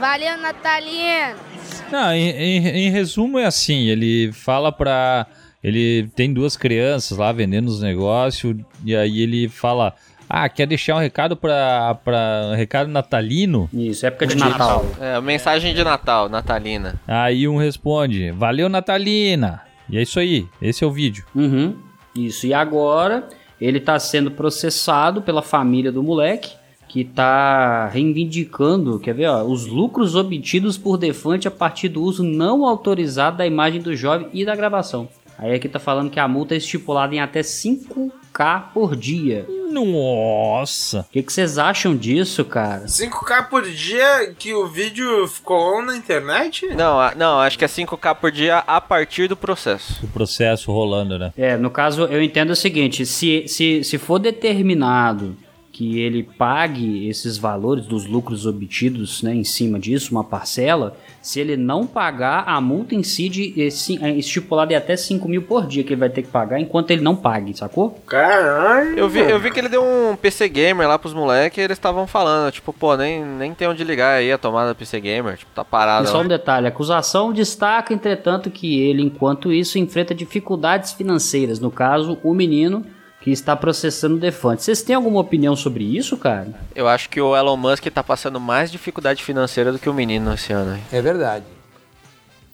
Valeu, 0.00 0.36
Natalina! 0.38 1.45
Não, 1.90 2.12
em, 2.12 2.30
em- 2.30 2.68
em 2.86 2.90
resumo 2.90 3.38
é 3.38 3.44
assim, 3.46 3.88
ele 3.88 4.32
fala 4.32 4.70
pra... 4.72 5.26
Ele 5.64 6.08
tem 6.14 6.32
duas 6.32 6.56
crianças 6.56 7.18
lá 7.18 7.32
vendendo 7.32 7.68
os 7.68 7.80
negócios 7.82 8.56
e 8.84 8.94
aí 8.94 9.20
ele 9.22 9.48
fala... 9.48 9.94
Ah, 10.28 10.48
quer 10.48 10.66
deixar 10.66 10.96
um 10.96 10.98
recado 10.98 11.36
pra, 11.36 11.94
pra 12.04 12.48
um 12.50 12.56
recado 12.56 12.88
natalino? 12.90 13.70
Isso, 13.72 14.04
época 14.04 14.26
de 14.26 14.34
Natal. 14.36 14.84
É, 15.00 15.20
mensagem 15.20 15.72
de 15.72 15.84
Natal, 15.84 16.28
natalina. 16.28 17.00
Aí 17.06 17.46
um 17.46 17.56
responde, 17.56 18.32
valeu 18.32 18.68
Natalina. 18.68 19.62
E 19.88 19.96
é 19.96 20.02
isso 20.02 20.18
aí, 20.18 20.44
esse 20.60 20.82
é 20.82 20.86
o 20.86 20.90
vídeo. 20.90 21.24
Uhum, 21.32 21.76
isso. 22.12 22.44
E 22.44 22.52
agora 22.52 23.28
ele 23.60 23.78
tá 23.78 23.96
sendo 24.00 24.32
processado 24.32 25.22
pela 25.22 25.42
família 25.42 25.92
do 25.92 26.02
moleque, 26.02 26.54
que 26.88 27.04
tá 27.04 27.88
reivindicando, 27.88 28.98
quer 28.98 29.14
ver, 29.14 29.26
ó, 29.26 29.42
os 29.42 29.66
lucros 29.66 30.14
obtidos 30.14 30.78
por 30.78 30.96
Defante 30.96 31.48
a 31.48 31.50
partir 31.50 31.88
do 31.88 32.02
uso 32.02 32.22
não 32.22 32.64
autorizado 32.64 33.38
da 33.38 33.46
imagem 33.46 33.80
do 33.80 33.94
jovem 33.94 34.28
e 34.32 34.44
da 34.44 34.54
gravação. 34.54 35.08
Aí 35.38 35.54
aqui 35.54 35.68
tá 35.68 35.78
falando 35.78 36.10
que 36.10 36.18
a 36.18 36.26
multa 36.26 36.54
é 36.54 36.56
estipulada 36.56 37.14
em 37.14 37.20
até 37.20 37.40
5k 37.40 38.72
por 38.72 38.96
dia. 38.96 39.46
Nossa! 39.70 41.00
O 41.00 41.12
que 41.12 41.22
que 41.22 41.30
vocês 41.30 41.58
acham 41.58 41.94
disso, 41.94 42.42
cara? 42.44 42.86
5k 42.86 43.50
por 43.50 43.62
dia 43.62 44.34
que 44.38 44.54
o 44.54 44.66
vídeo 44.66 45.26
ficou 45.28 45.78
on 45.78 45.82
na 45.82 45.96
internet? 45.96 46.66
Não, 46.68 46.98
não, 47.16 47.40
acho 47.40 47.58
que 47.58 47.64
é 47.66 47.68
5k 47.68 48.14
por 48.14 48.30
dia 48.30 48.58
a 48.66 48.80
partir 48.80 49.28
do 49.28 49.36
processo. 49.36 50.02
O 50.02 50.08
processo 50.08 50.72
rolando, 50.72 51.18
né? 51.18 51.32
É, 51.36 51.56
no 51.58 51.70
caso, 51.70 52.04
eu 52.04 52.22
entendo 52.22 52.50
o 52.50 52.56
seguinte: 52.56 53.04
se, 53.04 53.44
se, 53.46 53.84
se 53.84 53.98
for 53.98 54.18
determinado 54.18 55.36
que 55.76 56.00
ele 56.00 56.22
pague 56.22 57.06
esses 57.06 57.36
valores 57.36 57.84
dos 57.84 58.06
lucros 58.06 58.46
obtidos 58.46 59.22
né, 59.22 59.34
em 59.34 59.44
cima 59.44 59.78
disso, 59.78 60.10
uma 60.10 60.24
parcela, 60.24 60.96
se 61.20 61.38
ele 61.38 61.54
não 61.54 61.86
pagar, 61.86 62.44
a 62.46 62.58
multa 62.62 62.94
incide 62.94 63.52
eh, 63.58 63.68
é 64.00 64.10
estipulada 64.12 64.72
em 64.72 64.76
até 64.76 64.96
5 64.96 65.28
mil 65.28 65.42
por 65.42 65.66
dia 65.66 65.84
que 65.84 65.92
ele 65.92 66.00
vai 66.00 66.08
ter 66.08 66.22
que 66.22 66.28
pagar 66.28 66.58
enquanto 66.58 66.92
ele 66.92 67.02
não 67.02 67.14
pague, 67.14 67.54
sacou? 67.54 67.90
Caralho! 68.06 68.98
Eu 68.98 69.06
vi, 69.06 69.18
eu 69.18 69.38
vi 69.38 69.50
que 69.50 69.60
ele 69.60 69.68
deu 69.68 69.84
um 69.84 70.16
PC 70.16 70.48
Gamer 70.48 70.88
lá 70.88 70.98
pros 70.98 71.12
moleques 71.12 71.58
e 71.58 71.60
eles 71.60 71.76
estavam 71.76 72.06
falando, 72.06 72.50
tipo, 72.52 72.72
pô, 72.72 72.96
nem, 72.96 73.22
nem 73.22 73.52
tem 73.52 73.68
onde 73.68 73.84
ligar 73.84 74.14
aí 74.14 74.32
a 74.32 74.38
tomada 74.38 74.72
do 74.72 74.76
PC 74.76 74.98
Gamer, 74.98 75.36
tipo, 75.36 75.50
tá 75.54 75.62
parado. 75.62 76.06
E 76.06 76.08
só 76.08 76.22
um 76.22 76.26
detalhe: 76.26 76.64
a 76.64 76.70
acusação 76.70 77.34
destaca, 77.34 77.92
entretanto, 77.92 78.50
que 78.50 78.80
ele, 78.80 79.02
enquanto 79.02 79.52
isso, 79.52 79.78
enfrenta 79.78 80.14
dificuldades 80.14 80.92
financeiras. 80.92 81.60
No 81.60 81.70
caso, 81.70 82.18
o 82.22 82.32
menino, 82.32 82.82
que 83.26 83.32
está 83.32 83.56
processando 83.56 84.14
o 84.14 84.18
Defante. 84.20 84.62
Vocês 84.62 84.82
têm 84.82 84.94
alguma 84.94 85.18
opinião 85.18 85.56
sobre 85.56 85.82
isso, 85.82 86.16
cara? 86.16 86.46
Eu 86.72 86.86
acho 86.86 87.08
que 87.10 87.20
o 87.20 87.36
Elon 87.36 87.56
Musk 87.56 87.84
tá 87.86 88.00
passando 88.00 88.38
mais 88.38 88.70
dificuldade 88.70 89.20
financeira 89.20 89.72
do 89.72 89.80
que 89.80 89.90
o 89.90 89.92
menino 89.92 90.32
esse 90.32 90.52
ano. 90.52 90.76
hein? 90.76 90.82
É 90.92 91.02
verdade. 91.02 91.44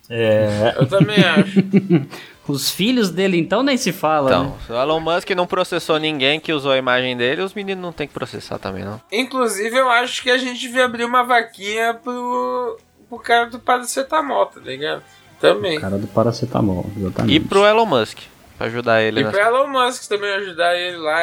É. 0.08 0.74
Eu 0.80 0.86
também 0.88 1.22
acho. 1.22 1.62
Os 2.48 2.70
filhos 2.70 3.10
dele, 3.10 3.36
então, 3.38 3.62
nem 3.62 3.76
se 3.76 3.92
fala, 3.92 4.30
né? 4.30 4.36
Então, 4.36 4.56
se 4.66 4.72
o 4.72 4.74
Elon 4.74 4.98
Musk 4.98 5.28
não 5.32 5.46
processou 5.46 5.98
ninguém 5.98 6.40
que 6.40 6.54
usou 6.54 6.72
a 6.72 6.78
imagem 6.78 7.18
dele, 7.18 7.42
os 7.42 7.52
meninos 7.52 7.82
não 7.82 7.92
tem 7.92 8.08
que 8.08 8.14
processar 8.14 8.58
também, 8.58 8.82
não. 8.82 8.98
Inclusive, 9.12 9.76
eu 9.76 9.90
acho 9.90 10.22
que 10.22 10.30
a 10.30 10.38
gente 10.38 10.58
devia 10.58 10.86
abrir 10.86 11.04
uma 11.04 11.22
vaquinha 11.22 11.92
pro, 12.02 12.78
pro 13.10 13.18
cara 13.18 13.50
do 13.50 13.58
paracetamol, 13.60 14.46
tá 14.46 14.58
ligado? 14.58 15.02
Também. 15.38 15.78
Cara 15.78 15.98
do 15.98 16.06
paracetamol, 16.06 16.86
exatamente. 16.96 17.36
E 17.36 17.40
pro 17.40 17.66
Elon 17.66 17.84
Musk, 17.84 18.18
pra 18.62 18.66
ajudar 18.66 19.02
ele 19.02 19.20
E 19.20 19.24
nessa 19.24 19.36
pro 19.36 19.46
Elon 19.46 19.68
Musk 19.68 20.08
também 20.08 20.32
ajudar 20.34 20.76
ele 20.76 20.96
lá 20.96 21.16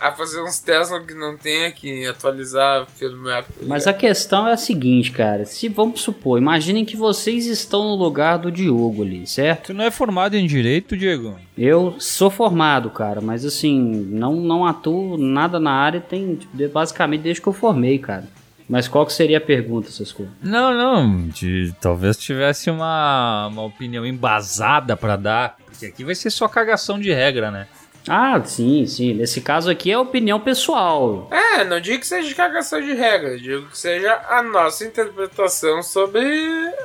a, 0.00 0.08
a 0.08 0.12
fazer 0.12 0.42
uns 0.42 0.58
Tesla 0.58 1.00
que 1.00 1.14
não 1.14 1.36
tem 1.36 1.64
aqui, 1.66 2.06
atualizar 2.06 2.82
o 2.82 2.86
firmware. 2.86 3.44
tá 3.44 3.50
Mas 3.62 3.86
a 3.86 3.92
questão 3.92 4.46
é 4.46 4.52
a 4.52 4.56
seguinte, 4.56 5.10
cara. 5.10 5.44
Se 5.44 5.68
vamos 5.68 6.00
supor, 6.00 6.38
imaginem 6.38 6.84
que 6.84 6.96
vocês 6.96 7.46
estão 7.46 7.84
no 7.84 7.94
lugar 7.94 8.38
do 8.38 8.50
Diogo 8.50 9.02
ali, 9.02 9.26
certo? 9.26 9.66
Tu 9.66 9.74
não 9.74 9.84
é 9.84 9.90
formado 9.90 10.34
em 10.34 10.46
direito, 10.46 10.96
Diego? 10.96 11.38
Eu 11.56 11.96
sou 11.98 12.30
formado, 12.30 12.90
cara, 12.90 13.20
mas 13.20 13.44
assim, 13.44 13.80
não, 14.10 14.34
não 14.36 14.66
atuo 14.66 15.16
nada 15.16 15.58
na 15.60 15.72
área 15.72 16.00
tem 16.00 16.36
tipo, 16.36 16.68
basicamente 16.68 17.22
desde 17.22 17.40
que 17.40 17.48
eu 17.48 17.52
formei, 17.52 17.98
cara. 17.98 18.24
Mas 18.68 18.88
qual 18.88 19.04
que 19.04 19.12
seria 19.12 19.38
a 19.38 19.40
pergunta, 19.40 19.88
essas 19.88 20.12
coisas? 20.12 20.32
Não, 20.42 20.72
não. 20.72 21.28
De, 21.28 21.74
talvez 21.78 22.16
tivesse 22.16 22.70
uma, 22.70 23.48
uma 23.48 23.64
opinião 23.64 24.06
embasada 24.06 24.96
pra 24.96 25.16
dar. 25.16 25.56
Porque 25.82 25.86
aqui 25.92 26.04
vai 26.04 26.14
ser 26.14 26.30
só 26.30 26.46
cagação 26.46 26.96
de 27.00 27.12
regra, 27.12 27.50
né? 27.50 27.66
Ah, 28.08 28.40
sim, 28.44 28.86
sim. 28.86 29.14
Nesse 29.14 29.40
caso 29.40 29.68
aqui 29.70 29.90
é 29.90 29.98
opinião 29.98 30.38
pessoal. 30.38 31.28
É, 31.32 31.64
não 31.64 31.80
digo 31.80 31.98
que 32.00 32.06
seja 32.06 32.32
cagação 32.36 32.80
de 32.80 32.92
regra, 32.94 33.36
digo 33.38 33.66
que 33.68 33.76
seja 33.78 34.20
a 34.28 34.42
nossa 34.42 34.84
interpretação 34.84 35.82
sobre 35.82 36.20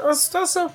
a 0.03 0.13
situação. 0.13 0.71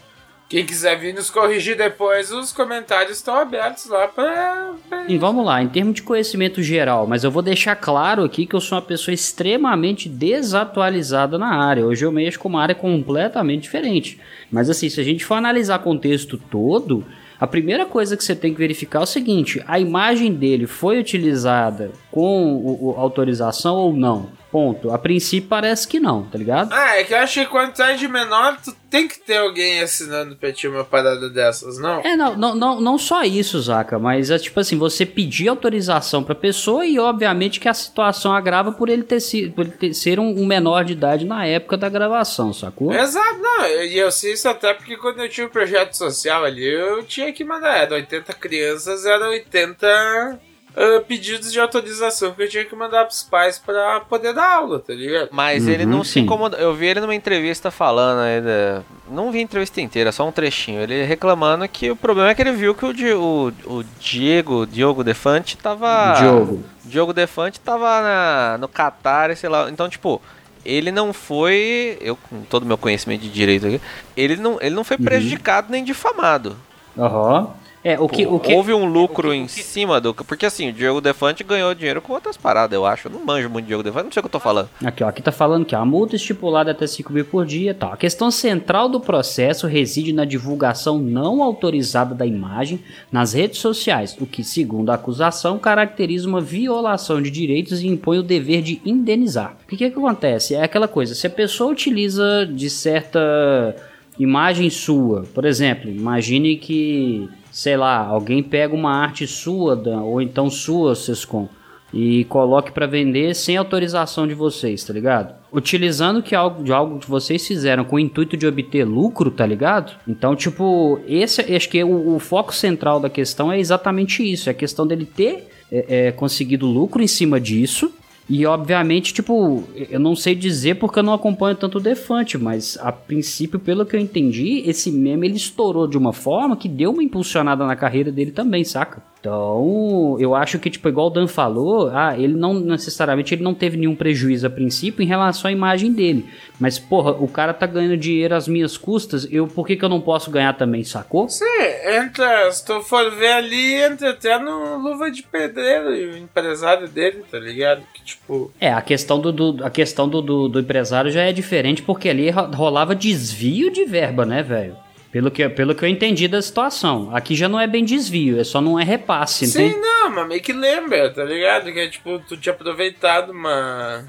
Quem 0.49 0.67
quiser 0.67 0.99
vir 0.99 1.15
nos 1.15 1.31
corrigir 1.31 1.77
depois, 1.79 2.31
os 2.31 2.53
comentários 2.53 3.17
estão 3.17 3.35
abertos 3.35 3.87
lá 3.87 4.07
pra. 4.07 4.73
pra- 4.89 5.05
E 5.09 5.17
vamos 5.17 5.47
lá, 5.47 5.63
em 5.63 5.69
termos 5.69 5.95
de 5.95 6.03
conhecimento 6.03 6.63
geral, 6.63 7.07
mas 7.07 7.25
eu 7.25 7.31
vou 7.31 7.41
deixar 7.43 7.75
claro 7.75 8.23
aqui 8.23 8.45
que 8.45 8.55
eu 8.55 8.61
sou 8.61 8.77
uma 8.77 8.83
pessoa 8.85 9.15
extremamente 9.15 10.09
desatualizada 10.11 11.39
na 11.39 11.55
área. 11.65 11.87
Hoje 11.87 12.05
eu 12.05 12.13
mexo 12.13 12.39
com 12.39 12.49
uma 12.51 12.63
área 12.63 12.75
completamente 12.75 13.63
diferente. 13.63 14.21
Mas 14.51 14.69
assim, 14.69 14.89
se 14.91 15.01
a 15.01 15.05
gente 15.05 15.25
for 15.25 15.35
analisar 15.37 15.81
o 15.81 15.83
contexto 15.83 16.37
todo, 16.37 17.03
a 17.43 17.47
primeira 17.49 17.85
coisa 17.85 18.17
que 18.17 18.23
você 18.23 18.37
tem 18.37 18.53
que 18.53 18.59
verificar 18.61 19.01
é 19.01 19.03
o 19.03 19.07
seguinte: 19.07 19.61
a 19.67 19.77
imagem 19.77 20.33
dele 20.33 20.65
foi 20.65 21.01
utilizada 21.01 21.91
com 22.13 22.55
o- 22.57 22.91
o- 22.91 23.01
autorização 23.01 23.75
ou 23.77 23.93
não? 23.93 24.31
Ponto. 24.53 24.91
A 24.93 24.99
princípio 24.99 25.49
parece 25.49 25.89
que 25.89 25.99
não, 25.99 26.25
tá 26.25 26.37
ligado? 26.37 26.71
Ah, 26.75 26.99
é 26.99 27.05
que 27.05 27.15
eu 27.15 27.19
acho 27.21 27.41
que 27.41 27.47
quando 27.47 27.73
tu 27.73 27.81
é 27.83 27.95
de 27.95 28.07
menor, 28.07 28.59
tu 28.63 28.71
tem 28.91 29.09
que 29.09 29.19
ter 29.19 29.39
alguém 29.39 29.81
assinando 29.81 30.37
pra 30.37 30.53
ti 30.53 30.69
uma 30.69 30.85
parada 30.85 31.31
dessas, 31.31 31.79
não? 31.79 32.01
É, 32.01 32.15
não, 32.15 32.37
não, 32.37 32.55
não, 32.55 32.79
não 32.79 32.99
só 32.99 33.23
isso, 33.23 33.59
Zaca, 33.63 33.99
mas 33.99 34.31
é 34.31 34.39
tipo 34.39 34.61
assim, 34.61 34.77
você 34.77 35.07
pedir 35.07 35.49
autorização 35.49 36.23
pra 36.23 36.35
pessoa 36.35 36.85
e 36.85 36.99
obviamente 36.99 37.59
que 37.59 37.67
a 37.69 37.73
situação 37.73 38.35
agrava 38.35 38.73
por 38.73 38.91
ele 38.91 39.05
ter, 39.05 39.21
si, 39.21 39.49
por 39.49 39.65
ele 39.65 39.73
ter- 39.75 39.95
ser 39.95 40.21
um, 40.21 40.39
um 40.39 40.45
menor 40.45 40.85
de 40.85 40.93
idade 40.93 41.25
na 41.25 41.47
época 41.47 41.79
da 41.79 41.89
gravação, 41.89 42.53
sacou? 42.53 42.93
Exato, 42.93 43.39
não, 43.41 43.67
e 43.67 43.97
eu 43.97 44.13
sei 44.13 44.35
isso 44.35 44.47
até 44.51 44.75
porque 44.75 44.99
quando 44.99 45.21
eu 45.21 45.31
tinha 45.31 45.47
um 45.47 45.51
projeto 45.51 45.95
social 45.95 46.45
ali, 46.45 46.63
eu 46.63 47.03
tinha 47.05 47.33
que 47.33 47.43
mandar, 47.43 47.79
era 47.79 47.95
80 47.95 48.35
crianças, 48.35 49.07
era 49.07 49.31
80 49.31 50.39
ah, 50.77 51.03
pedidos 51.07 51.53
de 51.53 51.61
autorização 51.61 52.33
que 52.33 52.43
eu 52.43 52.49
tinha 52.49 52.65
que 52.65 52.75
mandar 52.75 53.05
pros 53.05 53.23
pais 53.23 53.59
pra 53.59 54.01
poder 54.01 54.33
dar 54.33 54.57
aula, 54.57 54.79
tá 54.81 54.93
ligado? 54.95 55.29
Mas 55.31 55.67
ele 55.69 55.85
Uhum, 55.85 55.91
não 55.91 56.05
se 56.05 56.13
sim. 56.15 56.21
incomoda. 56.21 56.57
Eu 56.57 56.75
vi 56.75 56.87
ele 56.87 57.01
numa 57.01 57.15
entrevista 57.15 57.71
falando 57.71 58.21
aí. 58.21 58.41
da- 58.41 58.83
Não 59.11 59.31
vi 59.31 59.39
a 59.39 59.43
entrevista 59.43 59.81
inteira, 59.81 60.11
só 60.13 60.27
um 60.27 60.33
trechinho. 60.33 60.81
Ele 60.81 61.05
reclamando 61.05 61.69
que 61.69 61.91
o 61.91 61.97
problema 61.97 62.31
é 62.31 62.35
que 62.35 62.41
ele 62.43 62.53
viu 62.53 62.75
que 62.75 62.85
o, 62.87 62.93
Di- 62.95 63.13
o, 63.13 63.53
o 63.67 63.85
Diego, 64.01 64.67
Diogo 64.67 65.05
Defante 65.05 65.57
tava. 65.59 66.15
Diogo. 66.19 66.65
Diogo 66.85 67.13
Defante 67.13 67.61
tava 67.61 68.01
na- 68.01 68.59
no 68.59 68.69
Qatar, 68.69 69.31
e 69.31 69.37
sei 69.37 69.51
lá. 69.51 69.69
Então, 69.71 69.89
tipo, 69.89 70.21
ele 70.65 70.91
não 70.91 71.13
foi. 71.13 71.99
Eu, 72.01 72.17
com 72.17 72.43
todo 72.43 72.63
o 72.63 72.67
meu 72.67 72.79
conhecimento 72.79 73.21
de 73.21 73.29
direito 73.29 73.67
aqui, 73.67 73.81
ele 74.17 74.37
não, 74.37 74.57
ele 74.61 74.75
não 74.75 74.85
foi 74.85 74.97
Uhum. 74.97 75.05
prejudicado 75.05 75.67
nem 75.71 75.85
difamado. 75.85 76.57
Aham. 76.99 77.51
É, 77.85 77.99
o 77.99 78.09
que, 78.09 78.25
o 78.27 78.39
que, 78.39 78.55
Houve 78.55 78.73
um 78.73 78.85
lucro 78.85 79.35
em 79.35 79.49
cima 79.49 80.01
do. 80.01 80.15
Porque 80.15 80.47
assim, 80.47 80.71
o 80.71 80.73
Diogo 80.73 81.01
Defante 81.01 81.43
ganhou 81.43 81.75
dinheiro 81.75 82.01
com 82.01 82.13
outras 82.13 82.37
paradas, 82.37 82.77
eu 82.77 82.87
acho. 82.87 83.09
Eu 83.09 83.13
não 83.13 83.25
manjo 83.25 83.51
muito 83.51 83.65
de 83.65 83.69
Diogo 83.69 83.83
Defante, 83.83 84.05
não 84.05 84.13
sei 84.13 84.21
o 84.21 84.23
que 84.23 84.27
eu 84.29 84.33
tô 84.33 84.41
falando. 84.41 84.69
Aqui, 84.85 85.03
ó, 85.03 85.09
aqui 85.09 85.21
tá 85.21 85.33
falando 85.33 85.65
que 85.65 85.75
a 85.75 85.85
multa 85.85 86.15
estipulada 86.15 86.71
é 86.71 86.73
até 86.73 86.87
5 86.87 87.13
mil 87.13 87.25
por 87.25 87.45
dia 87.45 87.73
e 87.73 87.75
tal. 87.75 87.93
A 87.93 87.97
questão 87.97 88.31
central 88.31 88.89
do 88.89 89.01
processo 89.01 89.67
reside 89.67 90.13
na 90.13 90.25
divulgação 90.25 90.99
não 90.99 91.43
autorizada 91.43 92.15
da 92.15 92.25
imagem 92.25 92.81
nas 93.11 93.33
redes 93.33 93.59
sociais, 93.59 94.17
o 94.21 94.27
que, 94.27 94.45
segundo 94.45 94.91
a 94.91 94.95
acusação, 94.95 95.59
caracteriza 95.59 96.29
uma 96.29 96.41
violação 96.41 97.21
de 97.21 97.31
direitos 97.31 97.83
e 97.83 97.89
impõe 97.89 98.19
o 98.19 98.23
dever 98.23 98.63
de 98.63 98.81
indenizar. 98.85 99.57
O 99.65 99.69
que, 99.69 99.77
que, 99.77 99.91
que 99.91 99.99
acontece? 99.99 100.55
É 100.55 100.63
aquela 100.63 100.87
coisa, 100.87 101.15
se 101.15 101.27
a 101.27 101.31
pessoa 101.31 101.73
utiliza 101.73 102.47
de 102.47 102.71
certa 102.71 103.75
imagem 104.19 104.71
sua, 104.71 105.25
por 105.35 105.45
exemplo, 105.45 105.91
imagine 105.91 106.57
que, 106.57 107.29
sei 107.53 107.77
lá, 107.77 107.99
alguém 107.99 108.43
pega 108.43 108.75
uma 108.75 108.91
arte 108.91 109.27
sua, 109.27 109.81
ou 110.03 110.21
então 110.23 110.49
sua, 110.49 110.95
Sescom, 110.95 111.49
e 111.93 112.25
coloque 112.25 112.73
para 112.73 112.87
vender 112.87 113.35
sem 113.35 113.59
autorização 113.59 114.27
de 114.27 114.33
vocês, 114.33 114.83
tá 114.83 114.95
ligado? 114.95 115.35
Utilizando 115.53 116.23
que 116.23 116.35
algo 116.35 116.65
de 116.65 116.73
algo 116.73 116.99
que 116.99 117.09
vocês 117.09 117.47
fizeram 117.47 117.85
com 117.85 117.97
o 117.97 117.99
intuito 117.99 118.35
de 118.35 118.47
obter 118.47 118.85
lucro, 118.85 119.31
tá 119.31 119.45
ligado? 119.45 119.93
Então, 120.09 120.35
tipo, 120.35 120.99
esse 121.07 121.43
acho 121.55 121.69
que 121.69 121.85
o, 121.85 122.15
o 122.15 122.19
foco 122.19 122.55
central 122.55 122.99
da 122.99 123.11
questão 123.11 123.53
é 123.53 123.61
exatamente 123.61 124.23
isso, 124.23 124.49
é 124.49 124.53
a 124.53 124.55
questão 124.55 124.87
dele 124.87 125.05
ter 125.05 125.49
é, 125.71 126.07
é, 126.07 126.13
conseguido 126.13 126.67
lucro 126.67 127.03
em 127.03 127.07
cima 127.07 127.39
disso. 127.39 127.93
E 128.35 128.47
obviamente, 128.47 129.13
tipo, 129.13 129.63
eu 129.75 130.01
não 130.01 130.17
sei 130.17 130.35
dizer 130.35 130.77
porque 130.77 130.99
eu 130.99 131.03
não 131.03 131.13
acompanho 131.13 131.55
tanto 131.55 131.77
o 131.77 131.81
Defante, 131.83 132.39
mas 132.39 132.79
a 132.81 132.91
princípio, 132.91 133.61
pelo 133.61 133.85
que 133.85 133.95
eu 133.95 134.01
entendi, 134.01 134.63
esse 134.65 134.91
meme 134.91 135.27
ele 135.27 135.37
estourou 135.37 135.87
de 135.87 135.99
uma 135.99 136.15
forma 136.15 136.57
que 136.57 136.67
deu 136.67 136.93
uma 136.93 137.03
impulsionada 137.03 137.67
na 137.67 137.77
carreira 137.77 138.11
dele 138.11 138.31
também, 138.31 138.65
saca? 138.65 139.03
Então, 139.23 140.17
eu 140.19 140.35
acho 140.35 140.59
que, 140.59 140.69
tipo, 140.69 140.89
igual 140.89 141.07
o 141.07 141.11
Dan 141.11 141.29
falou, 141.29 141.89
ah, 141.95 142.19
ele 142.19 142.35
não 142.35 142.55
necessariamente 142.55 143.33
ele 143.33 143.45
não 143.45 143.55
teve 143.55 143.77
nenhum 143.77 143.95
prejuízo 143.95 144.49
a 144.49 144.51
princípio 144.51 145.01
em 145.01 145.07
relação 145.07 145.49
à 145.49 145.53
imagem 145.53 145.93
dele. 145.93 146.27
Mas, 146.59 146.77
porra, 146.77 147.13
o 147.13 147.29
cara 147.29 147.55
tá 147.55 147.65
ganhando 147.65 147.97
dinheiro 147.97 148.35
às 148.35 148.49
minhas 148.49 148.77
custas, 148.77 149.29
eu 149.31 149.47
por 149.47 149.65
que, 149.65 149.77
que 149.77 149.85
eu 149.85 149.89
não 149.89 150.01
posso 150.01 150.29
ganhar 150.29 150.55
também, 150.55 150.83
sacou? 150.83 151.29
Sim, 151.29 151.45
entra, 151.87 152.51
se 152.51 152.65
tu 152.67 152.81
for 152.83 153.13
ver 153.13 153.31
ali, 153.35 153.75
entra 153.75 154.11
até 154.11 154.37
no 154.41 154.77
Luva 154.79 155.09
de 155.09 155.23
Pedreiro 155.23 155.91
o 155.91 156.17
empresário 156.19 156.89
dele, 156.89 157.23
tá 157.31 157.39
ligado? 157.39 157.83
Que 157.95 158.03
tipo. 158.05 158.51
É, 158.61 158.73
a 158.73 158.83
questão 158.83 159.21
do, 159.21 159.31
do- 159.31 159.65
a 159.65 159.71
questão 159.71 160.09
do, 160.09 160.21
do, 160.21 160.49
do 160.49 160.59
empresário 160.59 161.13
já 161.13 161.23
é 161.23 161.33
diferente, 161.33 161.81
porque 161.81 162.09
ali 162.09 162.29
ro- 162.29 162.51
rolava 162.53 162.93
desvio 162.93 163.71
de 163.71 163.85
verba, 163.85 164.27
né, 164.27 164.43
velho? 164.43 164.77
Pelo 165.13 165.31
que, 165.31 165.47
pelo 165.51 165.75
que 165.75 165.85
eu 165.85 165.89
entendi 165.91 166.27
da 166.27 166.41
situação. 166.41 167.15
Aqui 167.15 167.35
já 167.37 167.47
não 167.49 167.61
é 167.61 167.67
bem 167.67 167.85
desvio, 167.85 168.41
é 168.41 168.45
só 168.45 168.61
não 168.63 168.81
é 168.81 168.83
repasse, 168.83 169.47
Sim, 169.47 169.67
entende? 169.67 169.79
não, 169.81 170.11
mas 170.11 170.27
meio 170.27 170.41
que 170.43 170.53
lembra, 170.55 171.13
tá 171.13 171.23
ligado? 171.23 171.71
Que 171.71 171.81
é 171.81 171.89
tipo, 171.89 172.19
tu 172.21 172.35
tinha 172.37 172.55
aproveitado 172.55 173.31
uma. 173.31 174.05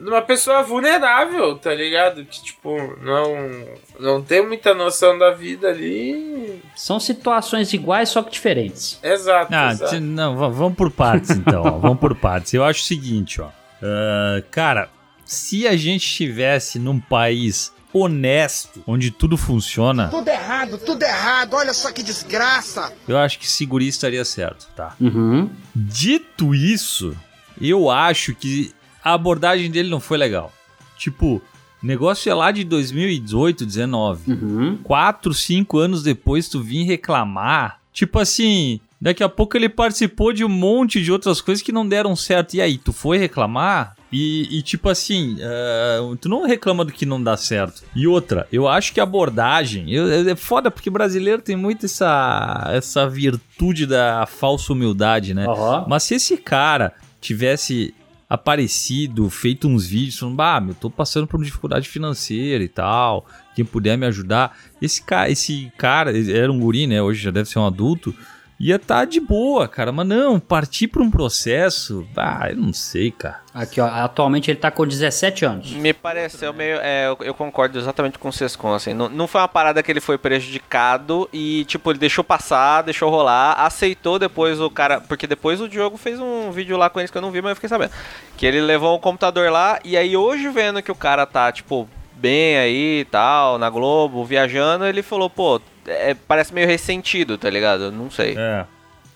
de 0.00 0.08
uma 0.08 0.22
pessoa 0.22 0.62
vulnerável, 0.62 1.56
tá 1.58 1.74
ligado? 1.74 2.24
Que 2.24 2.42
tipo, 2.42 2.74
não. 3.02 3.66
não 4.00 4.22
tem 4.22 4.42
muita 4.46 4.72
noção 4.72 5.18
da 5.18 5.30
vida 5.30 5.68
ali. 5.68 6.58
São 6.74 6.98
situações 6.98 7.70
iguais, 7.74 8.08
só 8.08 8.22
que 8.22 8.30
diferentes. 8.32 8.98
Exato, 9.02 9.52
Ah, 9.54 9.72
exato. 9.72 10.00
não, 10.00 10.36
va- 10.38 10.48
vamos 10.48 10.74
por 10.74 10.90
partes 10.90 11.30
então, 11.30 11.62
ó, 11.66 11.70
vamos 11.78 11.98
por 12.00 12.14
partes. 12.16 12.54
Eu 12.54 12.64
acho 12.64 12.80
o 12.80 12.84
seguinte, 12.86 13.42
ó. 13.42 13.48
Ah, 13.82 14.42
cara, 14.50 14.88
se 15.22 15.68
a 15.68 15.76
gente 15.76 16.04
estivesse 16.06 16.78
num 16.78 16.98
país 16.98 17.72
honesto, 17.92 18.82
onde 18.86 19.10
tudo 19.10 19.36
funciona, 19.36 20.08
Tudo 20.08 20.28
errado, 20.28 20.78
tudo 20.78 21.02
errado, 21.02 21.54
olha 21.54 21.72
só 21.74 21.90
que 21.92 22.02
desgraça. 22.02 22.92
eu 23.08 23.18
acho 23.18 23.38
que 23.38 23.48
seguri 23.50 23.88
estaria 23.88 24.24
certo, 24.24 24.68
tá? 24.76 24.94
Uhum. 25.00 25.50
Dito 25.74 26.54
isso, 26.54 27.16
eu 27.60 27.90
acho 27.90 28.34
que 28.34 28.72
a 29.02 29.14
abordagem 29.14 29.70
dele 29.70 29.88
não 29.88 30.00
foi 30.00 30.18
legal. 30.18 30.52
Tipo, 30.96 31.42
o 31.82 31.86
negócio 31.86 32.30
é 32.30 32.34
lá 32.34 32.50
de 32.52 32.62
2018, 32.64 33.64
19. 33.64 34.32
Uhum. 34.32 34.78
Quatro, 34.82 35.32
cinco 35.32 35.78
anos 35.78 36.02
depois 36.02 36.48
tu 36.48 36.62
vir 36.62 36.84
reclamar. 36.84 37.80
Tipo 37.92 38.18
assim, 38.18 38.78
daqui 39.00 39.22
a 39.22 39.28
pouco 39.28 39.56
ele 39.56 39.68
participou 39.68 40.32
de 40.32 40.44
um 40.44 40.48
monte 40.48 41.02
de 41.02 41.10
outras 41.10 41.40
coisas 41.40 41.62
que 41.62 41.72
não 41.72 41.86
deram 41.88 42.14
certo. 42.14 42.54
E 42.54 42.60
aí, 42.60 42.76
tu 42.78 42.92
foi 42.92 43.16
reclamar? 43.18 43.96
E, 44.12 44.58
e, 44.58 44.62
tipo 44.62 44.88
assim, 44.88 45.36
ah, 45.40 46.00
tu 46.20 46.28
não 46.28 46.44
reclama 46.44 46.84
do 46.84 46.92
que 46.92 47.06
não 47.06 47.22
dá 47.22 47.36
certo. 47.36 47.82
E 47.94 48.06
outra, 48.08 48.46
eu 48.52 48.66
acho 48.66 48.92
que 48.92 48.98
a 49.00 49.04
abordagem. 49.04 49.88
eu- 49.92 50.08
eu- 50.08 50.28
é 50.30 50.34
foda 50.36 50.68
porque 50.70 50.90
brasileiro 50.90 51.40
tem 51.40 51.54
muito 51.56 51.86
essa, 51.86 52.68
essa 52.72 53.08
virtude 53.08 53.86
da 53.86 54.26
falsa 54.26 54.72
humildade, 54.72 55.32
né? 55.32 55.46
Aham. 55.48 55.86
Mas 55.88 56.02
se 56.02 56.14
esse 56.16 56.36
cara 56.36 56.92
tivesse 57.20 57.94
aparecido, 58.28 59.28
feito 59.30 59.68
uns 59.68 59.86
vídeos 59.86 60.18
falando, 60.18 60.34
bah, 60.36 60.60
meu, 60.60 60.74
tô 60.74 60.90
passando 60.90 61.26
por 61.26 61.36
uma 61.36 61.44
dificuldade 61.44 61.88
financeira 61.88 62.62
e 62.64 62.68
tal, 62.68 63.26
quem 63.54 63.64
puder 63.64 63.96
me 63.96 64.06
ajudar. 64.06 64.56
Esse 64.82 65.02
cara, 65.02 65.30
esse 65.30 65.70
cara, 65.78 66.12
era 66.30 66.50
um 66.50 66.58
guri, 66.58 66.86
né? 66.86 67.00
Hoje 67.02 67.22
já 67.22 67.30
deve 67.30 67.48
ser 67.48 67.58
um 67.58 67.66
adulto. 67.66 68.14
Ia 68.60 68.78
tá 68.78 69.06
de 69.06 69.18
boa, 69.18 69.66
cara. 69.66 69.90
Mas 69.90 70.06
não, 70.06 70.38
partir 70.38 70.86
pra 70.86 71.02
um 71.02 71.10
processo. 71.10 72.06
Ah, 72.14 72.50
eu 72.50 72.56
não 72.56 72.74
sei, 72.74 73.10
cara. 73.10 73.40
Aqui, 73.54 73.80
ó, 73.80 73.86
atualmente 73.86 74.50
ele 74.50 74.58
tá 74.58 74.70
com 74.70 74.86
17 74.86 75.46
anos. 75.46 75.72
Me 75.72 75.94
pareceu 75.94 76.52
meio. 76.52 76.76
É, 76.76 77.06
eu, 77.06 77.16
eu 77.22 77.32
concordo 77.32 77.78
exatamente 77.78 78.18
com 78.18 78.28
o 78.28 78.32
Sescon, 78.32 78.74
assim. 78.74 78.92
Não, 78.92 79.08
não 79.08 79.26
foi 79.26 79.40
uma 79.40 79.48
parada 79.48 79.82
que 79.82 79.90
ele 79.90 80.00
foi 80.00 80.18
prejudicado 80.18 81.26
e, 81.32 81.64
tipo, 81.64 81.90
ele 81.90 81.98
deixou 81.98 82.22
passar, 82.22 82.82
deixou 82.82 83.08
rolar, 83.08 83.54
aceitou 83.54 84.18
depois 84.18 84.60
o 84.60 84.68
cara. 84.68 85.00
Porque 85.00 85.26
depois 85.26 85.58
o 85.62 85.68
Diogo 85.68 85.96
fez 85.96 86.20
um 86.20 86.50
vídeo 86.50 86.76
lá 86.76 86.90
com 86.90 87.00
eles 87.00 87.10
que 87.10 87.16
eu 87.16 87.22
não 87.22 87.30
vi, 87.30 87.40
mas 87.40 87.52
eu 87.52 87.56
fiquei 87.56 87.68
sabendo. 87.70 87.92
Que 88.36 88.44
ele 88.44 88.60
levou 88.60 88.94
um 88.94 89.00
computador 89.00 89.50
lá 89.50 89.80
e 89.82 89.96
aí 89.96 90.14
hoje 90.14 90.50
vendo 90.50 90.82
que 90.82 90.92
o 90.92 90.94
cara 90.94 91.24
tá, 91.24 91.50
tipo, 91.50 91.88
bem 92.20 92.56
aí 92.58 93.00
e 93.00 93.04
tal, 93.04 93.58
na 93.58 93.68
Globo, 93.70 94.24
viajando, 94.24 94.84
ele 94.86 95.02
falou, 95.02 95.28
pô, 95.30 95.60
é, 95.86 96.14
parece 96.14 96.52
meio 96.54 96.66
ressentido, 96.66 97.36
tá 97.38 97.48
ligado? 97.50 97.90
Não 97.90 98.10
sei. 98.10 98.34
É. 98.36 98.66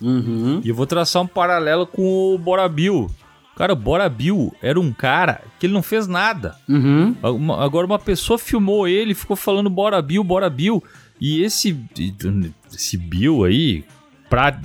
Uhum. 0.01 0.61
E 0.65 0.69
eu 0.69 0.75
vou 0.75 0.87
traçar 0.87 1.23
um 1.23 1.27
paralelo 1.27 1.87
com 1.87 2.35
o 2.35 2.39
Bora 2.39 2.69
Bill. 2.69 3.11
Cara, 3.57 3.73
o 3.73 3.77
Bora 3.77 4.09
Bill 4.09 4.53
era 4.61 4.81
um 4.81 4.93
cara 4.93 5.41
que 5.61 5.67
ele 5.67 5.73
não 5.73 5.83
fez 5.83 6.09
nada. 6.09 6.57
Uhum. 6.69 7.15
Uma- 7.23 7.65
Agora 7.65 7.87
uma 7.87 7.99
pessoa 8.01 8.37
filmou 8.39 8.89
ele 8.89 9.13
e 9.13 9.15
ficou 9.15 9.37
falando 9.37 9.71
Bora 9.71 10.03
Bill, 10.03 10.25
Bora 10.25 10.51
Bill. 10.51 10.83
E 11.21 11.43
esse, 11.43 11.79
esse 12.75 12.97
Bill 12.99 13.45
aí, 13.45 13.85
pra, 14.29 14.59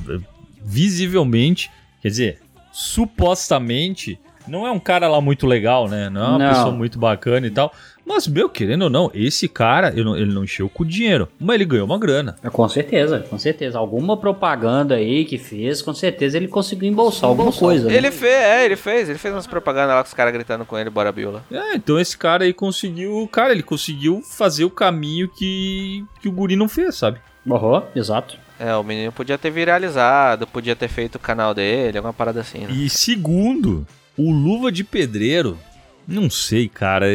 visivelmente, 0.61 1.69
quer 2.01 2.07
dizer, 2.09 2.39
supostamente, 2.71 4.19
não 4.49 4.65
é 4.67 4.71
um 4.71 4.79
cara 4.79 5.07
lá 5.07 5.21
muito 5.21 5.45
legal, 5.47 5.87
né? 5.87 6.09
Não 6.09 6.21
é 6.21 6.27
uma 6.29 6.39
Não. 6.39 6.47
pessoa 6.49 6.71
muito 6.73 6.97
bacana 6.99 7.45
e 7.47 7.51
tal. 7.51 7.71
Mas, 8.05 8.27
meu, 8.27 8.49
querendo 8.49 8.83
ou 8.83 8.89
não, 8.89 9.11
esse 9.13 9.47
cara, 9.47 9.89
ele 9.89 10.03
não, 10.03 10.17
ele 10.17 10.33
não 10.33 10.43
encheu 10.43 10.67
com 10.67 10.83
dinheiro, 10.83 11.29
mas 11.39 11.53
ele 11.55 11.65
ganhou 11.65 11.85
uma 11.85 11.99
grana. 11.99 12.35
É, 12.43 12.49
Com 12.49 12.67
certeza, 12.67 13.19
com 13.29 13.37
certeza. 13.37 13.77
Alguma 13.77 14.17
propaganda 14.17 14.95
aí 14.95 15.25
que 15.25 15.37
fez, 15.37 15.79
com 15.81 15.93
certeza 15.93 16.35
ele 16.35 16.47
conseguiu 16.47 16.89
embolsar 16.89 17.29
alguma 17.29 17.51
coisa. 17.51 17.87
né? 17.87 17.95
Ele 17.95 18.09
fez, 18.09 18.33
é, 18.33 18.65
ele 18.65 18.75
fez, 18.75 19.09
ele 19.09 19.19
fez 19.19 19.31
umas 19.33 19.45
propagandas 19.45 19.95
lá 19.95 20.01
com 20.01 20.07
os 20.07 20.13
caras 20.15 20.33
gritando 20.33 20.65
com 20.65 20.75
ele, 20.77 20.89
bora 20.89 21.11
Bill 21.11 21.31
lá. 21.31 21.41
É, 21.51 21.75
então 21.75 21.99
esse 21.99 22.17
cara 22.17 22.45
aí 22.45 22.53
conseguiu, 22.53 23.29
cara, 23.31 23.51
ele 23.53 23.61
conseguiu 23.61 24.23
fazer 24.23 24.63
o 24.65 24.71
caminho 24.71 25.29
que, 25.29 26.03
que 26.19 26.27
o 26.27 26.31
guri 26.31 26.55
não 26.55 26.67
fez, 26.67 26.95
sabe? 26.95 27.19
Aham, 27.49 27.83
exato. 27.95 28.37
É, 28.59 28.75
o 28.75 28.83
menino 28.83 29.11
podia 29.11 29.37
ter 29.37 29.51
viralizado, 29.51 30.45
podia 30.47 30.75
ter 30.75 30.87
feito 30.87 31.15
o 31.15 31.19
canal 31.19 31.53
dele, 31.53 31.97
alguma 31.97 32.13
parada 32.13 32.41
assim, 32.41 32.59
né? 32.65 32.71
E 32.71 32.89
segundo, 32.89 33.85
o 34.19 34.31
Luva 34.33 34.69
de 34.69 34.83
Pedreiro, 34.83 35.57
não 36.05 36.29
sei, 36.29 36.67
cara, 36.67 37.05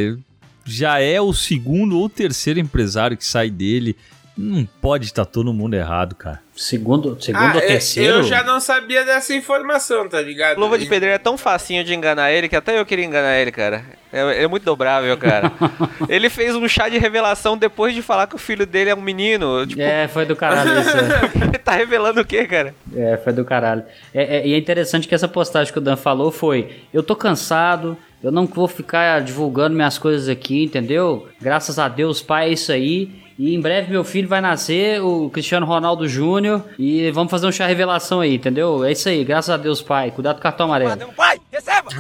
já 0.65 0.99
é 1.01 1.21
o 1.21 1.35
segundo 1.35 1.99
ou 1.99 2.09
terceiro 2.09 2.59
empresário 2.59 3.15
que 3.15 3.27
sai 3.27 3.51
dele. 3.51 3.95
Não 4.35 4.65
pode 4.65 5.05
estar 5.05 5.27
todo 5.27 5.53
mundo 5.53 5.75
errado, 5.75 6.15
cara. 6.15 6.41
Segundo, 6.57 7.21
segundo 7.21 7.43
Ah, 7.43 7.53
ou 7.57 7.61
eu- 7.61 7.67
terceiro? 7.67 8.15
Eu 8.19 8.23
já 8.23 8.45
não 8.45 8.61
sabia 8.61 9.05
dessa 9.05 9.35
informação, 9.35 10.09
tá 10.09 10.21
ligado? 10.21 10.57
Luva 10.59 10.79
de 10.79 10.87
pedreiro 10.87 11.17
é 11.17 11.19
tão 11.19 11.37
facinho 11.37 11.83
de 11.83 11.93
enganar 11.93 12.31
ele 12.31 12.49
que 12.49 12.55
até 12.55 12.79
eu 12.79 12.87
queria 12.87 13.05
enganar 13.05 13.37
ele, 13.39 13.51
cara. 13.51 13.85
É, 14.13 14.45
é 14.45 14.47
muito 14.47 14.63
dobrável, 14.63 15.17
cara. 15.19 15.51
ele 16.09 16.31
fez 16.31 16.55
um 16.55 16.69
chá 16.69 16.89
de 16.89 16.97
revelação 16.97 17.59
depois 17.59 17.93
de 17.93 18.01
falar 18.03 18.29
que 18.29 18.37
o 18.37 18.39
filho 18.39 18.65
dele 18.65 18.91
é 18.91 18.95
um 18.95 19.01
menino. 19.01 19.67
Tipo, 19.67 19.83
É, 19.83 20.07
foi 20.07 20.25
do 20.25 20.37
caralho 20.37 20.71
isso. 20.81 20.97
é. 20.97 21.45
ele 21.49 21.59
tá 21.59 21.73
revelando 21.73 22.21
o 22.21 22.25
quê, 22.25 22.47
cara? 22.47 22.73
É, 22.95 23.17
foi 23.17 23.33
do 23.33 23.45
caralho. 23.45 23.83
É, 24.15 24.37
é- 24.39 24.47
e 24.47 24.55
é 24.55 24.57
interessante 24.57 25.09
que 25.09 25.15
essa 25.15 25.27
postagem 25.27 25.73
que 25.73 25.79
o 25.81 25.83
Dan 25.83 25.97
falou 25.97 26.31
foi: 26.31 26.83
eu 26.93 27.03
tô 27.03 27.17
cansado, 27.17 27.99
eu 28.23 28.31
não 28.31 28.47
vou 28.47 28.69
ficar 28.69 29.21
divulgando 29.23 29.75
minhas 29.75 29.99
coisas 29.99 30.29
aqui, 30.29 30.63
entendeu? 30.63 31.27
Graças 31.41 31.81
a 31.81 31.89
Deus, 31.89 32.23
pai, 32.23 32.51
é 32.51 32.53
isso 32.53 32.71
aí. 32.71 33.24
E 33.39 33.55
em 33.55 33.61
breve 33.61 33.91
meu 33.91 34.05
filho 34.05 34.29
vai 34.29 34.41
nascer, 34.41 35.03
o 35.03 35.29
Cristiano 35.31 35.67
Ronaldo 35.67 36.09
Júnior, 36.09 36.63
e 36.79 37.11
vamos 37.11 37.31
fazer 37.31 37.47
um 37.47 37.53
chá 37.53 37.67
revelação 37.67 38.21
aí, 38.21 38.37
entendeu? 38.37 38.85
É 38.85 38.93
isso 38.93 39.09
aí, 39.09 39.25
graças 39.25 39.51
a 39.51 39.57
Deus, 39.57 39.83
pai. 39.83 40.11
Cuidado 40.11 40.37
com 40.37 40.41
o 40.41 40.43
cartão 40.43 40.67
amarelo. 40.67 41.13
Pai, 41.17 41.41
receba! 41.51 41.91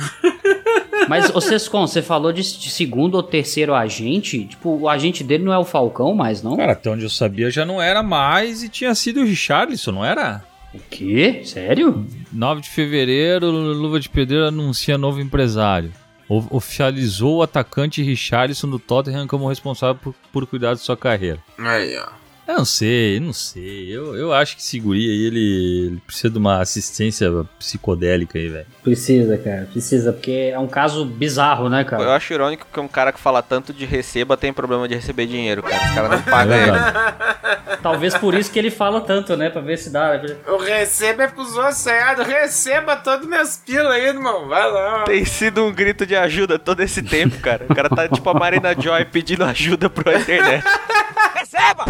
Mas, 1.08 1.34
ô 1.34 1.40
Sescon, 1.40 1.86
você 1.86 2.00
falou 2.00 2.32
de, 2.32 2.42
de 2.42 2.70
segundo 2.70 3.16
ou 3.16 3.22
terceiro 3.22 3.74
agente? 3.74 4.44
Tipo, 4.46 4.78
o 4.78 4.88
agente 4.88 5.22
dele 5.22 5.44
não 5.44 5.52
é 5.52 5.58
o 5.58 5.64
Falcão 5.64 6.14
mais, 6.14 6.42
não? 6.42 6.56
Cara, 6.56 6.72
até 6.72 6.88
onde 6.88 7.02
eu 7.04 7.10
sabia 7.10 7.50
já 7.50 7.64
não 7.64 7.82
era 7.82 8.02
mais 8.02 8.62
e 8.62 8.68
tinha 8.68 8.94
sido 8.94 9.20
o 9.20 9.24
Richarlison, 9.24 9.92
não 9.92 10.04
era? 10.04 10.42
O 10.72 10.78
quê? 10.90 11.42
Sério? 11.44 12.06
9 12.32 12.62
de 12.62 12.70
fevereiro, 12.70 13.50
Luva 13.50 14.00
de 14.00 14.08
Pedreiro 14.08 14.46
anuncia 14.46 14.98
novo 14.98 15.20
empresário. 15.20 15.92
Oficializou 16.28 17.36
o 17.36 17.42
atacante 17.42 18.02
Richarlison 18.02 18.68
do 18.68 18.78
Tottenham 18.78 19.26
como 19.26 19.48
responsável 19.48 19.96
por, 19.96 20.14
por 20.32 20.46
cuidar 20.46 20.74
de 20.74 20.80
sua 20.80 20.96
carreira. 20.96 21.38
Aí, 21.58 21.96
ó. 21.98 22.23
Eu 22.46 22.58
não 22.58 22.64
sei, 22.64 23.18
não 23.20 23.32
sei. 23.32 23.88
Eu, 23.90 24.14
eu 24.14 24.32
acho 24.32 24.56
que 24.56 24.62
esse 24.62 24.78
guri 24.78 25.00
aí, 25.08 25.26
ele, 25.26 25.86
ele 25.86 26.00
precisa 26.06 26.28
de 26.30 26.38
uma 26.38 26.60
assistência 26.60 27.30
psicodélica 27.58 28.38
aí, 28.38 28.48
velho. 28.48 28.66
Precisa, 28.82 29.38
cara, 29.38 29.66
precisa, 29.72 30.12
porque 30.12 30.50
é 30.52 30.58
um 30.58 30.66
caso 30.66 31.06
bizarro, 31.06 31.70
né, 31.70 31.80
Eu 31.80 31.86
cara? 31.86 32.14
acho 32.14 32.32
irônico 32.34 32.66
que 32.70 32.80
um 32.80 32.88
cara 32.88 33.12
que 33.12 33.18
fala 33.18 33.42
tanto 33.42 33.72
de 33.72 33.86
receba 33.86 34.36
tem 34.36 34.52
problema 34.52 34.86
de 34.86 34.94
receber 34.94 35.26
dinheiro, 35.26 35.62
cara. 35.62 35.84
Os 35.88 35.94
caras 35.94 36.10
não 36.10 36.22
pagam 36.22 36.54
É 36.54 36.62
ele. 36.68 37.76
Talvez 37.82 38.14
por 38.16 38.34
isso 38.34 38.50
que 38.50 38.58
ele 38.58 38.70
fala 38.70 39.00
tanto, 39.00 39.36
né, 39.36 39.48
pra 39.48 39.60
ver 39.60 39.78
se 39.78 39.90
dá. 39.90 40.20
Eu 40.46 40.58
recebo 40.58 41.22
é 41.22 41.28
pros 41.28 41.56
ossados. 41.56 42.26
Receba 42.26 42.96
todos 42.96 43.26
meus 43.26 43.56
pila 43.56 43.94
aí, 43.94 44.06
irmão. 44.06 44.48
Vai 44.48 44.70
lá. 44.70 45.04
Tem 45.04 45.24
sido 45.24 45.64
um 45.64 45.72
grito 45.72 46.06
de 46.06 46.14
ajuda 46.14 46.58
todo 46.58 46.80
esse 46.80 47.02
tempo, 47.02 47.38
cara. 47.40 47.66
O 47.68 47.74
cara 47.74 47.88
tá 47.88 48.08
tipo 48.08 48.28
a 48.28 48.34
Marina 48.34 48.74
Joy 48.78 49.04
pedindo 49.06 49.44
ajuda 49.44 49.88
pro 49.88 50.14
internet. 50.16 50.64
Receba! 51.54 51.84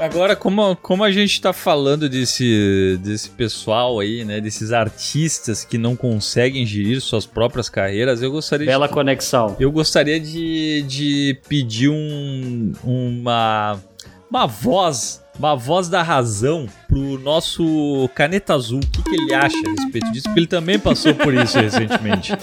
Agora, 0.00 0.34
como, 0.34 0.74
como 0.76 1.04
a 1.04 1.12
gente 1.12 1.40
tá 1.40 1.52
falando 1.52 2.08
desse, 2.08 2.98
desse 3.02 3.30
pessoal 3.30 4.00
aí, 4.00 4.24
né? 4.24 4.40
Desses 4.40 4.72
artistas 4.72 5.64
que 5.64 5.78
não 5.78 5.94
conseguem 5.94 6.66
gerir 6.66 7.00
suas 7.00 7.24
próprias 7.24 7.68
carreiras, 7.68 8.20
eu 8.20 8.32
gostaria 8.32 8.66
Bela 8.66 8.88
de. 8.88 8.94
conexão. 8.94 9.56
Eu 9.60 9.70
gostaria 9.70 10.18
de, 10.18 10.82
de 10.88 11.38
pedir 11.48 11.88
um, 11.88 12.72
uma, 12.82 13.80
uma 14.28 14.46
voz, 14.46 15.21
uma 15.38 15.56
voz 15.56 15.88
da 15.88 16.02
razão 16.02 16.66
pro 16.86 17.18
nosso 17.18 18.08
Caneta 18.14 18.54
Azul. 18.54 18.78
O 18.80 18.86
que, 18.86 19.02
que 19.02 19.14
ele 19.16 19.34
acha 19.34 19.56
a 19.56 19.70
respeito 19.82 20.12
disso? 20.12 20.24
Porque 20.28 20.40
ele 20.40 20.46
também 20.46 20.78
passou 20.78 21.14
por 21.14 21.32
isso 21.34 21.58
recentemente. 21.58 22.32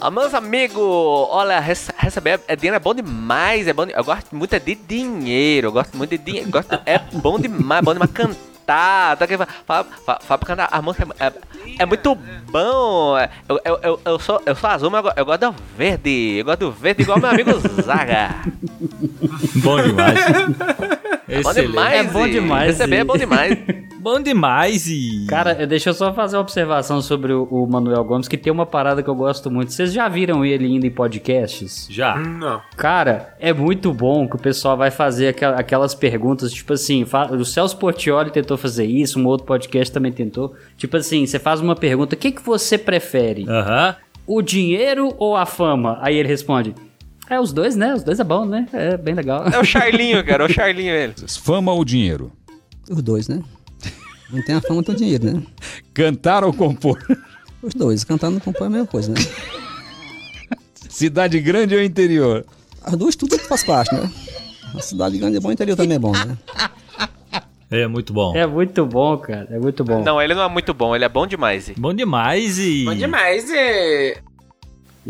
Ah, 0.00 0.10
meus 0.10 0.32
amigos, 0.34 0.80
olha, 0.80 1.58
rece- 1.58 1.92
receber 1.96 2.40
é 2.46 2.54
dinheiro 2.54 2.76
é 2.76 2.78
bom 2.78 2.94
demais, 2.94 3.66
é 3.66 3.72
bom. 3.72 3.84
Eu 3.84 4.04
gosto 4.04 4.34
muito 4.36 4.52
é 4.54 4.58
de 4.60 4.74
dinheiro, 4.74 5.68
eu 5.68 5.72
gosto 5.72 5.96
muito 5.96 6.10
de 6.10 6.18
dinheiro, 6.18 6.48
é 6.86 6.98
bom 7.14 7.38
demais, 7.38 7.84
bom 7.84 7.92
demais 7.92 8.10
cantar, 8.12 8.36
tá 9.16 9.24
aqui, 9.24 9.36
fala, 9.36 9.48
fala, 9.66 10.18
fala 10.20 10.38
pra 10.38 10.46
cantar, 10.46 10.68
a 10.70 10.82
música 10.82 11.06
é, 11.18 11.26
é, 11.26 11.32
é 11.80 11.86
muito 11.86 12.14
bom. 12.50 13.16
Eu, 13.48 13.60
eu, 13.64 13.80
eu, 13.82 14.00
eu 14.04 14.18
sou, 14.18 14.42
eu 14.44 14.54
sou 14.54 14.68
azul, 14.70 14.90
mas 14.90 15.04
eu, 15.04 15.12
eu 15.16 15.24
gosto 15.24 15.40
do 15.40 15.54
verde, 15.76 16.36
eu 16.38 16.44
gosto 16.44 16.58
do 16.60 16.72
verde 16.72 17.02
igual 17.02 17.18
meu 17.18 17.30
amigo 17.30 17.52
Zaga. 17.82 18.34
Bom 19.56 19.82
demais. 19.82 20.18
É 21.28 21.42
bom 21.42 21.50
Excelente. 21.50 21.70
demais, 21.70 21.94
É 21.98 22.02
bom 22.04 22.28
demais, 22.28 22.66
Receber 22.78 22.96
e- 22.96 23.00
é 23.00 23.04
bom 23.04 23.16
demais. 23.16 23.58
Bom 24.00 24.20
demais 24.20 24.86
e. 24.86 25.26
Cara, 25.28 25.56
eh, 25.58 25.66
deixa 25.66 25.90
eu 25.90 25.94
só 25.94 26.14
fazer 26.14 26.36
uma 26.36 26.42
observação 26.42 27.02
sobre 27.02 27.32
o, 27.32 27.44
o 27.44 27.66
Manuel 27.66 28.04
Gomes, 28.04 28.28
que 28.28 28.38
tem 28.38 28.52
uma 28.52 28.64
parada 28.64 29.02
que 29.02 29.10
eu 29.10 29.14
gosto 29.14 29.50
muito. 29.50 29.72
Vocês 29.72 29.92
já 29.92 30.08
viram 30.08 30.44
ele 30.44 30.66
indo 30.68 30.86
em 30.86 30.90
podcasts? 30.90 31.88
Já. 31.90 32.16
Não. 32.16 32.62
Cara, 32.76 33.34
é 33.40 33.52
muito 33.52 33.92
bom 33.92 34.28
que 34.28 34.36
o 34.36 34.38
pessoal 34.38 34.76
vai 34.76 34.92
fazer 34.92 35.34
aquelas 35.56 35.94
perguntas, 35.94 36.52
tipo 36.52 36.72
assim, 36.72 37.04
o 37.32 37.44
Celso 37.44 37.76
Portioli 37.76 38.30
tentou 38.30 38.56
fazer 38.56 38.84
isso, 38.86 39.18
um 39.18 39.26
outro 39.26 39.44
podcast 39.46 39.92
também 39.92 40.12
tentou. 40.12 40.54
Tipo 40.76 40.96
assim, 40.96 41.26
você 41.26 41.38
faz 41.38 41.60
uma 41.60 41.74
pergunta, 41.74 42.14
o 42.14 42.18
que, 42.18 42.30
que 42.30 42.42
você 42.42 42.78
prefere? 42.78 43.46
Aham. 43.48 43.96
O 44.26 44.42
dinheiro 44.42 45.12
ou 45.18 45.34
a 45.34 45.44
fama? 45.46 45.98
Aí 46.02 46.16
ele 46.16 46.28
responde, 46.28 46.74
é 47.28 47.40
os 47.40 47.52
dois, 47.52 47.74
né? 47.74 47.94
Os 47.94 48.02
dois 48.04 48.20
é 48.20 48.24
bom, 48.24 48.44
né? 48.44 48.66
É 48.72 48.96
bem 48.96 49.14
legal. 49.14 49.44
É 49.48 49.58
o 49.58 49.64
Charlinho, 49.64 50.24
cara, 50.24 50.44
é 50.44 50.46
o 50.46 50.52
Charlinho 50.52 50.94
ele. 50.94 51.14
Fama 51.42 51.72
ou 51.72 51.84
dinheiro? 51.84 52.30
Os 52.90 53.02
dois, 53.02 53.28
né? 53.28 53.42
Não 54.30 54.42
tem 54.42 54.54
a 54.54 54.60
fama, 54.60 54.82
tem 54.82 54.94
o 54.94 54.98
dinheiro, 54.98 55.24
né? 55.24 55.42
Cantar 55.94 56.44
ou 56.44 56.52
compor? 56.52 56.98
Os 57.62 57.74
dois. 57.74 58.04
Cantar 58.04 58.30
não 58.30 58.40
compõe 58.40 58.66
a 58.66 58.70
mesma 58.70 58.86
coisa, 58.86 59.12
né? 59.12 59.20
Cidade 60.88 61.40
grande 61.40 61.74
ou 61.74 61.82
interior? 61.82 62.44
As 62.82 62.96
duas 62.96 63.16
tudo 63.16 63.38
faz 63.38 63.64
parte, 63.64 63.94
né? 63.94 64.10
A 64.74 64.80
cidade 64.80 65.18
grande 65.18 65.36
é 65.36 65.40
bom, 65.40 65.48
o 65.48 65.52
interior 65.52 65.76
também 65.76 65.96
é 65.96 65.98
bom, 65.98 66.12
né? 66.12 66.36
É 67.70 67.86
muito 67.86 68.12
bom. 68.12 68.34
É 68.34 68.46
muito 68.46 68.86
bom, 68.86 69.16
cara. 69.18 69.46
É 69.50 69.58
muito 69.58 69.84
bom. 69.84 70.02
Não, 70.02 70.20
ele 70.20 70.34
não 70.34 70.42
é 70.42 70.48
muito 70.48 70.72
bom, 70.72 70.96
ele 70.96 71.04
é 71.04 71.08
bom 71.08 71.26
demais. 71.26 71.70
Bom 71.76 71.92
demais 71.92 72.58
e. 72.58 72.84
Bom 72.84 72.94
demais, 72.94 73.50
e... 73.50 74.16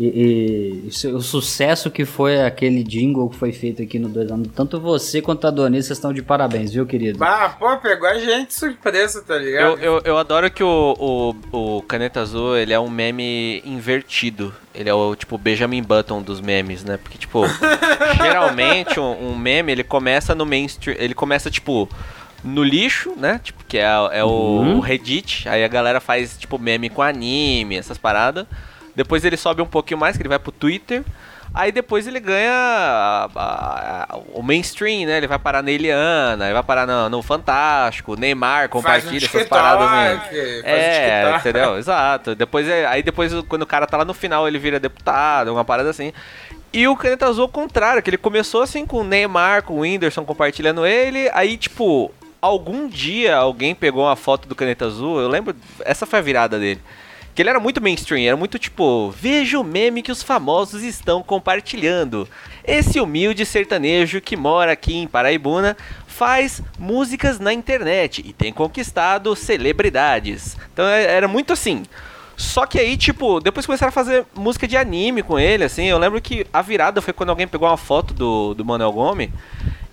E, 0.01 0.85
e 0.87 1.07
o 1.09 1.21
sucesso 1.21 1.91
que 1.91 2.05
foi 2.05 2.41
aquele 2.41 2.85
jingle 2.85 3.29
que 3.29 3.35
foi 3.35 3.51
feito 3.53 3.83
aqui 3.83 3.99
no 3.99 4.09
dois 4.09 4.31
anos. 4.31 4.47
Tanto 4.55 4.79
você 4.81 5.21
quanto 5.21 5.45
a 5.49 5.51
Doni, 5.51 5.83
vocês 5.83 5.99
estão 5.99 6.13
de 6.13 6.23
parabéns, 6.23 6.73
viu, 6.73 6.87
querido? 6.87 7.19
Bah, 7.19 7.57
pô, 7.59 7.77
pegou 7.79 8.09
a 8.09 8.17
gente 8.17 8.55
surpresa, 8.55 9.21
tá 9.23 9.37
ligado? 9.37 9.77
Eu, 9.81 9.97
eu, 9.97 10.03
eu 10.05 10.17
adoro 10.19 10.49
que 10.53 10.63
o, 10.63 11.35
o, 11.53 11.79
o 11.79 11.83
Caneta 11.83 12.21
Azul, 12.21 12.57
ele 12.57 12.73
é 12.73 12.79
um 12.79 12.89
meme 12.89 13.61
invertido. 13.67 14.55
Ele 14.73 14.89
é 14.89 14.95
o, 14.95 15.17
tipo, 15.17 15.37
Benjamin 15.37 15.83
Button 15.83 16.23
dos 16.23 16.41
memes, 16.41 16.85
né? 16.85 16.97
Porque, 16.97 17.19
tipo, 17.19 17.43
geralmente 18.23 19.01
um, 19.01 19.31
um 19.33 19.37
meme, 19.37 19.73
ele 19.73 19.83
começa 19.83 20.33
no 20.33 20.47
mainstream, 20.47 20.97
ele 21.01 21.15
começa, 21.15 21.51
tipo, 21.51 21.89
no 22.45 22.63
lixo, 22.63 23.15
né? 23.17 23.41
Tipo, 23.43 23.65
que 23.67 23.79
é, 23.79 23.83
é 24.13 24.25
o, 24.25 24.29
Uhum. 24.29 24.77
o 24.77 24.81
Reddit. 24.81 25.49
Aí 25.49 25.65
a 25.65 25.69
galera 25.69 25.99
faz, 25.99 26.37
tipo, 26.39 26.57
meme 26.57 26.89
com 26.89 27.03
anime, 27.03 27.77
essas 27.77 27.99
paradas. 27.99 28.47
Depois 28.99 29.25
ele 29.25 29.37
sobe 29.37 29.63
um 29.63 29.67
pouquinho 29.67 29.99
mais, 30.01 30.17
que 30.17 30.23
ele 30.23 30.29
vai 30.29 30.39
pro 30.41 30.51
Twitter. 30.51 31.05
Aí 31.55 31.73
depois 31.73 32.07
ele 32.07 32.21
ganha 32.21 32.53
a- 32.53 33.29
a- 33.35 34.07
a- 34.11 34.19
o 34.35 34.43
mainstream, 34.43 35.07
né? 35.07 35.17
Ele 35.17 35.27
vai 35.27 35.39
parar 35.39 35.63
na 35.63 35.71
Eliana, 35.71 36.45
ele 36.45 36.53
vai 36.53 36.63
parar 36.63 36.87
no, 36.87 37.09
no 37.09 37.23
Fantástico, 37.23 38.17
Neymar 38.21 38.69
compartilha 38.69 39.25
essas 39.25 39.49
paradas. 39.49 39.87
Um 39.89 39.91
É, 40.65 41.21
entendeu? 41.39 41.79
Exato. 41.79 42.35
Depois, 42.35 42.69
é- 42.69 42.85
aí 42.87 43.03
depois, 43.03 43.33
quando 43.49 43.63
o 43.63 43.67
cara 43.67 43.87
tá 43.87 43.97
lá 43.97 44.05
no 44.05 44.13
final, 44.13 44.47
ele 44.47 44.59
vira 44.59 44.79
deputado, 44.79 45.51
uma 45.53 45.65
parada 45.65 45.89
assim. 45.89 46.13
E 46.73 46.87
o 46.87 46.95
Caneta 46.97 47.27
Azul 47.27 47.45
ao 47.45 47.49
contrário, 47.49 48.03
que 48.03 48.11
ele 48.11 48.19
começou 48.19 48.61
assim 48.61 48.85
com 48.85 48.99
o 48.99 49.05
Neymar, 49.05 49.63
com 49.63 49.75
o 49.75 49.81
Whindersson 49.81 50.25
compartilhando 50.27 50.85
ele, 50.85 51.31
aí 51.33 51.57
tipo, 51.57 52.13
algum 52.43 52.87
dia 52.89 53.37
alguém 53.37 53.75
pegou 53.75 54.05
uma 54.05 54.17
foto 54.17 54.47
do 54.47 54.55
Caneta 54.55 54.85
Azul, 54.85 55.19
eu 55.19 55.29
lembro, 55.29 55.57
essa 55.83 56.05
foi 56.05 56.19
a 56.19 56.23
virada 56.23 56.59
dele. 56.59 56.81
Que 57.39 57.43
ele 57.43 57.51
era 57.51 57.61
muito 57.61 57.81
mainstream, 57.81 58.27
era 58.27 58.37
muito 58.37 58.59
tipo, 58.59 59.13
veja 59.13 59.61
o 59.61 59.63
meme 59.63 60.03
que 60.03 60.11
os 60.11 60.25
famosos 60.25 60.83
estão 60.83 61.23
compartilhando. 61.23 62.29
Esse 62.65 62.99
humilde 62.99 63.47
sertanejo 63.47 64.21
que 64.21 64.37
mora 64.37 64.73
aqui 64.73 64.97
em 64.97 65.07
Paraibuna 65.07 65.77
faz 66.09 66.61
músicas 66.77 67.39
na 67.39 67.53
internet 67.53 68.25
e 68.27 68.33
tem 68.33 68.53
conquistado 68.53 69.37
celebridades. 69.37 70.57
Então 70.73 70.85
é- 70.85 71.05
era 71.05 71.29
muito 71.29 71.53
assim. 71.53 71.85
Só 72.37 72.67
que 72.67 72.77
aí, 72.77 72.97
tipo, 72.97 73.39
depois 73.39 73.67
começaram 73.67 73.91
a 73.91 73.93
fazer 73.93 74.27
música 74.35 74.67
de 74.67 74.77
anime 74.77 75.23
com 75.23 75.39
ele, 75.39 75.63
assim. 75.63 75.85
Eu 75.85 75.99
lembro 75.99 76.21
que 76.21 76.45
a 76.53 76.61
virada 76.61 77.01
foi 77.01 77.15
quando 77.15 77.31
alguém 77.31 77.47
pegou 77.47 77.69
uma 77.69 77.77
foto 77.77 78.13
do, 78.13 78.53
do 78.53 78.65
Manuel 78.65 78.91
Gomes, 78.91 79.31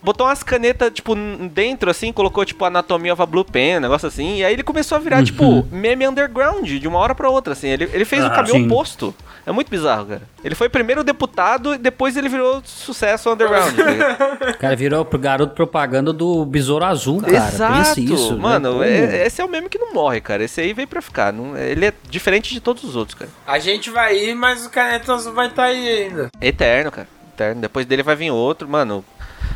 botou 0.06 0.28
umas 0.28 0.44
canetas, 0.44 0.92
tipo, 0.94 1.16
dentro, 1.52 1.90
assim, 1.90 2.14
colocou, 2.14 2.46
tipo, 2.46 2.64
Anatomia 2.64 3.12
of 3.14 3.22
a 3.22 3.26
Blue 3.26 3.44
Pen, 3.44 3.78
um 3.78 3.82
negócio 3.82 4.08
assim. 4.08 4.38
E 4.38 4.46
aí 4.46 4.54
ele 4.54 4.64
começou 4.64 4.96
a 4.98 5.00
virar, 5.00 5.24
tipo, 5.24 5.68
meme 5.72 6.08
underground, 6.08 6.66
de 6.70 6.88
uma 6.88 7.00
hora 7.00 7.14
pra 7.16 7.30
outra, 7.30 7.54
assim. 7.54 7.68
Ele, 7.68 7.90
ele 7.92 8.06
fez 8.06 8.24
o 8.24 8.28
Ah, 8.28 8.30
caminho 8.30 8.56
sim. 8.56 8.66
oposto. 8.68 9.14
É 9.48 9.52
muito 9.52 9.70
bizarro, 9.70 10.06
cara. 10.08 10.22
Ele 10.44 10.56
foi 10.56 10.70
primeiro 10.70 11.04
deputado 11.04 11.76
e 11.76 11.78
depois 11.78 12.18
ele 12.18 12.28
virou 12.30 12.62
sucesso 12.66 13.30
underground. 13.32 13.76
tá? 13.76 14.26
O 14.56 14.58
cara 14.58 14.76
virou 14.76 15.04
pro 15.06 15.20
garoto 15.20 15.54
propaganda 15.54 16.12
do 16.14 16.46
Besouro 16.46 16.84
Azul, 16.86 17.22
cara. 17.22 17.36
Exato, 17.38 18.00
isso. 18.00 18.34
né? 18.36 18.42
mano. 18.42 18.72
Como? 18.72 18.84
é- 18.84 19.26
esse 19.28 19.42
é 19.42 19.46
o 19.46 19.50
meme 19.50 19.70
que 19.70 19.78
não 19.78 19.94
morre, 19.94 20.20
cara. 20.22 20.44
Esse 20.44 20.62
aí 20.62 20.74
veio 20.74 20.88
pra 20.88 21.02
ficar. 21.02 21.32
não- 21.34 21.56
ele 21.58 21.86
é 21.86 21.94
diferente 22.10 22.52
de 22.54 22.60
todos 22.60 22.84
os 22.84 22.96
outros, 22.96 23.18
cara. 23.18 23.30
A 23.46 23.60
gente 23.60 23.90
vai 23.92 24.18
ir, 24.18 24.34
mas 24.36 24.66
o 24.66 24.70
Caneta 24.70 25.14
Azul 25.14 25.34
vai 25.34 25.48
estar 25.48 25.64
aí 25.66 25.88
ainda. 26.06 26.30
Eterno, 26.42 26.92
cara. 26.92 27.08
Eterno. 27.34 27.62
Depois 27.62 27.86
dele 27.86 28.02
vai 28.02 28.16
vir 28.16 28.32
outro, 28.32 28.68
mano. 28.68 29.04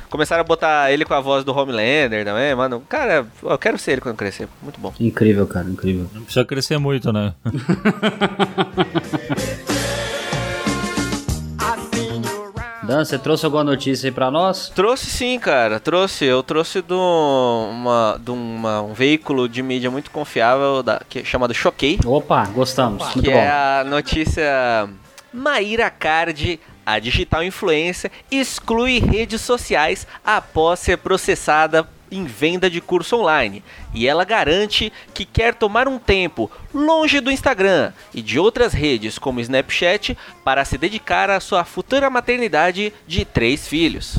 Começaram 0.09 0.41
a 0.41 0.43
botar 0.43 0.91
ele 0.91 1.05
com 1.05 1.13
a 1.13 1.19
voz 1.19 1.43
do 1.43 1.55
Homelander 1.55 2.25
também, 2.25 2.55
mano. 2.55 2.81
Cara, 2.89 3.27
eu 3.43 3.57
quero 3.57 3.77
ser 3.77 3.93
ele 3.93 4.01
quando 4.01 4.15
crescer. 4.15 4.47
Muito 4.61 4.79
bom. 4.79 4.93
Incrível, 4.99 5.45
cara, 5.45 5.69
incrível. 5.69 6.07
Não 6.13 6.23
precisa 6.23 6.45
crescer 6.45 6.79
muito, 6.79 7.13
né? 7.13 7.33
Dan, 12.89 13.05
você 13.05 13.19
trouxe 13.19 13.45
alguma 13.45 13.63
notícia 13.63 14.07
aí 14.07 14.11
pra 14.11 14.31
nós? 14.31 14.69
Trouxe 14.69 15.05
sim, 15.05 15.37
cara. 15.37 15.79
Trouxe. 15.79 16.25
Eu 16.25 16.41
trouxe 16.41 16.81
de, 16.81 16.91
uma, 16.91 18.19
de 18.19 18.31
uma, 18.31 18.81
um 18.81 18.93
veículo 18.93 19.47
de 19.47 19.61
mídia 19.61 19.91
muito 19.91 20.09
confiável 20.09 20.81
da, 20.81 20.99
que, 21.07 21.23
chamado 21.23 21.53
Choquei. 21.53 21.99
Opa, 22.03 22.47
gostamos. 22.47 23.03
Muito 23.03 23.21
que 23.21 23.29
bom. 23.29 23.37
é 23.37 23.47
a 23.47 23.85
notícia 23.87 24.89
Maíra 25.31 25.91
Card, 25.91 26.59
a 26.93 26.99
digital 26.99 27.43
influencer, 27.43 28.11
exclui 28.31 28.99
redes 28.99 29.41
sociais 29.41 30.07
após 30.25 30.79
ser 30.79 30.97
processada 30.97 31.87
em 32.11 32.25
venda 32.25 32.69
de 32.69 32.81
curso 32.81 33.17
online. 33.17 33.63
E 33.93 34.07
ela 34.07 34.25
garante 34.25 34.91
que 35.13 35.23
quer 35.25 35.53
tomar 35.53 35.87
um 35.87 35.99
tempo 35.99 36.49
longe 36.73 37.19
do 37.19 37.31
Instagram 37.31 37.93
e 38.13 38.21
de 38.21 38.39
outras 38.39 38.73
redes 38.73 39.19
como 39.19 39.39
Snapchat 39.39 40.17
para 40.43 40.65
se 40.65 40.77
dedicar 40.77 41.29
à 41.29 41.39
sua 41.39 41.63
futura 41.63 42.09
maternidade 42.09 42.91
de 43.05 43.23
três 43.23 43.67
filhos. 43.67 44.17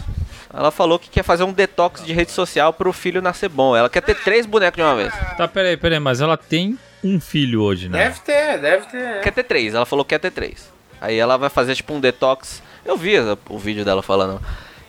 Ela 0.53 0.71
falou 0.71 0.99
que 0.99 1.11
quer 1.11 1.25
fazer 1.25 1.45
um 1.45 1.53
detox 1.53 2.05
de 2.05 2.13
rede 2.13 2.31
social 2.31 2.73
para 2.73 2.89
o 2.89 2.93
filho 2.93 3.21
nascer 3.21 3.49
bom. 3.49 3.75
Ela 3.75 3.89
quer 3.89 4.03
ter 4.03 4.15
três 4.15 4.47
bonecos 4.47 4.77
de 4.77 4.83
uma 4.83 4.95
vez. 4.95 5.13
Tá, 5.37 5.49
peraí, 5.49 5.77
peraí, 5.77 6.01
mas 6.01 6.21
ela 6.21 6.37
tem 6.37 6.79
um 7.03 7.21
filho 7.21 7.63
hoje, 7.63 7.89
né? 7.89 8.05
Deve 8.05 8.21
ter, 8.21 8.59
deve 8.59 8.87
ter. 8.87 9.21
Quer 9.23 9.33
ter 9.33 9.45
três, 9.45 9.75
ela 9.75 9.87
falou 9.87 10.05
que 10.05 10.11
quer 10.11 10.19
ter 10.19 10.31
três. 10.31 10.71
Aí 11.01 11.19
ela 11.19 11.37
vai 11.37 11.49
fazer 11.49 11.75
tipo 11.75 11.93
um 11.95 12.01
detox. 12.01 12.63
Eu 12.85 12.97
vi 12.97 13.15
o 13.49 13.59
vídeo 13.59 13.85
dela 13.85 14.03
falando 14.03 14.41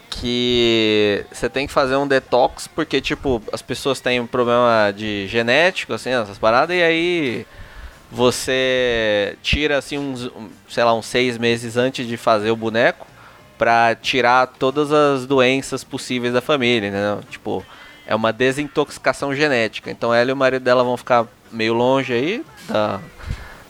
que 0.09 1.25
você 1.31 1.49
tem 1.49 1.65
que 1.65 1.71
fazer 1.71 1.95
um 1.95 2.05
detox 2.05 2.67
porque 2.67 2.99
tipo 2.99 3.41
as 3.51 3.61
pessoas 3.61 4.01
têm 4.01 4.19
um 4.19 4.27
problema 4.27 4.91
de 4.95 5.25
genético 5.27 5.93
assim, 5.93 6.09
essas 6.09 6.37
paradas 6.37 6.75
e 6.75 6.83
aí 6.83 7.45
você 8.11 9.37
tira 9.41 9.77
assim 9.77 9.97
uns, 9.97 10.29
sei 10.67 10.83
lá, 10.83 10.93
uns 10.93 11.05
seis 11.05 11.37
meses 11.37 11.77
antes 11.77 12.05
de 12.05 12.17
fazer 12.17 12.51
o 12.51 12.57
boneco 12.57 13.07
pra 13.57 13.95
tirar 13.95 14.47
todas 14.47 14.91
as 14.91 15.25
doenças 15.25 15.83
possíveis 15.83 16.33
da 16.33 16.41
família, 16.41 16.89
entendeu? 16.89 17.21
Tipo, 17.29 17.65
é 18.05 18.13
uma 18.13 18.33
desintoxicação 18.33 19.33
genética. 19.33 19.89
Então 19.89 20.13
ela 20.13 20.29
e 20.29 20.33
o 20.33 20.35
marido 20.35 20.63
dela 20.63 20.83
vão 20.83 20.97
ficar 20.97 21.25
meio 21.51 21.73
longe 21.73 22.11
aí 22.11 22.45
da, 22.67 22.99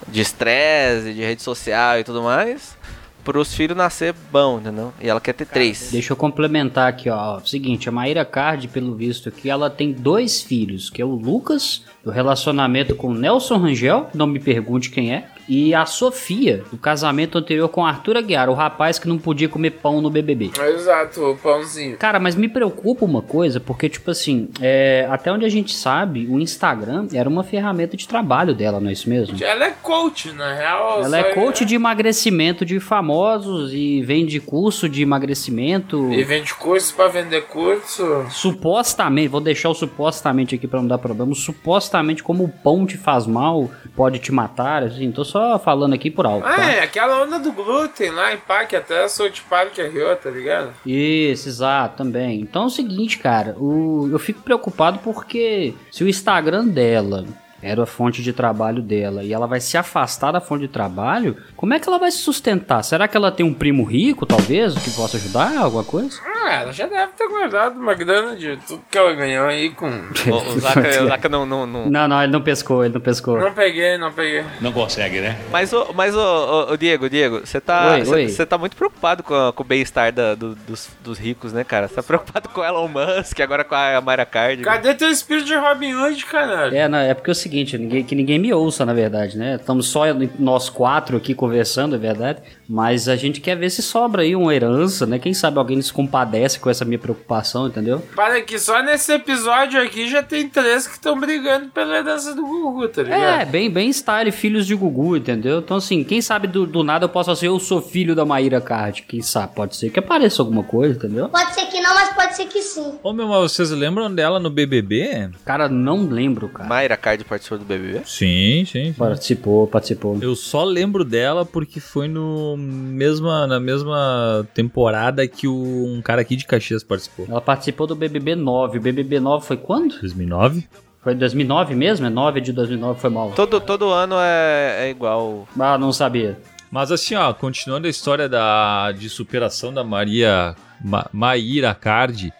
de 0.07 0.21
estresse, 0.21 1.13
de 1.13 1.21
rede 1.21 1.41
social 1.41 1.99
e 1.99 2.03
tudo 2.03 2.21
mais, 2.21 2.77
pros 3.23 3.53
filhos 3.53 3.77
nascer 3.77 4.13
bom, 4.31 4.59
entendeu? 4.59 4.93
E 4.99 5.07
ela 5.07 5.21
quer 5.21 5.33
ter 5.33 5.45
três. 5.45 5.89
Deixa 5.91 6.13
eu 6.13 6.17
complementar 6.17 6.89
aqui, 6.89 7.09
ó. 7.09 7.39
Seguinte, 7.39 7.87
a 7.87 7.91
Maíra 7.91 8.25
Card, 8.25 8.67
pelo 8.67 8.95
visto 8.95 9.29
aqui, 9.29 9.49
ela 9.49 9.69
tem 9.69 9.91
dois 9.91 10.41
filhos, 10.41 10.89
que 10.89 11.01
é 11.01 11.05
o 11.05 11.15
Lucas, 11.15 11.85
do 12.03 12.11
relacionamento 12.11 12.95
com 12.95 13.09
o 13.09 13.13
Nelson 13.13 13.57
Rangel, 13.57 14.09
não 14.13 14.27
me 14.27 14.39
pergunte 14.39 14.89
quem 14.89 15.13
é, 15.13 15.27
e 15.53 15.75
a 15.75 15.85
Sofia, 15.85 16.63
do 16.71 16.77
casamento 16.77 17.37
anterior 17.37 17.67
com 17.67 17.85
Arthur 17.85 18.15
Aguiar, 18.15 18.49
o 18.49 18.53
rapaz 18.53 18.97
que 18.97 19.05
não 19.05 19.17
podia 19.17 19.49
comer 19.49 19.71
pão 19.71 19.99
no 19.99 20.09
BBB. 20.09 20.51
Exato, 20.75 21.21
o 21.31 21.35
pãozinho. 21.37 21.97
Cara, 21.97 22.21
mas 22.21 22.35
me 22.35 22.47
preocupa 22.47 23.03
uma 23.03 23.21
coisa, 23.21 23.59
porque, 23.59 23.89
tipo 23.89 24.09
assim, 24.11 24.47
é, 24.61 25.05
até 25.11 25.29
onde 25.29 25.43
a 25.43 25.49
gente 25.49 25.73
sabe, 25.75 26.25
o 26.29 26.39
Instagram 26.39 27.07
era 27.13 27.27
uma 27.27 27.43
ferramenta 27.43 27.97
de 27.97 28.07
trabalho 28.07 28.55
dela, 28.55 28.79
não 28.79 28.89
é 28.89 28.93
isso 28.93 29.09
mesmo? 29.09 29.35
Ela 29.43 29.65
é 29.65 29.71
coach, 29.71 30.31
na 30.31 30.53
real. 30.53 31.03
Ela 31.03 31.17
é 31.19 31.23
só- 31.23 31.33
coach 31.41 31.65
de 31.65 31.75
emagrecimento 31.75 32.65
de 32.65 32.79
famosos 32.79 33.73
e 33.73 34.01
vende 34.03 34.39
curso 34.39 34.87
de 34.87 35.01
emagrecimento. 35.01 36.13
E 36.13 36.23
vende 36.23 36.53
curso 36.53 36.95
pra 36.95 37.09
vender 37.09 37.41
curso. 37.47 38.25
Supostamente, 38.29 39.27
vou 39.27 39.41
deixar 39.41 39.69
o 39.69 39.73
supostamente 39.73 40.55
aqui 40.55 40.65
pra 40.65 40.79
não 40.79 40.87
dar 40.87 40.97
problema. 40.97 41.35
Supostamente, 41.35 42.23
como 42.23 42.45
o 42.45 42.49
pão 42.49 42.85
te 42.85 42.95
faz 42.97 43.27
mal, 43.27 43.69
pode 43.97 44.17
te 44.19 44.31
matar, 44.31 44.83
assim. 44.83 45.11
Tô 45.11 45.25
só 45.25 45.40
falando 45.59 45.93
aqui 45.93 46.09
por 46.09 46.25
alto. 46.25 46.45
Ah, 46.45 46.55
tá? 46.55 46.71
é, 46.71 46.83
aquela 46.83 47.23
onda 47.23 47.39
do 47.39 47.51
glúten 47.51 48.11
lá 48.11 48.33
em 48.33 48.37
pá, 48.37 48.65
que 48.65 48.75
até 48.75 49.03
a 49.03 49.09
South 49.09 49.41
Park 49.49 49.77
riu, 49.77 50.15
tá 50.15 50.29
ligado? 50.29 50.73
Isso, 50.85 51.47
exato, 51.47 51.97
também. 51.97 52.41
Então 52.41 52.63
é 52.63 52.65
o 52.65 52.69
seguinte, 52.69 53.17
cara, 53.17 53.55
o, 53.57 54.09
eu 54.11 54.19
fico 54.19 54.41
preocupado 54.41 54.99
porque 54.99 55.73
se 55.91 56.03
o 56.03 56.09
Instagram 56.09 56.67
dela 56.67 57.25
era 57.61 57.83
a 57.83 57.85
fonte 57.85 58.21
de 58.23 58.33
trabalho 58.33 58.81
dela 58.81 59.23
e 59.23 59.33
ela 59.33 59.47
vai 59.47 59.59
se 59.59 59.77
afastar 59.77 60.31
da 60.31 60.41
fonte 60.41 60.61
de 60.61 60.67
trabalho, 60.67 61.37
como 61.55 61.73
é 61.73 61.79
que 61.79 61.87
ela 61.87 61.99
vai 61.99 62.11
se 62.11 62.17
sustentar? 62.19 62.83
Será 62.83 63.07
que 63.07 63.15
ela 63.15 63.31
tem 63.31 63.45
um 63.45 63.53
primo 63.53 63.83
rico, 63.83 64.25
talvez, 64.25 64.73
que 64.75 64.89
possa 64.91 65.17
ajudar, 65.17 65.57
alguma 65.57 65.83
coisa? 65.83 66.19
Ah, 66.43 66.53
ela 66.61 66.71
já 66.73 66.87
deve 66.87 67.11
ter 67.13 67.27
guardado 67.27 67.79
uma 67.79 67.93
grana 67.93 68.35
de 68.35 68.57
tudo 68.67 68.81
que 68.89 68.97
ela 68.97 69.13
ganhou 69.13 69.45
aí 69.47 69.69
com. 69.71 69.89
O, 70.31 70.35
o 70.55 70.59
Zaka, 70.59 71.03
o 71.03 71.07
Zaka 71.07 71.29
não, 71.29 71.45
não, 71.45 71.65
não, 71.65 71.89
Não, 71.89 72.07
não, 72.07 72.23
ele 72.23 72.31
não 72.31 72.41
pescou, 72.41 72.83
ele 72.85 72.93
não 72.93 73.01
pescou. 73.01 73.39
Não 73.39 73.53
peguei, 73.53 73.97
não 73.97 74.11
peguei. 74.11 74.43
Não 74.61 74.71
consegue, 74.71 75.19
né? 75.19 75.37
Mas, 75.51 75.71
o, 75.73 75.93
mas 75.93 76.15
o, 76.15 76.19
o- 76.19 76.73
o 76.73 76.77
Diego, 76.77 77.09
Diego, 77.09 77.41
você 77.45 77.59
tá, 77.59 77.93
Oi, 77.93 78.05
cê- 78.05 78.11
oi. 78.13 78.27
cê 78.29 78.45
tá 78.45 78.57
muito 78.57 78.75
preocupado 78.75 79.23
com, 79.23 79.33
a- 79.35 79.51
com 79.53 79.63
o 79.63 79.65
bem-estar 79.65 80.11
da- 80.11 80.35
do- 80.35 80.55
dos, 80.55 80.89
dos 81.03 81.17
ricos, 81.19 81.51
né, 81.53 81.63
cara? 81.63 81.87
Você 81.87 81.95
tá 81.95 82.03
preocupado 82.03 82.49
com 82.49 82.61
o 82.61 82.63
Elon 82.63 82.87
Musk, 82.87 83.39
agora 83.39 83.63
com 83.63 83.75
a 83.75 83.99
Mayra 84.01 84.25
Card. 84.25 84.63
Cadê 84.63 84.93
teu 84.93 85.09
espírito 85.09 85.45
de 85.47 85.55
Robin 85.55 85.93
Hood, 85.93 86.25
caralho? 86.25 86.75
É, 86.75 86.87
não, 86.87 86.97
é 86.99 87.13
porque 87.13 87.29
é 87.29 87.33
o 87.33 87.35
seguinte, 87.51 88.03
que 88.03 88.15
ninguém 88.15 88.39
me 88.39 88.53
ouça, 88.53 88.85
na 88.85 88.93
verdade, 88.93 89.37
né? 89.37 89.55
Estamos 89.55 89.87
só 89.87 90.03
nós 90.39 90.69
quatro 90.69 91.17
aqui 91.17 91.35
conversando, 91.35 91.95
é 91.95 91.99
verdade. 91.99 92.41
Mas 92.71 93.09
a 93.09 93.17
gente 93.17 93.41
quer 93.41 93.57
ver 93.57 93.69
se 93.69 93.81
sobra 93.81 94.21
aí 94.21 94.33
uma 94.33 94.55
herança, 94.55 95.05
né? 95.05 95.19
Quem 95.19 95.33
sabe 95.33 95.57
alguém 95.57 95.81
se 95.81 95.91
compadece 95.91 96.57
com 96.57 96.69
essa 96.69 96.85
minha 96.85 96.97
preocupação, 96.97 97.67
entendeu? 97.67 98.01
Para 98.15 98.41
que 98.41 98.57
só 98.57 98.81
nesse 98.81 99.11
episódio 99.11 99.81
aqui 99.81 100.09
já 100.09 100.23
tem 100.23 100.47
três 100.47 100.87
que 100.87 100.93
estão 100.93 101.19
brigando 101.19 101.67
pela 101.67 101.97
herança 101.97 102.33
do 102.33 102.41
Gugu, 102.41 102.87
tá 102.87 103.03
ligado? 103.03 103.41
É, 103.41 103.43
bem, 103.43 103.69
bem 103.69 103.91
style, 103.91 104.31
filhos 104.31 104.65
de 104.65 104.73
Gugu, 104.73 105.17
entendeu? 105.17 105.59
Então, 105.59 105.75
assim, 105.75 106.01
quem 106.05 106.21
sabe 106.21 106.47
do, 106.47 106.65
do 106.65 106.81
nada 106.81 107.03
eu 107.03 107.09
posso 107.09 107.35
ser 107.35 107.47
eu 107.47 107.59
sou 107.59 107.81
filho 107.81 108.15
da 108.15 108.23
Maíra 108.23 108.61
Card. 108.61 109.01
Quem 109.01 109.21
sabe, 109.21 109.53
pode 109.53 109.75
ser 109.75 109.89
que 109.89 109.99
apareça 109.99 110.41
alguma 110.41 110.63
coisa, 110.63 110.95
entendeu? 110.95 111.27
Pode 111.27 111.53
ser 111.53 111.65
que 111.65 111.81
não, 111.81 111.93
mas 111.93 112.13
pode 112.13 112.35
ser 112.37 112.45
que 112.45 112.61
sim. 112.61 112.93
Ô, 113.03 113.11
meu, 113.11 113.27
mas 113.27 113.51
vocês 113.51 113.69
lembram 113.71 114.13
dela 114.13 114.39
no 114.39 114.49
BBB? 114.49 115.29
Cara, 115.43 115.67
não 115.67 116.05
lembro, 116.07 116.47
cara. 116.47 116.69
Mayra 116.69 116.95
Card 116.95 117.25
participou 117.25 117.57
do 117.57 117.65
BBB? 117.65 118.03
Sim, 118.05 118.63
sim. 118.65 118.65
sim. 118.65 118.93
Participou, 118.93 119.67
participou. 119.67 120.17
Eu 120.21 120.37
só 120.37 120.63
lembro 120.63 121.03
dela 121.03 121.45
porque 121.45 121.81
foi 121.81 122.07
no 122.07 122.60
mesma, 122.61 123.47
na 123.47 123.59
mesma 123.59 124.47
temporada 124.53 125.27
que 125.27 125.47
o, 125.47 125.85
um 125.87 126.01
cara 126.01 126.21
aqui 126.21 126.35
de 126.35 126.45
Caxias 126.45 126.83
participou. 126.83 127.25
Ela 127.29 127.41
participou 127.41 127.87
do 127.87 127.95
BBB 127.95 128.35
9. 128.35 128.77
O 128.77 128.81
BBB 128.81 129.19
9 129.19 129.45
foi 129.45 129.57
quando? 129.57 129.99
2009? 129.99 130.67
Foi 131.01 131.15
2009 131.15 131.75
mesmo? 131.75 132.05
É 132.05 132.09
9 132.09 132.41
de 132.41 132.53
2009, 132.53 132.99
foi 132.99 133.09
mal. 133.09 133.31
Todo, 133.31 133.59
todo 133.59 133.89
ano 133.89 134.15
é, 134.19 134.85
é 134.85 134.89
igual. 134.89 135.47
Ah, 135.59 135.77
não 135.77 135.91
sabia. 135.91 136.37
Mas 136.69 136.91
assim, 136.91 137.15
ó, 137.15 137.33
continuando 137.33 137.87
a 137.87 137.89
história 137.89 138.29
da, 138.29 138.91
de 138.91 139.09
superação 139.09 139.73
da 139.73 139.83
Maria 139.83 140.55
Ma, 140.79 141.09
Maíra 141.11 141.73
Cardi, 141.73 142.31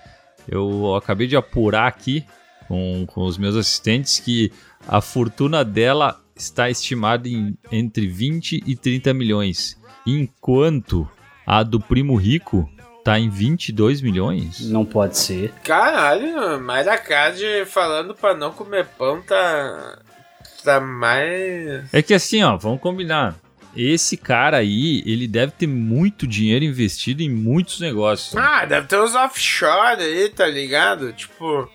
eu 0.48 0.96
acabei 0.96 1.28
de 1.28 1.36
apurar 1.36 1.88
aqui 1.88 2.26
com, 2.68 3.06
com 3.08 3.26
os 3.26 3.38
meus 3.38 3.56
assistentes 3.56 4.20
que 4.20 4.52
a 4.88 5.02
fortuna 5.02 5.66
dela 5.66 6.21
está 6.42 6.70
estimada 6.70 7.28
em 7.28 7.58
entre 7.72 8.08
20 8.08 8.64
e 8.66 8.76
30 8.76 9.14
milhões, 9.14 9.80
enquanto 10.06 11.08
a 11.46 11.64
do 11.64 11.80
primo 11.80 12.16
rico 12.16 12.70
tá 13.04 13.20
em 13.20 13.30
22 13.30 14.02
milhões. 14.02 14.60
Não 14.62 14.86
pode 14.86 15.18
ser. 15.18 15.54
Caralho, 15.64 16.60
Mayra 16.62 16.98
Card 16.98 17.66
falando 17.66 18.14
pra 18.14 18.36
não 18.36 18.52
comer 18.52 18.86
pão 18.98 19.22
tá. 19.22 20.00
tá 20.64 20.80
mais. 20.80 21.92
É 21.94 22.02
que 22.02 22.14
assim, 22.14 22.44
ó, 22.44 22.58
vamos 22.58 22.82
combinar. 22.82 23.36
Esse 23.76 24.18
cara 24.18 24.58
aí, 24.58 25.02
ele 25.06 25.28
deve 25.28 25.54
ter 25.54 25.68
muito 25.68 26.28
dinheiro 26.28 26.66
investido 26.66 27.24
em 27.24 27.30
muitos 27.30 27.80
negócios. 27.80 28.36
Ah, 28.36 28.66
deve 28.66 28.88
ter 28.88 29.00
uns 29.00 29.16
offshore 29.16 30.02
aí, 30.02 30.30
tá 30.30 30.46
ligado? 30.46 31.14
Tipo, 31.14 31.70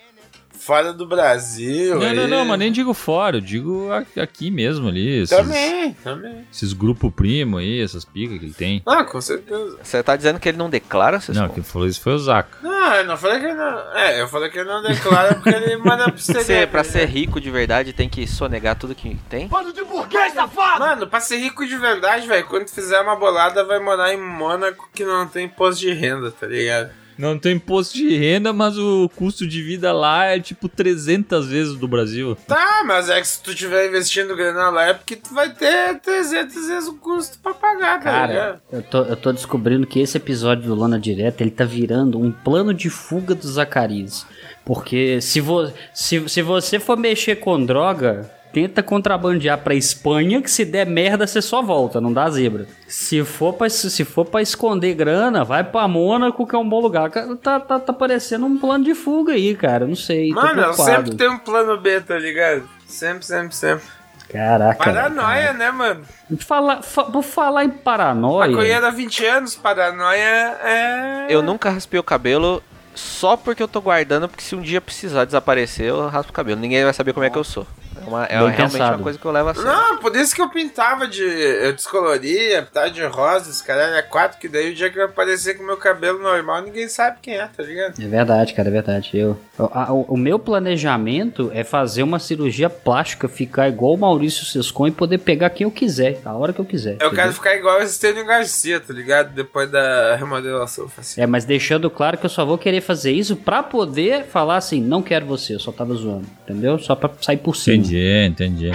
fora 0.66 0.92
do 0.92 1.06
Brasil. 1.06 1.94
Não, 1.94 2.12
não, 2.12 2.22
aí. 2.24 2.28
não, 2.28 2.44
mas 2.44 2.58
nem 2.58 2.72
digo 2.72 2.92
fora, 2.92 3.36
eu 3.36 3.40
digo 3.40 3.88
aqui 4.20 4.50
mesmo 4.50 4.88
ali. 4.88 5.22
Esses, 5.22 5.36
Também, 5.36 5.92
também. 6.02 6.46
esses 6.52 6.72
grupos 6.72 7.12
primo 7.14 7.58
aí, 7.58 7.80
essas 7.80 8.04
picas 8.04 8.38
que 8.38 8.44
ele 8.46 8.52
tem. 8.54 8.82
Ah, 8.84 9.04
com 9.04 9.20
certeza. 9.20 9.78
Você 9.82 10.02
tá 10.02 10.16
dizendo 10.16 10.40
que 10.40 10.48
ele 10.48 10.58
não 10.58 10.68
declara, 10.68 11.20
Sescon? 11.20 11.42
Não, 11.42 11.48
quem 11.48 11.62
falou 11.62 11.86
isso 11.86 12.00
foi 12.00 12.14
o 12.14 12.18
Zaca. 12.18 12.58
Não, 12.62 12.94
eu 12.94 13.04
não 13.04 13.16
falei 13.16 13.38
que 13.38 13.44
ele 13.46 13.54
não. 13.54 13.94
É, 13.96 14.20
eu 14.20 14.28
falei 14.28 14.50
que 14.50 14.58
ele 14.58 14.68
não 14.68 14.82
declara 14.82 15.34
porque 15.34 15.50
ele 15.50 15.76
manda 15.76 16.04
pro 16.10 16.18
Você, 16.18 16.42
CD. 16.42 16.66
pra 16.66 16.82
ser 16.82 17.06
rico 17.06 17.40
de 17.40 17.50
verdade, 17.50 17.92
tem 17.92 18.08
que 18.08 18.26
sonegar 18.26 18.76
tudo 18.76 18.94
que 18.94 19.16
tem? 19.28 19.46
Bando 19.46 19.72
de 19.72 19.84
burguês, 19.84 20.32
safado! 20.34 20.80
Mano, 20.80 21.06
pra 21.06 21.20
ser 21.20 21.38
rico 21.38 21.64
de 21.66 21.76
verdade, 21.76 22.26
velho, 22.26 22.46
quando 22.46 22.68
fizer 22.68 23.00
uma 23.00 23.14
bolada, 23.16 23.64
vai 23.64 23.78
morar 23.78 24.12
em 24.12 24.20
Mônaco 24.20 24.88
que 24.92 25.04
não 25.04 25.26
tem 25.28 25.46
imposto 25.46 25.80
de 25.80 25.92
renda, 25.92 26.30
tá 26.32 26.46
ligado? 26.46 26.90
Não 27.18 27.38
tem 27.38 27.56
imposto 27.56 27.94
de 27.96 28.14
renda, 28.16 28.52
mas 28.52 28.76
o 28.76 29.08
custo 29.16 29.46
de 29.46 29.62
vida 29.62 29.92
lá 29.92 30.26
é 30.26 30.38
tipo 30.38 30.68
300 30.68 31.46
vezes 31.48 31.74
do 31.76 31.88
Brasil. 31.88 32.36
Tá, 32.46 32.82
mas 32.86 33.08
é 33.08 33.20
que 33.20 33.26
se 33.28 33.42
tu 33.42 33.54
tiver 33.54 33.88
investindo 33.88 34.36
grana 34.36 34.68
lá 34.70 34.88
é 34.88 34.94
porque 34.94 35.16
tu 35.16 35.32
vai 35.34 35.50
ter 35.50 35.98
300 36.00 36.54
vezes 36.68 36.88
o 36.88 36.94
custo 36.94 37.38
pra 37.42 37.54
pagar, 37.54 37.98
tá 37.98 38.04
Cara, 38.04 38.26
ligado? 38.32 38.60
eu 38.72 38.82
tô, 38.82 38.98
eu 39.02 39.16
tô 39.16 39.32
descobrindo 39.32 39.86
que 39.86 40.00
esse 40.00 40.16
episódio 40.16 40.64
do 40.66 40.74
Lana 40.74 40.98
Direta, 40.98 41.42
ele 41.42 41.50
tá 41.50 41.64
virando 41.64 42.18
um 42.20 42.30
plano 42.30 42.74
de 42.74 42.90
fuga 42.90 43.34
do 43.34 43.46
Zacarias. 43.48 44.26
Porque 44.64 45.20
se, 45.20 45.40
vo, 45.40 45.70
se, 45.94 46.28
se 46.28 46.42
você 46.42 46.78
for 46.80 46.96
mexer 46.98 47.36
com 47.36 47.64
droga, 47.64 48.30
tenta 48.56 48.82
contrabandear 48.82 49.58
pra 49.58 49.74
Espanha, 49.74 50.40
que 50.40 50.50
se 50.50 50.64
der 50.64 50.86
merda, 50.86 51.26
você 51.26 51.42
só 51.42 51.60
volta, 51.60 52.00
não 52.00 52.10
dá 52.10 52.30
zebra. 52.30 52.66
Se 52.88 53.22
for 53.22 53.52
pra, 53.52 53.68
se 53.68 54.02
for 54.02 54.24
pra 54.24 54.40
esconder 54.40 54.94
grana, 54.94 55.44
vai 55.44 55.62
pra 55.62 55.86
Mônaco, 55.86 56.46
que 56.46 56.56
é 56.56 56.58
um 56.58 56.66
bom 56.66 56.80
lugar. 56.80 57.10
Cara, 57.10 57.36
Tá, 57.36 57.60
tá, 57.60 57.78
tá 57.78 57.92
parecendo 57.92 58.46
um 58.46 58.56
plano 58.56 58.82
de 58.82 58.94
fuga 58.94 59.34
aí, 59.34 59.54
cara, 59.54 59.86
não 59.86 59.94
sei. 59.94 60.30
Mano, 60.30 60.72
sempre 60.72 61.14
tenho 61.14 61.32
um 61.32 61.38
plano 61.38 61.76
B, 61.78 62.00
tá 62.00 62.16
ligado? 62.18 62.66
Sempre, 62.86 63.26
sempre, 63.26 63.54
sempre. 63.54 63.84
Caraca. 64.30 64.82
Paranoia, 64.82 65.52
né, 65.52 65.70
mano? 65.70 66.00
Falar, 66.38 66.80
fa, 66.80 67.04
por 67.04 67.22
falar 67.22 67.62
em 67.62 67.68
paranoia. 67.68 68.50
Maconheiro 68.50 68.86
há 68.86 68.90
20 68.90 69.26
anos, 69.26 69.54
paranoia 69.54 70.56
é. 70.64 71.26
Eu 71.28 71.42
nunca 71.42 71.68
raspei 71.68 72.00
o 72.00 72.02
cabelo 72.02 72.62
só 72.94 73.36
porque 73.36 73.62
eu 73.62 73.68
tô 73.68 73.82
guardando, 73.82 74.30
porque 74.30 74.42
se 74.42 74.56
um 74.56 74.62
dia 74.62 74.80
precisar 74.80 75.26
desaparecer, 75.26 75.88
eu 75.88 76.08
raspo 76.08 76.32
o 76.32 76.34
cabelo. 76.34 76.58
Ninguém 76.58 76.84
vai 76.84 76.94
saber 76.94 77.12
como 77.12 77.26
é 77.26 77.28
que 77.28 77.36
eu 77.36 77.44
sou. 77.44 77.66
É, 78.04 78.08
uma, 78.08 78.24
é 78.24 78.32
realmente 78.36 78.56
pensado. 78.56 78.96
uma 78.96 79.02
coisa 79.02 79.18
que 79.18 79.24
eu 79.24 79.30
levo 79.32 79.48
a 79.50 79.54
sério. 79.54 79.70
Não, 79.70 79.98
por 79.98 80.14
isso 80.16 80.34
que 80.34 80.40
eu 80.42 80.48
pintava 80.50 81.06
de. 81.06 81.22
Eu 81.22 81.72
descoloria, 81.72 82.62
pintava 82.62 82.90
de 82.90 83.04
rosas, 83.04 83.60
caralho, 83.62 83.94
é 83.94 84.02
quatro, 84.02 84.38
que 84.38 84.48
daí 84.48 84.70
o 84.70 84.74
dia 84.74 84.90
que 84.90 84.98
eu 84.98 85.04
aparecer 85.04 85.54
com 85.56 85.64
meu 85.64 85.76
cabelo 85.76 86.18
normal, 86.20 86.62
ninguém 86.62 86.88
sabe 86.88 87.18
quem 87.22 87.34
é, 87.34 87.46
tá 87.46 87.62
ligado? 87.62 87.94
É 88.02 88.06
verdade, 88.06 88.54
cara, 88.54 88.68
é 88.68 88.72
verdade. 88.72 89.10
Eu, 89.16 89.38
eu- 89.58 89.70
a- 89.72 89.92
o, 89.92 90.02
o 90.02 90.16
meu 90.16 90.38
planejamento 90.38 91.50
é 91.54 91.64
fazer 91.64 92.02
uma 92.02 92.18
cirurgia 92.18 92.68
plástica, 92.68 93.28
ficar 93.28 93.68
igual 93.68 93.94
o 93.94 93.98
Maurício 93.98 94.44
Sescon 94.44 94.88
e 94.88 94.90
poder 94.90 95.18
pegar 95.18 95.50
quem 95.50 95.64
eu 95.64 95.70
quiser, 95.70 96.20
a 96.24 96.32
hora 96.34 96.52
que 96.52 96.60
eu 96.60 96.64
quiser. 96.64 96.90
Eu 96.92 96.94
entendeu? 97.08 97.14
quero 97.14 97.32
ficar 97.32 97.56
igual 97.56 97.78
o 97.78 97.82
Estênio 97.82 98.24
Garcia, 98.26 98.78
tá 98.80 98.92
ligado? 98.92 99.32
Depois 99.32 99.70
da 99.70 100.16
remodelação 100.16 100.88
facial. 100.88 101.24
É, 101.24 101.26
mas 101.26 101.44
deixando 101.44 101.88
claro 101.90 102.18
que 102.18 102.26
eu 102.26 102.30
só 102.30 102.44
vou 102.44 102.58
querer 102.58 102.80
fazer 102.80 103.12
isso 103.12 103.36
pra 103.36 103.62
poder 103.62 104.24
falar 104.24 104.56
assim, 104.56 104.80
não 104.80 105.02
quero 105.02 105.26
você, 105.26 105.54
eu 105.54 105.60
só 105.60 105.72
tava 105.72 105.94
zoando, 105.94 106.26
entendeu? 106.44 106.78
Só 106.78 106.94
pra 106.94 107.10
sair 107.20 107.38
por 107.38 107.56
cima. 107.56 107.76
Entendi, 107.76 107.85
entendi. 108.26 108.70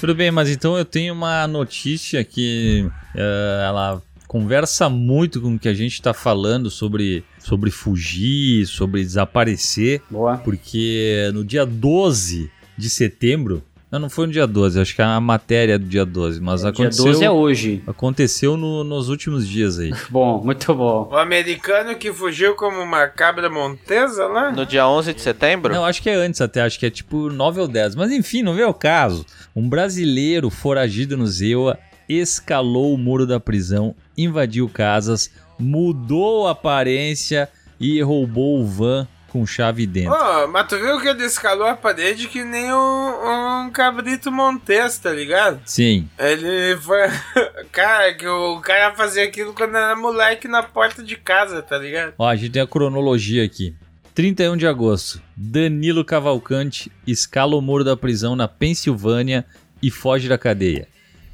Tudo 0.00 0.14
bem, 0.14 0.30
mas 0.30 0.48
então 0.48 0.78
eu 0.78 0.84
tenho 0.84 1.12
uma 1.12 1.46
notícia 1.48 2.22
que 2.22 2.88
eh, 3.16 3.64
ela 3.66 4.00
conversa 4.28 4.88
muito 4.88 5.40
com 5.40 5.54
o 5.54 5.58
que 5.58 5.68
a 5.68 5.74
gente 5.74 5.94
está 5.94 6.14
falando 6.14 6.70
sobre, 6.70 7.24
sobre 7.40 7.70
fugir, 7.70 8.66
sobre 8.66 9.02
desaparecer. 9.02 10.00
Boa. 10.08 10.36
Porque 10.36 11.30
no 11.34 11.44
dia 11.44 11.66
12 11.66 12.50
de 12.76 12.88
setembro. 12.88 13.62
Não, 13.90 13.98
não 13.98 14.10
foi 14.10 14.26
no 14.26 14.32
dia 14.32 14.46
12, 14.46 14.78
acho 14.80 14.94
que 14.94 15.00
é 15.00 15.04
a 15.06 15.18
matéria 15.18 15.78
do 15.78 15.86
dia 15.86 16.04
12, 16.04 16.40
mas 16.42 16.60
Dia 16.60 16.68
aconteceu. 16.70 17.04
12 17.06 17.24
é 17.24 17.30
hoje. 17.30 17.82
Aconteceu 17.86 18.56
no- 18.56 18.84
nos 18.84 19.08
últimos 19.08 19.48
dias 19.48 19.78
aí. 19.78 19.92
Bom, 20.10 20.42
muito 20.44 20.74
bom. 20.74 21.08
O 21.10 21.16
americano 21.16 21.94
que 21.96 22.12
fugiu 22.12 22.54
como 22.54 22.80
uma 22.82 23.06
cabra 23.06 23.48
montesa 23.48 24.26
lá? 24.26 24.52
No 24.52 24.66
dia 24.66 24.86
11 24.86 25.14
de 25.14 25.22
setembro? 25.22 25.72
Não, 25.72 25.86
acho 25.86 26.02
que 26.02 26.10
é 26.10 26.14
antes 26.16 26.40
até, 26.42 26.60
acho 26.60 26.78
que 26.78 26.84
é 26.84 26.90
tipo 26.90 27.30
9 27.30 27.60
ou 27.62 27.68
10. 27.68 27.94
Mas 27.94 28.12
enfim, 28.12 28.42
não 28.42 28.54
vê 28.54 28.62
o 28.64 28.74
caso. 28.74 29.24
Um 29.56 29.66
brasileiro 29.68 30.50
foragido 30.50 31.16
no 31.16 31.26
Zewa 31.26 31.78
escalou 32.06 32.92
o 32.92 32.98
muro 32.98 33.26
da 33.26 33.40
prisão, 33.40 33.94
invadiu 34.16 34.68
casas, 34.68 35.30
mudou 35.58 36.46
a 36.46 36.50
aparência 36.52 37.48
e 37.80 38.00
roubou 38.02 38.60
o 38.60 38.66
van 38.66 39.06
com 39.28 39.46
chave 39.46 39.86
dentro. 39.86 40.12
Ô, 40.12 40.48
mas 40.48 40.66
tu 40.66 40.76
viu 40.76 41.00
que 41.00 41.08
ele 41.08 41.24
escalou 41.24 41.66
a 41.66 41.76
parede 41.76 42.28
que 42.28 42.42
nem 42.42 42.72
um, 42.72 43.66
um 43.66 43.70
cabrito 43.70 44.32
montes, 44.32 44.98
tá 44.98 45.12
ligado? 45.12 45.60
Sim. 45.64 46.08
Ele 46.18 46.76
foi. 46.80 46.98
cara, 47.70 48.14
que 48.14 48.26
o 48.26 48.60
cara 48.60 48.94
fazia 48.94 49.24
aquilo 49.24 49.52
quando 49.52 49.76
era 49.76 49.94
moleque 49.94 50.48
na 50.48 50.62
porta 50.62 51.02
de 51.02 51.16
casa, 51.16 51.62
tá 51.62 51.78
ligado? 51.78 52.14
Ó, 52.18 52.26
a 52.26 52.36
gente 52.36 52.52
tem 52.52 52.62
a 52.62 52.66
cronologia 52.66 53.44
aqui. 53.44 53.74
31 54.14 54.56
de 54.56 54.66
agosto, 54.66 55.22
Danilo 55.36 56.04
Cavalcante 56.04 56.90
escala 57.06 57.54
o 57.54 57.62
muro 57.62 57.84
da 57.84 57.96
prisão 57.96 58.34
na 58.34 58.48
Pensilvânia 58.48 59.46
e 59.80 59.92
foge 59.92 60.28
da 60.28 60.36
cadeia. 60.36 60.88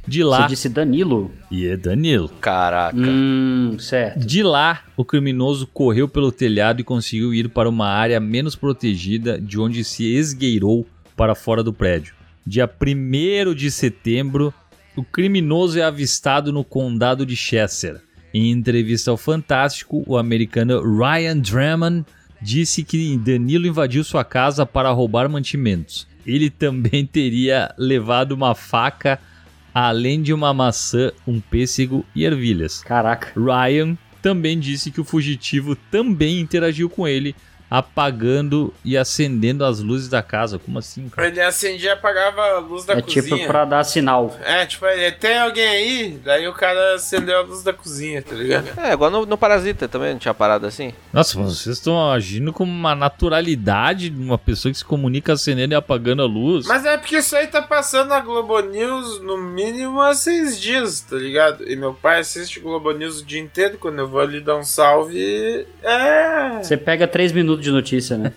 De 0.07 0.23
lá. 0.23 0.43
Você 0.43 0.49
disse 0.49 0.69
Danilo? 0.69 1.31
E 1.51 1.67
é 1.67 1.77
Danilo. 1.77 2.29
Caraca. 2.41 2.97
Hum, 2.97 3.77
certo. 3.79 4.19
De 4.19 4.43
lá, 4.43 4.83
o 4.97 5.05
criminoso 5.05 5.67
correu 5.67 6.09
pelo 6.09 6.31
telhado 6.31 6.81
e 6.81 6.85
conseguiu 6.85 7.33
ir 7.33 7.49
para 7.49 7.69
uma 7.69 7.89
área 7.89 8.21
menos 8.21 8.55
protegida, 8.55 9.41
de 9.41 9.59
onde 9.59 9.83
se 9.83 10.05
esgueirou 10.15 10.87
para 11.17 11.35
fora 11.35 11.63
do 11.63 11.73
prédio. 11.73 12.15
Dia 12.47 12.69
1 12.69 13.55
de 13.55 13.71
setembro, 13.71 14.53
o 14.95 15.03
criminoso 15.03 15.79
é 15.79 15.83
avistado 15.83 16.53
no 16.53 16.63
condado 16.63 17.25
de 17.25 17.35
Chester. 17.35 18.01
Em 18.33 18.51
entrevista 18.51 19.11
ao 19.11 19.17
Fantástico, 19.17 20.05
o 20.07 20.17
americano 20.17 20.83
Ryan 20.83 21.39
Drummond 21.39 22.05
disse 22.43 22.83
que 22.85 23.17
Danilo 23.17 23.67
invadiu 23.67 24.05
sua 24.05 24.25
casa 24.25 24.67
para 24.67 24.91
roubar 24.91 25.29
mantimentos. 25.29 26.07
Ele 26.27 26.51
também 26.51 27.07
teria 27.07 27.75
levado 27.79 28.33
uma 28.33 28.55
faca, 28.55 29.19
além 29.75 30.23
de 30.23 30.33
uma 30.33 30.55
maçã, 30.55 31.11
um 31.27 31.41
pêssego 31.41 32.07
e 32.15 32.25
ervilhas. 32.25 32.81
Caraca. 32.83 33.33
Ryan 33.39 33.99
também 34.23 34.59
disse 34.59 34.91
que 34.91 35.01
o 35.01 35.05
fugitivo 35.05 35.77
também 35.91 36.41
interagiu 36.41 36.89
com 36.89 37.07
ele, 37.07 37.35
apagando 37.75 38.73
e 38.85 38.97
acendendo 38.97 39.65
as 39.65 39.81
luzes 39.81 40.09
da 40.09 40.23
casa. 40.23 40.61
Como 40.61 40.79
assim, 40.79 41.09
cara? 41.09 41.27
Ele 41.27 41.41
acendia 41.41 41.89
e 41.89 41.93
apagava 41.93 42.41
a 42.41 42.59
luz 42.59 42.85
da 42.85 42.95
é 42.95 43.03
cozinha. 43.03 43.23
tipo 43.23 43.47
pra 43.49 43.65
dar 43.65 43.83
sinal. 43.83 44.33
É, 44.45 44.65
tipo, 44.65 44.87
ele, 44.87 45.11
tem 45.11 45.39
alguém 45.39 45.67
aí? 45.67 46.21
Daí 46.25 46.47
o 46.47 46.53
cara 46.53 46.95
acendeu 46.95 47.37
a 47.37 47.43
luz 47.43 47.65
da 47.65 47.73
cozinha, 47.73 48.23
tá 48.23 48.33
ligado? 48.37 48.69
É, 48.79 48.93
igual 48.93 49.11
no, 49.11 49.27
no 49.27 49.37
Parasita 49.37 49.89
também, 49.89 50.13
não 50.13 50.21
tinha 50.21 50.33
parado 50.33 50.67
assim? 50.67 50.95
Nossa, 51.13 51.37
mas 51.37 51.59
vocês 51.59 51.79
estão 51.79 52.13
agindo 52.13 52.53
com 52.53 52.63
uma 52.63 52.95
naturalidade 52.95 54.09
de 54.09 54.23
uma 54.23 54.39
pessoa 54.39 54.71
que 54.71 54.79
se 54.79 54.85
comunica 54.85 55.33
acendendo 55.33 55.75
e 55.75 55.77
apagando 55.77 56.23
a 56.23 56.27
luz. 56.27 56.67
Mas 56.69 56.85
é 56.85 56.97
porque 56.97 57.17
isso 57.17 57.35
aí 57.35 57.49
tá 57.49 57.61
passando 57.61 58.11
na 58.11 58.21
Globo 58.21 58.61
News 58.61 59.21
no 59.21 59.37
mínimo 59.37 60.01
há 60.01 60.15
seis 60.15 60.61
dias, 60.61 61.01
tá 61.01 61.17
ligado? 61.17 61.69
E 61.69 61.75
meu 61.75 61.93
pai 61.93 62.21
assiste 62.21 62.61
Globo 62.61 62.93
News 62.93 63.21
o 63.21 63.25
dia 63.25 63.41
inteiro, 63.41 63.79
quando 63.79 63.99
eu 63.99 64.07
vou 64.07 64.21
ali 64.21 64.41
dar 64.41 64.57
um 64.57 64.65
salve, 64.65 65.67
é... 65.83 66.63
Você 66.63 66.77
pega 66.77 67.09
três 67.09 67.33
minutos 67.33 67.64
de 67.65 67.73
notícia, 67.73 68.17
né? 68.17 68.33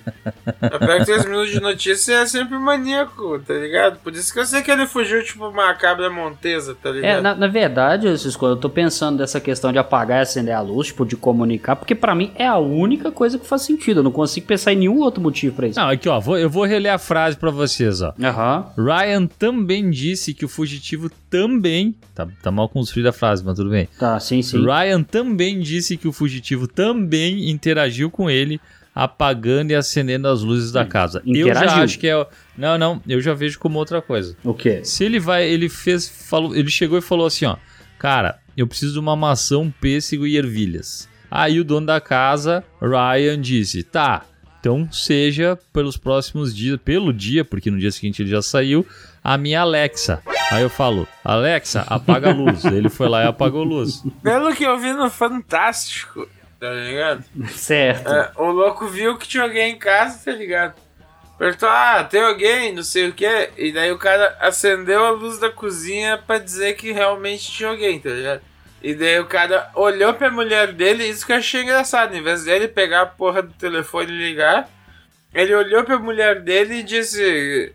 Eu 0.61 0.79
pego 0.79 1.05
três 1.05 1.25
minutos 1.25 1.51
de 1.51 1.59
notícia 1.59 2.13
é 2.15 2.25
sempre 2.25 2.57
maníaco, 2.57 3.39
tá 3.39 3.53
ligado? 3.53 3.99
Por 3.99 4.13
isso 4.13 4.33
que 4.33 4.39
eu 4.39 4.45
sei 4.45 4.61
que 4.61 4.71
ele 4.71 4.87
fugiu 4.87 5.23
tipo 5.23 5.47
uma 5.47 5.73
cabra 5.73 6.09
montesa, 6.09 6.75
tá 6.81 6.89
ligado? 6.89 7.19
É, 7.19 7.21
na, 7.21 7.35
na 7.35 7.47
verdade, 7.47 8.17
Cisco, 8.17 8.45
eu 8.45 8.55
tô 8.55 8.69
pensando 8.69 9.17
dessa 9.19 9.39
questão 9.39 9.71
de 9.71 9.77
apagar 9.77 10.19
e 10.19 10.21
acender 10.21 10.55
a 10.55 10.61
luz, 10.61 10.87
tipo, 10.87 11.05
de 11.05 11.15
comunicar, 11.15 11.75
porque 11.75 11.93
pra 11.95 12.15
mim 12.15 12.31
é 12.35 12.47
a 12.47 12.57
única 12.57 13.11
coisa 13.11 13.37
que 13.37 13.45
faz 13.45 13.61
sentido. 13.63 13.99
Eu 13.99 14.03
não 14.03 14.11
consigo 14.11 14.47
pensar 14.47 14.73
em 14.73 14.77
nenhum 14.77 14.99
outro 14.99 15.21
motivo 15.21 15.55
pra 15.55 15.67
isso. 15.67 15.79
Não, 15.79 15.89
aqui 15.89 16.07
ó, 16.09 16.19
vou- 16.19 16.37
eu 16.37 16.49
vou 16.49 16.65
reler 16.65 16.93
a 16.93 16.97
frase 16.97 17.37
pra 17.37 17.51
vocês, 17.51 18.01
ó. 18.01 18.13
Aham. 18.21 18.65
Ryan 18.77 19.25
também 19.27 19.89
disse 19.89 20.33
que 20.33 20.45
o 20.45 20.49
fugitivo 20.49 21.09
também. 21.29 21.95
Tá, 22.15 22.27
tá 22.41 22.49
mal 22.51 22.69
construída 22.69 23.09
a 23.09 23.13
frase, 23.13 23.43
mas 23.45 23.55
tudo 23.55 23.69
bem. 23.69 23.87
Tá, 23.99 24.19
sim, 24.19 24.41
sim. 24.41 24.63
Ryan 24.63 25.03
também 25.03 25.59
disse 25.59 25.97
que 25.97 26.07
o 26.07 26.11
fugitivo 26.13 26.67
também 26.67 27.49
interagiu 27.49 28.09
com 28.09 28.29
ele, 28.29 28.59
apagando 28.97 29.69
e 29.69 29.75
acendendo 29.75 30.27
as 30.27 30.41
luzes 30.41 30.71
da 30.71 30.83
casa. 30.83 31.21
Eu 31.23 31.45
já 31.45 31.51
interagiu? 31.51 31.83
acho 31.83 31.99
que 31.99 32.07
é. 32.07 32.27
Não, 32.57 32.79
não, 32.79 32.99
eu 33.07 33.21
já 33.21 33.35
vejo 33.35 33.59
como 33.59 33.77
outra 33.77 34.01
coisa. 34.01 34.35
O 34.43 34.55
quê? 34.55 34.83
Se 34.83 35.03
ele 35.03 35.19
vai, 35.19 35.47
ele 35.47 35.69
fez, 35.69 36.09
falou, 36.09 36.55
ele 36.55 36.71
chegou 36.71 36.97
e 36.97 37.01
falou 37.01 37.27
assim, 37.27 37.45
ó, 37.45 37.57
cara, 37.99 38.39
eu 38.57 38.65
preciso 38.65 38.93
de 38.93 38.99
uma 38.99 39.15
maçã, 39.15 39.59
um 39.59 39.69
pêssego 39.69 40.25
e 40.25 40.35
ervilhas. 40.35 41.07
Aí 41.29 41.59
o 41.59 41.63
dono 41.63 41.85
da 41.85 42.01
casa, 42.01 42.63
Ryan, 42.81 43.39
disse, 43.39 43.83
tá, 43.83 44.25
então 44.59 44.91
seja 44.91 45.59
pelos 45.71 45.95
próximos 45.95 46.55
dias, 46.55 46.79
pelo 46.83 47.13
dia, 47.13 47.45
porque 47.45 47.69
no 47.69 47.77
dia 47.77 47.91
seguinte 47.91 48.23
ele 48.23 48.31
já 48.31 48.41
saiu, 48.41 48.83
a 49.23 49.37
minha 49.37 49.61
Alexa. 49.61 50.23
Aí 50.49 50.63
eu 50.63 50.71
falo, 50.71 51.07
Alexa, 51.23 51.81
apaga 51.87 52.31
a 52.31 52.33
luz. 52.33 52.65
ele 52.65 52.89
foi 52.89 53.07
lá 53.07 53.25
e 53.25 53.27
apagou 53.27 53.61
a 53.61 53.65
luz. 53.65 54.03
Pelo 54.23 54.55
que 54.55 54.63
eu 54.63 54.79
vi 54.79 54.91
no 54.93 55.07
Fantástico, 55.09 56.27
tá 56.59 56.71
ligado? 56.71 57.23
Certo. 57.49 58.09
É, 58.11 58.31
o 58.35 58.51
louco 58.51 58.87
viu 58.87 59.17
que 59.17 59.27
tinha 59.27 59.43
alguém 59.43 59.73
em 59.73 59.79
casa, 59.79 60.19
tá 60.25 60.31
ligado? 60.31 60.75
Perguntou, 61.37 61.69
ah, 61.69 62.03
tem 62.03 62.21
alguém, 62.21 62.73
não 62.73 62.81
sei 62.81 63.09
o 63.09 63.13
que. 63.13 63.49
E 63.57 63.71
daí 63.71 63.91
o 63.91 63.97
cara 63.97 64.35
acendeu 64.39 65.05
a 65.05 65.11
luz 65.11 65.37
da 65.37 65.51
cozinha 65.51 66.17
pra 66.17 66.39
dizer 66.39 66.75
que 66.75 66.91
realmente 66.91 67.51
tinha 67.51 67.69
alguém, 67.69 67.99
tá 67.99 68.09
ligado? 68.09 68.41
E 68.81 68.95
daí 68.95 69.19
o 69.19 69.25
cara 69.25 69.69
olhou 69.75 70.13
pra 70.15 70.31
mulher 70.31 70.71
dele, 70.73 71.03
isso 71.05 71.25
que 71.25 71.31
eu 71.31 71.37
achei 71.37 71.61
engraçado. 71.61 72.15
Em 72.15 72.23
vez 72.23 72.43
dele 72.45 72.67
pegar 72.67 73.01
a 73.01 73.05
porra 73.05 73.43
do 73.43 73.53
telefone 73.53 74.11
e 74.11 74.17
ligar, 74.17 74.67
ele 75.33 75.53
olhou 75.53 75.83
pra 75.83 75.99
mulher 75.99 76.41
dele 76.41 76.75
e 76.75 76.83
disse: 76.83 77.71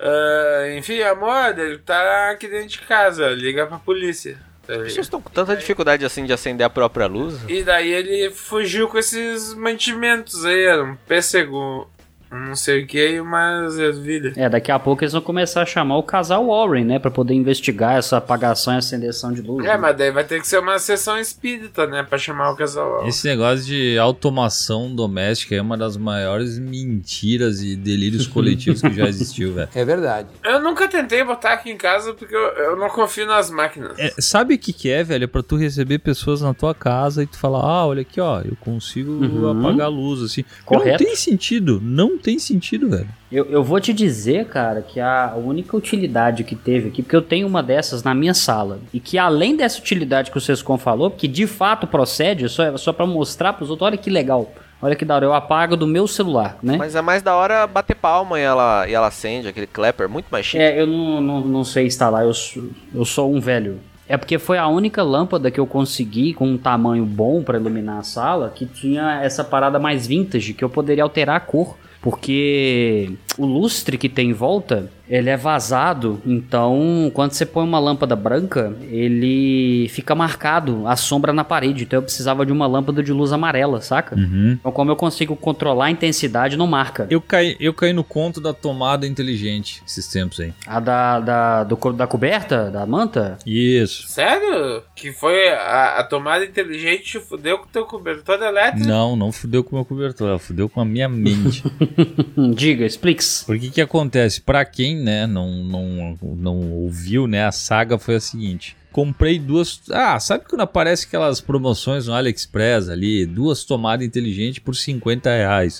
"Ah, 0.00 0.70
Enfim, 0.76 1.02
amor, 1.02 1.58
ele 1.58 1.78
tá 1.78 2.30
aqui 2.30 2.48
dentro 2.48 2.68
de 2.68 2.78
casa, 2.80 3.28
liga 3.28 3.66
pra 3.66 3.78
polícia. 3.78 4.38
Ligado? 4.68 4.84
Vocês 4.90 5.06
estão 5.06 5.20
com 5.20 5.30
tanta 5.30 5.56
dificuldade 5.56 6.04
assim 6.04 6.24
de 6.24 6.32
acender 6.32 6.66
a 6.66 6.70
própria 6.70 7.06
luz? 7.06 7.38
E 7.48 7.62
daí 7.62 7.90
ele 7.90 8.30
fugiu 8.30 8.88
com 8.88 8.98
esses 8.98 9.54
mantimentos 9.54 10.44
aí, 10.44 10.64
era 10.64 10.84
um 10.84 10.96
pêssego, 10.96 11.90
não 12.38 12.54
sei 12.56 12.82
o 12.82 12.86
que 12.86 12.98
e 13.14 13.20
umas 13.20 13.78
ervilhas. 13.78 14.36
É, 14.36 14.48
daqui 14.48 14.70
a 14.72 14.78
pouco 14.78 15.02
eles 15.02 15.12
vão 15.12 15.20
começar 15.22 15.62
a 15.62 15.66
chamar 15.66 15.96
o 15.98 16.02
casal 16.02 16.46
Warren, 16.46 16.84
né? 16.84 16.98
Pra 16.98 17.10
poder 17.10 17.34
investigar 17.34 17.96
essa 17.96 18.16
apagação 18.16 18.74
e 18.74 18.78
acendeção 18.78 19.32
de 19.32 19.42
luz. 19.42 19.64
É, 19.64 19.68
né? 19.68 19.76
mas 19.76 19.96
daí 19.96 20.10
vai 20.10 20.24
ter 20.24 20.40
que 20.40 20.46
ser 20.46 20.58
uma 20.58 20.78
sessão 20.78 21.18
espírita, 21.18 21.86
né? 21.86 22.02
Pra 22.02 22.18
chamar 22.18 22.50
o 22.52 22.56
casal. 22.56 23.06
Esse 23.06 23.26
negócio 23.28 23.64
de 23.66 23.98
automação 23.98 24.94
doméstica 24.94 25.54
é 25.54 25.60
uma 25.60 25.76
das 25.76 25.96
maiores 25.96 26.58
mentiras 26.58 27.62
e 27.62 27.76
delírios 27.76 28.26
coletivos 28.28 28.80
que 28.80 28.92
já 28.92 29.06
existiu, 29.08 29.54
velho. 29.54 29.68
É 29.74 29.84
verdade. 29.84 30.28
Eu 30.44 30.60
nunca 30.60 30.88
tentei 30.88 31.22
botar 31.24 31.52
aqui 31.54 31.70
em 31.70 31.76
casa 31.76 32.12
porque 32.14 32.34
eu, 32.34 32.40
eu 32.40 32.76
não 32.76 32.88
confio 32.88 33.26
nas 33.26 33.50
máquinas. 33.50 33.98
É, 33.98 34.12
sabe 34.18 34.54
o 34.54 34.58
que, 34.58 34.72
que 34.72 34.90
é, 34.90 35.02
velho? 35.04 35.24
É 35.24 35.26
pra 35.26 35.42
tu 35.42 35.56
receber 35.56 35.98
pessoas 35.98 36.40
na 36.40 36.54
tua 36.54 36.74
casa 36.74 37.22
e 37.22 37.26
tu 37.26 37.38
falar, 37.38 37.60
ah, 37.60 37.86
olha 37.86 38.02
aqui, 38.02 38.20
ó, 38.20 38.40
eu 38.40 38.56
consigo 38.60 39.12
Uhum. 39.12 39.50
apagar 39.66 39.86
a 39.86 39.90
luz, 39.90 40.22
assim. 40.22 40.44
Correto. 40.64 40.90
Não 40.90 40.96
tem 40.98 41.16
sentido, 41.16 41.80
não 41.82 42.18
tem 42.22 42.38
sentido, 42.38 42.88
velho. 42.88 43.08
Eu, 43.30 43.46
eu 43.46 43.62
vou 43.64 43.80
te 43.80 43.92
dizer, 43.92 44.46
cara, 44.46 44.80
que 44.82 45.00
a 45.00 45.34
única 45.36 45.76
utilidade 45.76 46.44
que 46.44 46.54
teve 46.54 46.88
aqui, 46.88 47.02
porque 47.02 47.16
eu 47.16 47.22
tenho 47.22 47.46
uma 47.46 47.62
dessas 47.62 48.02
na 48.02 48.14
minha 48.14 48.34
sala, 48.34 48.78
e 48.92 49.00
que 49.00 49.18
além 49.18 49.56
dessa 49.56 49.78
utilidade 49.80 50.30
que 50.30 50.38
o 50.38 50.40
Sescon 50.40 50.78
falou, 50.78 51.10
que 51.10 51.26
de 51.26 51.46
fato 51.46 51.86
procede, 51.86 52.48
só, 52.48 52.64
é 52.64 52.76
só 52.76 52.92
pra 52.92 53.06
mostrar 53.06 53.52
pros 53.54 53.70
outros, 53.70 53.86
olha 53.86 53.96
que 53.96 54.10
legal, 54.10 54.52
olha 54.80 54.94
que 54.94 55.04
da 55.04 55.14
hora, 55.16 55.24
eu 55.24 55.34
apago 55.34 55.76
do 55.76 55.86
meu 55.86 56.06
celular, 56.06 56.58
né? 56.62 56.76
Mas 56.78 56.94
é 56.94 57.00
mais 57.02 57.22
da 57.22 57.34
hora 57.34 57.66
bater 57.66 57.96
palma 57.96 58.38
e 58.38 58.42
ela, 58.42 58.86
e 58.88 58.92
ela 58.94 59.06
acende, 59.08 59.48
aquele 59.48 59.66
clapper, 59.66 60.08
muito 60.08 60.26
mais 60.30 60.46
chique. 60.46 60.62
É, 60.62 60.80
eu 60.80 60.86
não, 60.86 61.20
não, 61.20 61.40
não 61.40 61.64
sei 61.64 61.86
instalar, 61.86 62.24
eu, 62.24 62.34
sou- 62.34 62.68
eu 62.94 63.04
sou 63.04 63.34
um 63.34 63.40
velho. 63.40 63.80
É 64.08 64.16
porque 64.18 64.38
foi 64.38 64.58
a 64.58 64.66
única 64.68 65.02
lâmpada 65.02 65.50
que 65.50 65.58
eu 65.58 65.66
consegui 65.66 66.34
com 66.34 66.46
um 66.46 66.58
tamanho 66.58 67.06
bom 67.06 67.42
pra 67.42 67.56
iluminar 67.56 67.98
a 68.00 68.02
sala 68.02 68.52
que 68.54 68.66
tinha 68.66 69.22
essa 69.22 69.42
parada 69.42 69.78
mais 69.78 70.06
vintage, 70.06 70.52
que 70.52 70.62
eu 70.62 70.68
poderia 70.68 71.02
alterar 71.04 71.36
a 71.36 71.40
cor. 71.40 71.78
Porque 72.02 73.12
o 73.38 73.46
lustre 73.46 73.96
que 73.96 74.08
tem 74.08 74.30
em 74.30 74.32
volta, 74.32 74.90
ele 75.12 75.28
é 75.28 75.36
vazado, 75.36 76.22
então 76.24 77.10
quando 77.12 77.32
você 77.32 77.44
põe 77.44 77.62
uma 77.64 77.78
lâmpada 77.78 78.16
branca, 78.16 78.74
ele 78.90 79.86
fica 79.90 80.14
marcado, 80.14 80.86
a 80.86 80.96
sombra 80.96 81.34
na 81.34 81.44
parede. 81.44 81.84
Então 81.84 81.98
eu 81.98 82.02
precisava 82.02 82.46
de 82.46 82.52
uma 82.52 82.66
lâmpada 82.66 83.02
de 83.02 83.12
luz 83.12 83.30
amarela, 83.30 83.82
saca? 83.82 84.16
Então 84.18 84.72
como 84.72 84.90
eu 84.90 84.96
consigo 84.96 85.36
controlar 85.36 85.86
a 85.86 85.90
intensidade, 85.90 86.56
não 86.56 86.66
marca. 86.66 87.06
Eu 87.10 87.20
caí, 87.20 87.54
eu 87.60 87.74
caí 87.74 87.92
no 87.92 88.02
conto 88.02 88.40
da 88.40 88.54
tomada 88.54 89.06
inteligente 89.06 89.82
esses 89.86 90.06
tempos 90.06 90.40
aí. 90.40 90.54
A 90.66 90.80
da, 90.80 91.20
da, 91.20 91.64
do 91.64 91.76
da 91.92 92.06
coberta, 92.06 92.70
da 92.70 92.86
manta? 92.86 93.36
Isso. 93.44 94.08
Sério? 94.08 94.82
Que 94.96 95.12
foi 95.12 95.50
a, 95.50 95.98
a 95.98 96.04
tomada 96.04 96.42
inteligente 96.42 97.20
fudeu 97.20 97.58
com 97.58 97.66
o 97.66 97.70
teu 97.70 97.84
cobertor 97.84 98.40
elétrico? 98.42 98.88
Não, 98.88 99.14
não 99.14 99.30
fudeu 99.30 99.62
com 99.62 99.76
o 99.76 99.78
meu 99.78 99.84
cobertor, 99.84 100.30
ela 100.30 100.38
fudeu 100.38 100.70
com 100.70 100.80
a 100.80 100.86
minha 100.86 101.08
mente. 101.08 101.62
Diga, 102.54 102.86
explique-se. 102.86 103.44
Porque 103.44 103.68
que 103.68 103.80
acontece? 103.82 104.40
Pra 104.40 104.64
quem, 104.64 105.01
né, 105.02 105.26
não, 105.26 105.50
não, 105.50 106.18
não 106.22 106.72
ouviu, 106.72 107.26
né, 107.26 107.44
a 107.44 107.52
saga 107.52 107.98
foi 107.98 108.14
a 108.14 108.20
seguinte. 108.20 108.76
Comprei 108.92 109.38
duas. 109.38 109.80
Ah, 109.90 110.20
sabe 110.20 110.44
quando 110.46 110.60
aparece 110.60 111.06
aquelas 111.06 111.40
promoções 111.40 112.06
no 112.06 112.12
AliExpress 112.12 112.90
ali? 112.90 113.24
Duas 113.24 113.64
tomadas 113.64 114.06
inteligentes 114.06 114.58
por 114.58 114.76
50 114.76 115.30
reais. 115.30 115.78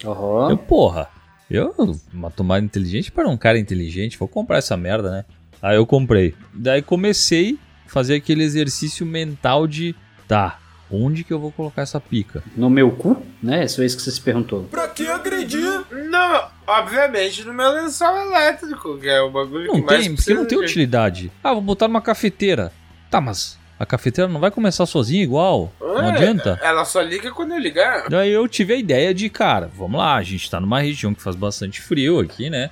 Eu, 0.50 0.56
porra, 0.56 1.08
eu, 1.50 1.74
uma 2.12 2.30
tomada 2.30 2.64
inteligente 2.64 3.12
para 3.12 3.28
um 3.28 3.36
cara 3.36 3.58
inteligente, 3.58 4.18
vou 4.18 4.26
comprar 4.26 4.56
essa 4.56 4.78
merda, 4.78 5.10
né? 5.10 5.24
Aí 5.60 5.76
eu 5.76 5.84
comprei. 5.84 6.34
Daí 6.54 6.80
comecei 6.80 7.58
a 7.86 7.88
fazer 7.90 8.14
aquele 8.14 8.42
exercício 8.42 9.04
mental 9.04 9.66
de. 9.66 9.94
Tá, 10.26 10.58
onde 10.92 11.24
que 11.24 11.32
eu 11.32 11.38
vou 11.38 11.50
colocar 11.52 11.82
essa 11.82 12.00
pica? 12.00 12.42
No 12.56 12.68
meu 12.70 12.90
cu, 12.90 13.20
né? 13.42 13.64
Isso 13.64 13.80
é 13.82 13.86
isso 13.86 13.96
que 13.96 14.02
você 14.02 14.10
se 14.10 14.20
perguntou. 14.20 14.64
Pra 14.70 14.88
que 14.88 15.06
agredir? 15.06 15.82
Não, 16.10 16.48
obviamente 16.66 17.44
no 17.44 17.52
meu 17.54 17.70
lençol 17.72 18.16
elétrico, 18.16 18.98
que 18.98 19.08
é 19.08 19.20
o 19.20 19.30
bagulho 19.30 19.66
Não 19.68 19.74
que 19.76 19.82
mais 19.86 20.04
tem, 20.06 20.14
porque 20.16 20.34
não 20.34 20.44
tem 20.46 20.58
de- 20.58 20.64
utilidade. 20.64 21.32
Ah, 21.42 21.52
vou 21.52 21.62
botar 21.62 21.88
numa 21.88 22.02
cafeteira. 22.02 22.72
Tá, 23.10 23.20
mas 23.20 23.58
a 23.78 23.84
cafeteira 23.86 24.28
não 24.30 24.40
vai 24.40 24.50
começar 24.50 24.86
sozinha 24.86 25.22
igual? 25.22 25.72
Não 25.80 26.00
É, 26.02 26.10
adianta? 26.12 26.58
Ela 26.62 26.84
só 26.84 27.00
liga 27.02 27.30
quando 27.30 27.52
eu 27.52 27.58
ligar. 27.58 28.08
Daí 28.08 28.30
eu 28.30 28.46
tive 28.48 28.74
a 28.74 28.76
ideia 28.76 29.12
de, 29.12 29.28
cara, 29.28 29.70
vamos 29.76 29.98
lá, 29.98 30.14
a 30.16 30.22
gente 30.22 30.50
tá 30.50 30.60
numa 30.60 30.80
região 30.80 31.12
que 31.14 31.22
faz 31.22 31.36
bastante 31.36 31.80
frio 31.80 32.18
aqui, 32.20 32.48
né? 32.48 32.70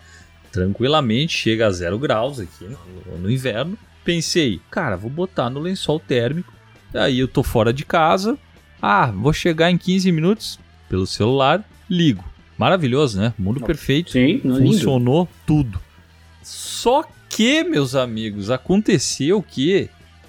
Tranquilamente, 0.53 1.37
chega 1.37 1.67
a 1.67 1.71
zero 1.71 1.99
graus 1.99 2.41
aqui 2.41 2.65
no, 3.07 3.19
no 3.19 3.31
inverno. 3.31 3.79
Pensei, 4.05 4.61
cara, 4.71 4.97
vou 4.97 5.11
botar 5.11 5.49
no 5.51 5.61
lençol 5.61 6.01
térmico. 6.01 6.53
Aí 6.95 7.19
eu 7.19 7.29
tô 7.29 7.43
fora 7.43 7.73
de 7.73 7.85
casa. 7.85 8.39
Ah, 8.81 9.07
vou 9.11 9.33
chegar 9.33 9.71
em 9.71 9.77
15 9.77 10.11
minutos 10.11 10.59
pelo 10.89 11.07
celular, 11.07 11.65
ligo. 11.89 12.25
Maravilhoso, 12.59 13.19
né? 13.19 13.33
Mundo 13.39 13.61
perfeito. 13.61 14.11
Sim, 14.11 14.41
lindo. 14.45 14.59
Funcionou 14.59 15.29
tudo. 15.47 15.81
Só 16.43 17.05
que, 17.29 17.63
meus 17.65 17.95
amigos, 17.95 18.51
aconteceu 18.51 19.43
que 19.43 19.89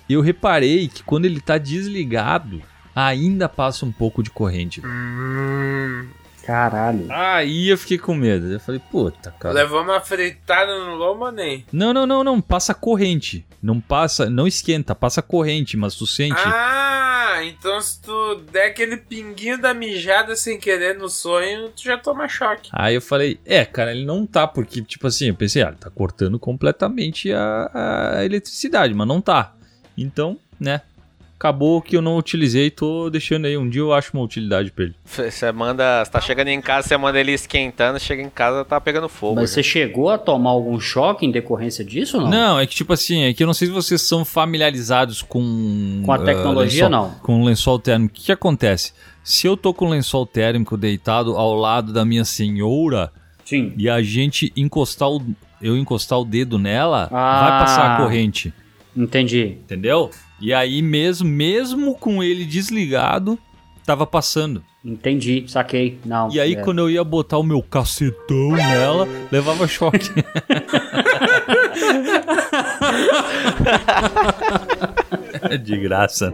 eu 0.10 0.22
reparei 0.22 0.88
que 0.88 1.04
quando 1.04 1.26
ele 1.26 1.42
tá 1.42 1.58
desligado, 1.58 2.62
ainda 2.96 3.50
passa 3.50 3.86
um 3.86 3.92
pouco 3.92 4.22
de 4.22 4.30
corrente. 4.30 4.82
Caralho. 6.46 7.06
Aí 7.10 7.70
eu 7.70 7.78
fiquei 7.78 7.98
com 7.98 8.14
medo. 8.14 8.52
Eu 8.52 8.60
falei, 8.60 8.82
puta, 8.92 9.32
cara. 9.40 9.54
Levou 9.54 9.82
uma 9.82 10.00
fritada 10.02 10.78
no 10.78 10.96
lombo 10.96 11.30
nem. 11.32 11.66
Não, 11.72 11.94
não, 11.94 12.06
não, 12.06 12.24
não. 12.24 12.42
Passa 12.42 12.74
corrente. 12.74 13.46
Não 13.62 13.80
passa, 13.80 14.30
não 14.30 14.48
esquenta, 14.48 14.96
passa 14.96 15.22
corrente, 15.22 15.78
mas 15.78 15.94
tu 15.96 16.08
sente. 16.08 16.34
Ah, 16.38 17.34
Ah, 17.34 17.46
então 17.46 17.80
se 17.80 18.02
tu 18.02 18.36
der 18.52 18.66
aquele 18.68 18.98
pinguinho 18.98 19.60
da 19.62 19.74
mijada 19.74 20.36
sem 20.36 20.60
querer 20.60 20.98
no 20.98 21.08
sonho, 21.08 21.70
tu 21.70 21.84
já 21.84 21.98
toma 21.98 22.28
choque. 22.28 22.70
Aí 22.74 22.96
eu 22.96 23.02
falei, 23.02 23.40
é, 23.46 23.64
cara, 23.64 23.92
ele 23.92 24.04
não 24.04 24.26
tá, 24.26 24.48
porque, 24.48 24.82
tipo 24.82 25.06
assim, 25.08 25.28
eu 25.28 25.36
pensei, 25.36 25.62
ah, 25.64 25.68
ele 25.68 25.78
tá 25.78 25.90
cortando 25.92 26.40
completamente 26.40 27.32
a, 27.32 28.16
a 28.18 28.26
eletricidade, 28.26 28.94
mas 28.96 29.08
não 29.08 29.22
tá. 29.22 29.54
Então, 29.98 30.38
né, 30.60 30.82
acabou 31.42 31.82
que 31.82 31.98
eu 31.98 32.02
não 32.04 32.18
utilizei, 32.18 32.70
tô 32.70 33.10
deixando 33.10 33.46
aí. 33.46 33.58
Um 33.58 33.68
dia 33.68 33.82
eu 33.82 33.92
acho 33.92 34.12
uma 34.14 34.24
utilidade 34.24 34.72
pra 34.72 34.86
ele. 34.86 34.96
Você 35.04 35.52
manda. 35.52 36.06
Você 36.06 36.12
tá 36.12 36.22
chegando 36.22 36.50
em 36.50 36.62
casa, 36.62 36.88
você 36.88 36.98
manda 36.98 37.20
ele 37.20 37.32
esquentando, 37.32 38.00
chega 38.00 38.22
em 38.22 38.30
casa, 38.30 38.64
tá 38.64 38.80
pegando 38.80 39.10
fogo. 39.10 39.36
Mas 39.36 39.50
já. 39.50 39.56
você 39.56 39.64
chegou 39.64 40.10
a 40.12 40.20
tomar 40.20 40.52
algum 40.52 40.80
choque 40.80 41.26
em 41.26 41.32
decorrência 41.32 41.84
disso 41.84 42.18
ou 42.18 42.24
não? 42.24 42.30
Não, 42.30 42.60
é 42.60 42.68
que 42.68 42.76
tipo 42.76 42.94
assim, 42.94 43.24
é 43.24 43.34
que 43.34 43.42
eu 43.42 43.48
não 43.48 43.56
sei 43.56 43.68
se 43.68 43.74
vocês 43.74 44.02
são 44.04 44.24
familiarizados 44.24 45.24
com. 45.24 46.04
Com 46.06 46.12
a 46.12 46.16
ah, 46.16 46.20
tecnologia, 46.20 46.88
lençol- 46.88 46.90
não. 46.90 47.16
Com 47.22 47.44
lençol 47.44 47.80
térmico. 47.80 48.14
O 48.14 48.18
que, 48.18 48.26
que 48.26 48.32
acontece? 48.32 48.94
Se 49.24 49.48
eu 49.48 49.58
tô 49.58 49.74
com 49.74 49.90
lençol 49.90 50.26
térmico 50.28 50.78
deitado 50.78 51.36
ao 51.36 51.56
lado 51.56 51.92
da 51.92 52.06
minha 52.06 52.24
senhora 52.24 53.12
Sim. 53.44 53.74
e 53.76 53.90
a 53.90 54.02
gente 54.04 54.54
encostar 54.56 55.10
o. 55.10 55.22
Eu 55.60 55.78
encostar 55.78 56.20
o 56.20 56.26
dedo 56.26 56.58
nela, 56.58 57.08
Ah. 57.12 57.42
vai 57.42 57.60
passar 57.60 57.94
a 57.94 57.98
corrente. 57.98 58.52
Entendi. 58.98 59.58
Entendeu? 59.64 60.10
E 60.42 60.54
aí, 60.54 60.82
mesmo, 60.82 61.30
mesmo 61.30 61.96
com 61.96 62.24
ele 62.24 62.44
desligado, 62.46 63.38
tava 63.86 64.08
passando. 64.08 64.64
Entendi, 64.84 65.46
saquei. 65.48 66.00
Não. 66.04 66.32
E 66.32 66.40
aí, 66.40 66.56
é. 66.56 66.62
quando 66.62 66.80
eu 66.80 66.90
ia 66.90 67.04
botar 67.04 67.38
o 67.38 67.44
meu 67.44 67.62
cacetão 67.62 68.52
nela, 68.52 69.08
levava 69.32 69.68
choque. 69.68 70.10
É 75.50 75.58
De 75.58 75.78
graça. 75.78 76.34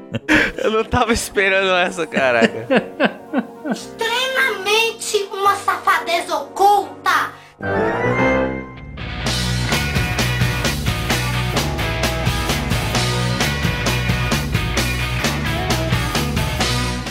Eu 0.57 0.71
não 0.71 0.83
tava 0.83 1.13
esperando 1.13 1.69
essa, 1.71 2.05
caraca. 2.05 2.67
Extremamente 3.71 5.17
uma 5.31 5.55
safadeza 5.55 6.35
oculta. 6.35 7.31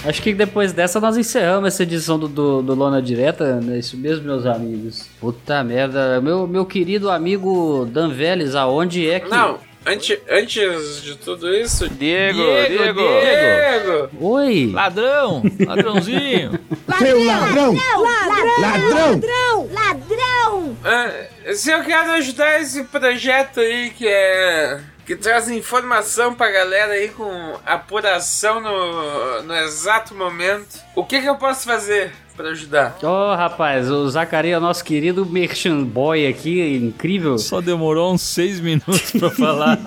Acho 0.07 0.23
que 0.23 0.33
depois 0.33 0.73
dessa 0.73 1.01
nós 1.01 1.17
encerramos 1.17 1.67
essa 1.67 1.83
edição 1.83 2.17
do, 2.17 2.29
do, 2.29 2.63
do 2.63 2.75
Lona 2.75 3.03
Direta, 3.03 3.61
é 3.69 3.79
isso 3.79 3.97
mesmo, 3.97 4.25
meus 4.25 4.47
amigos. 4.47 5.09
Puta 5.21 5.65
merda. 5.65 6.21
Meu, 6.21 6.47
meu 6.47 6.65
querido 6.65 7.11
amigo 7.11 7.85
Dan 7.91 8.11
Vélez, 8.11 8.55
aonde 8.55 9.11
é 9.11 9.19
que. 9.19 9.29
Não, 9.29 9.59
antes, 9.85 10.17
antes 10.31 11.03
de 11.03 11.17
tudo 11.17 11.53
isso. 11.53 11.89
Diego, 11.89 12.39
Diego, 12.39 12.69
Diego. 12.69 13.01
Diego! 13.01 14.11
Oi! 14.21 14.71
Ladrão! 14.73 15.43
Ladrãozinho! 15.67 16.53
Seu 16.99 17.25
ladrão! 17.25 17.75
Ladrão! 17.75 18.61
Ladrão! 18.61 19.69
Ladrão! 19.73 20.77
Ah, 20.85 21.53
se 21.53 21.71
eu 21.73 21.83
quero 21.83 22.13
ajudar 22.13 22.61
esse 22.61 22.85
projeto 22.85 23.59
aí 23.59 23.91
que 23.91 24.07
é. 24.07 24.81
Que 25.07 25.15
traz 25.17 25.49
informação 25.49 26.35
pra 26.35 26.51
galera 26.51 26.93
aí 26.95 27.09
com 27.11 27.55
apuração 27.65 28.61
no, 28.61 29.43
no 29.43 29.55
exato 29.57 30.15
momento, 30.15 30.81
o 30.97 31.05
que, 31.05 31.21
que 31.21 31.29
eu 31.29 31.37
posso 31.37 31.65
fazer 31.65 32.13
pra 32.37 32.49
ajudar? 32.51 32.99
Ô, 33.03 33.35
rapaz, 33.35 33.91
o 33.91 34.09
Zacarias, 34.11 34.61
nosso 34.61 34.85
querido 34.85 35.25
merchant 35.25 35.85
boy 35.87 36.27
aqui, 36.27 36.61
incrível. 36.77 37.39
Só 37.39 37.61
demorou 37.63 38.13
uns 38.13 38.21
seis 38.23 38.61
minutos 38.61 39.13
pra 39.13 39.31
falar. 39.31 39.79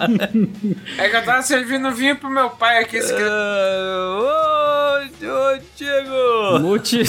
É 0.97 1.09
que 1.09 1.15
eu 1.15 1.23
tava 1.25 1.41
servindo 1.43 1.91
vinho 1.91 2.15
pro 2.15 2.29
meu 2.29 2.49
pai 2.49 2.79
aqui. 2.83 2.97
Esse 2.97 3.13
Ah, 3.13 4.99
Ô, 5.21 5.27
ô, 5.27 5.59
Diego! 5.75 6.59
Multi... 6.59 7.01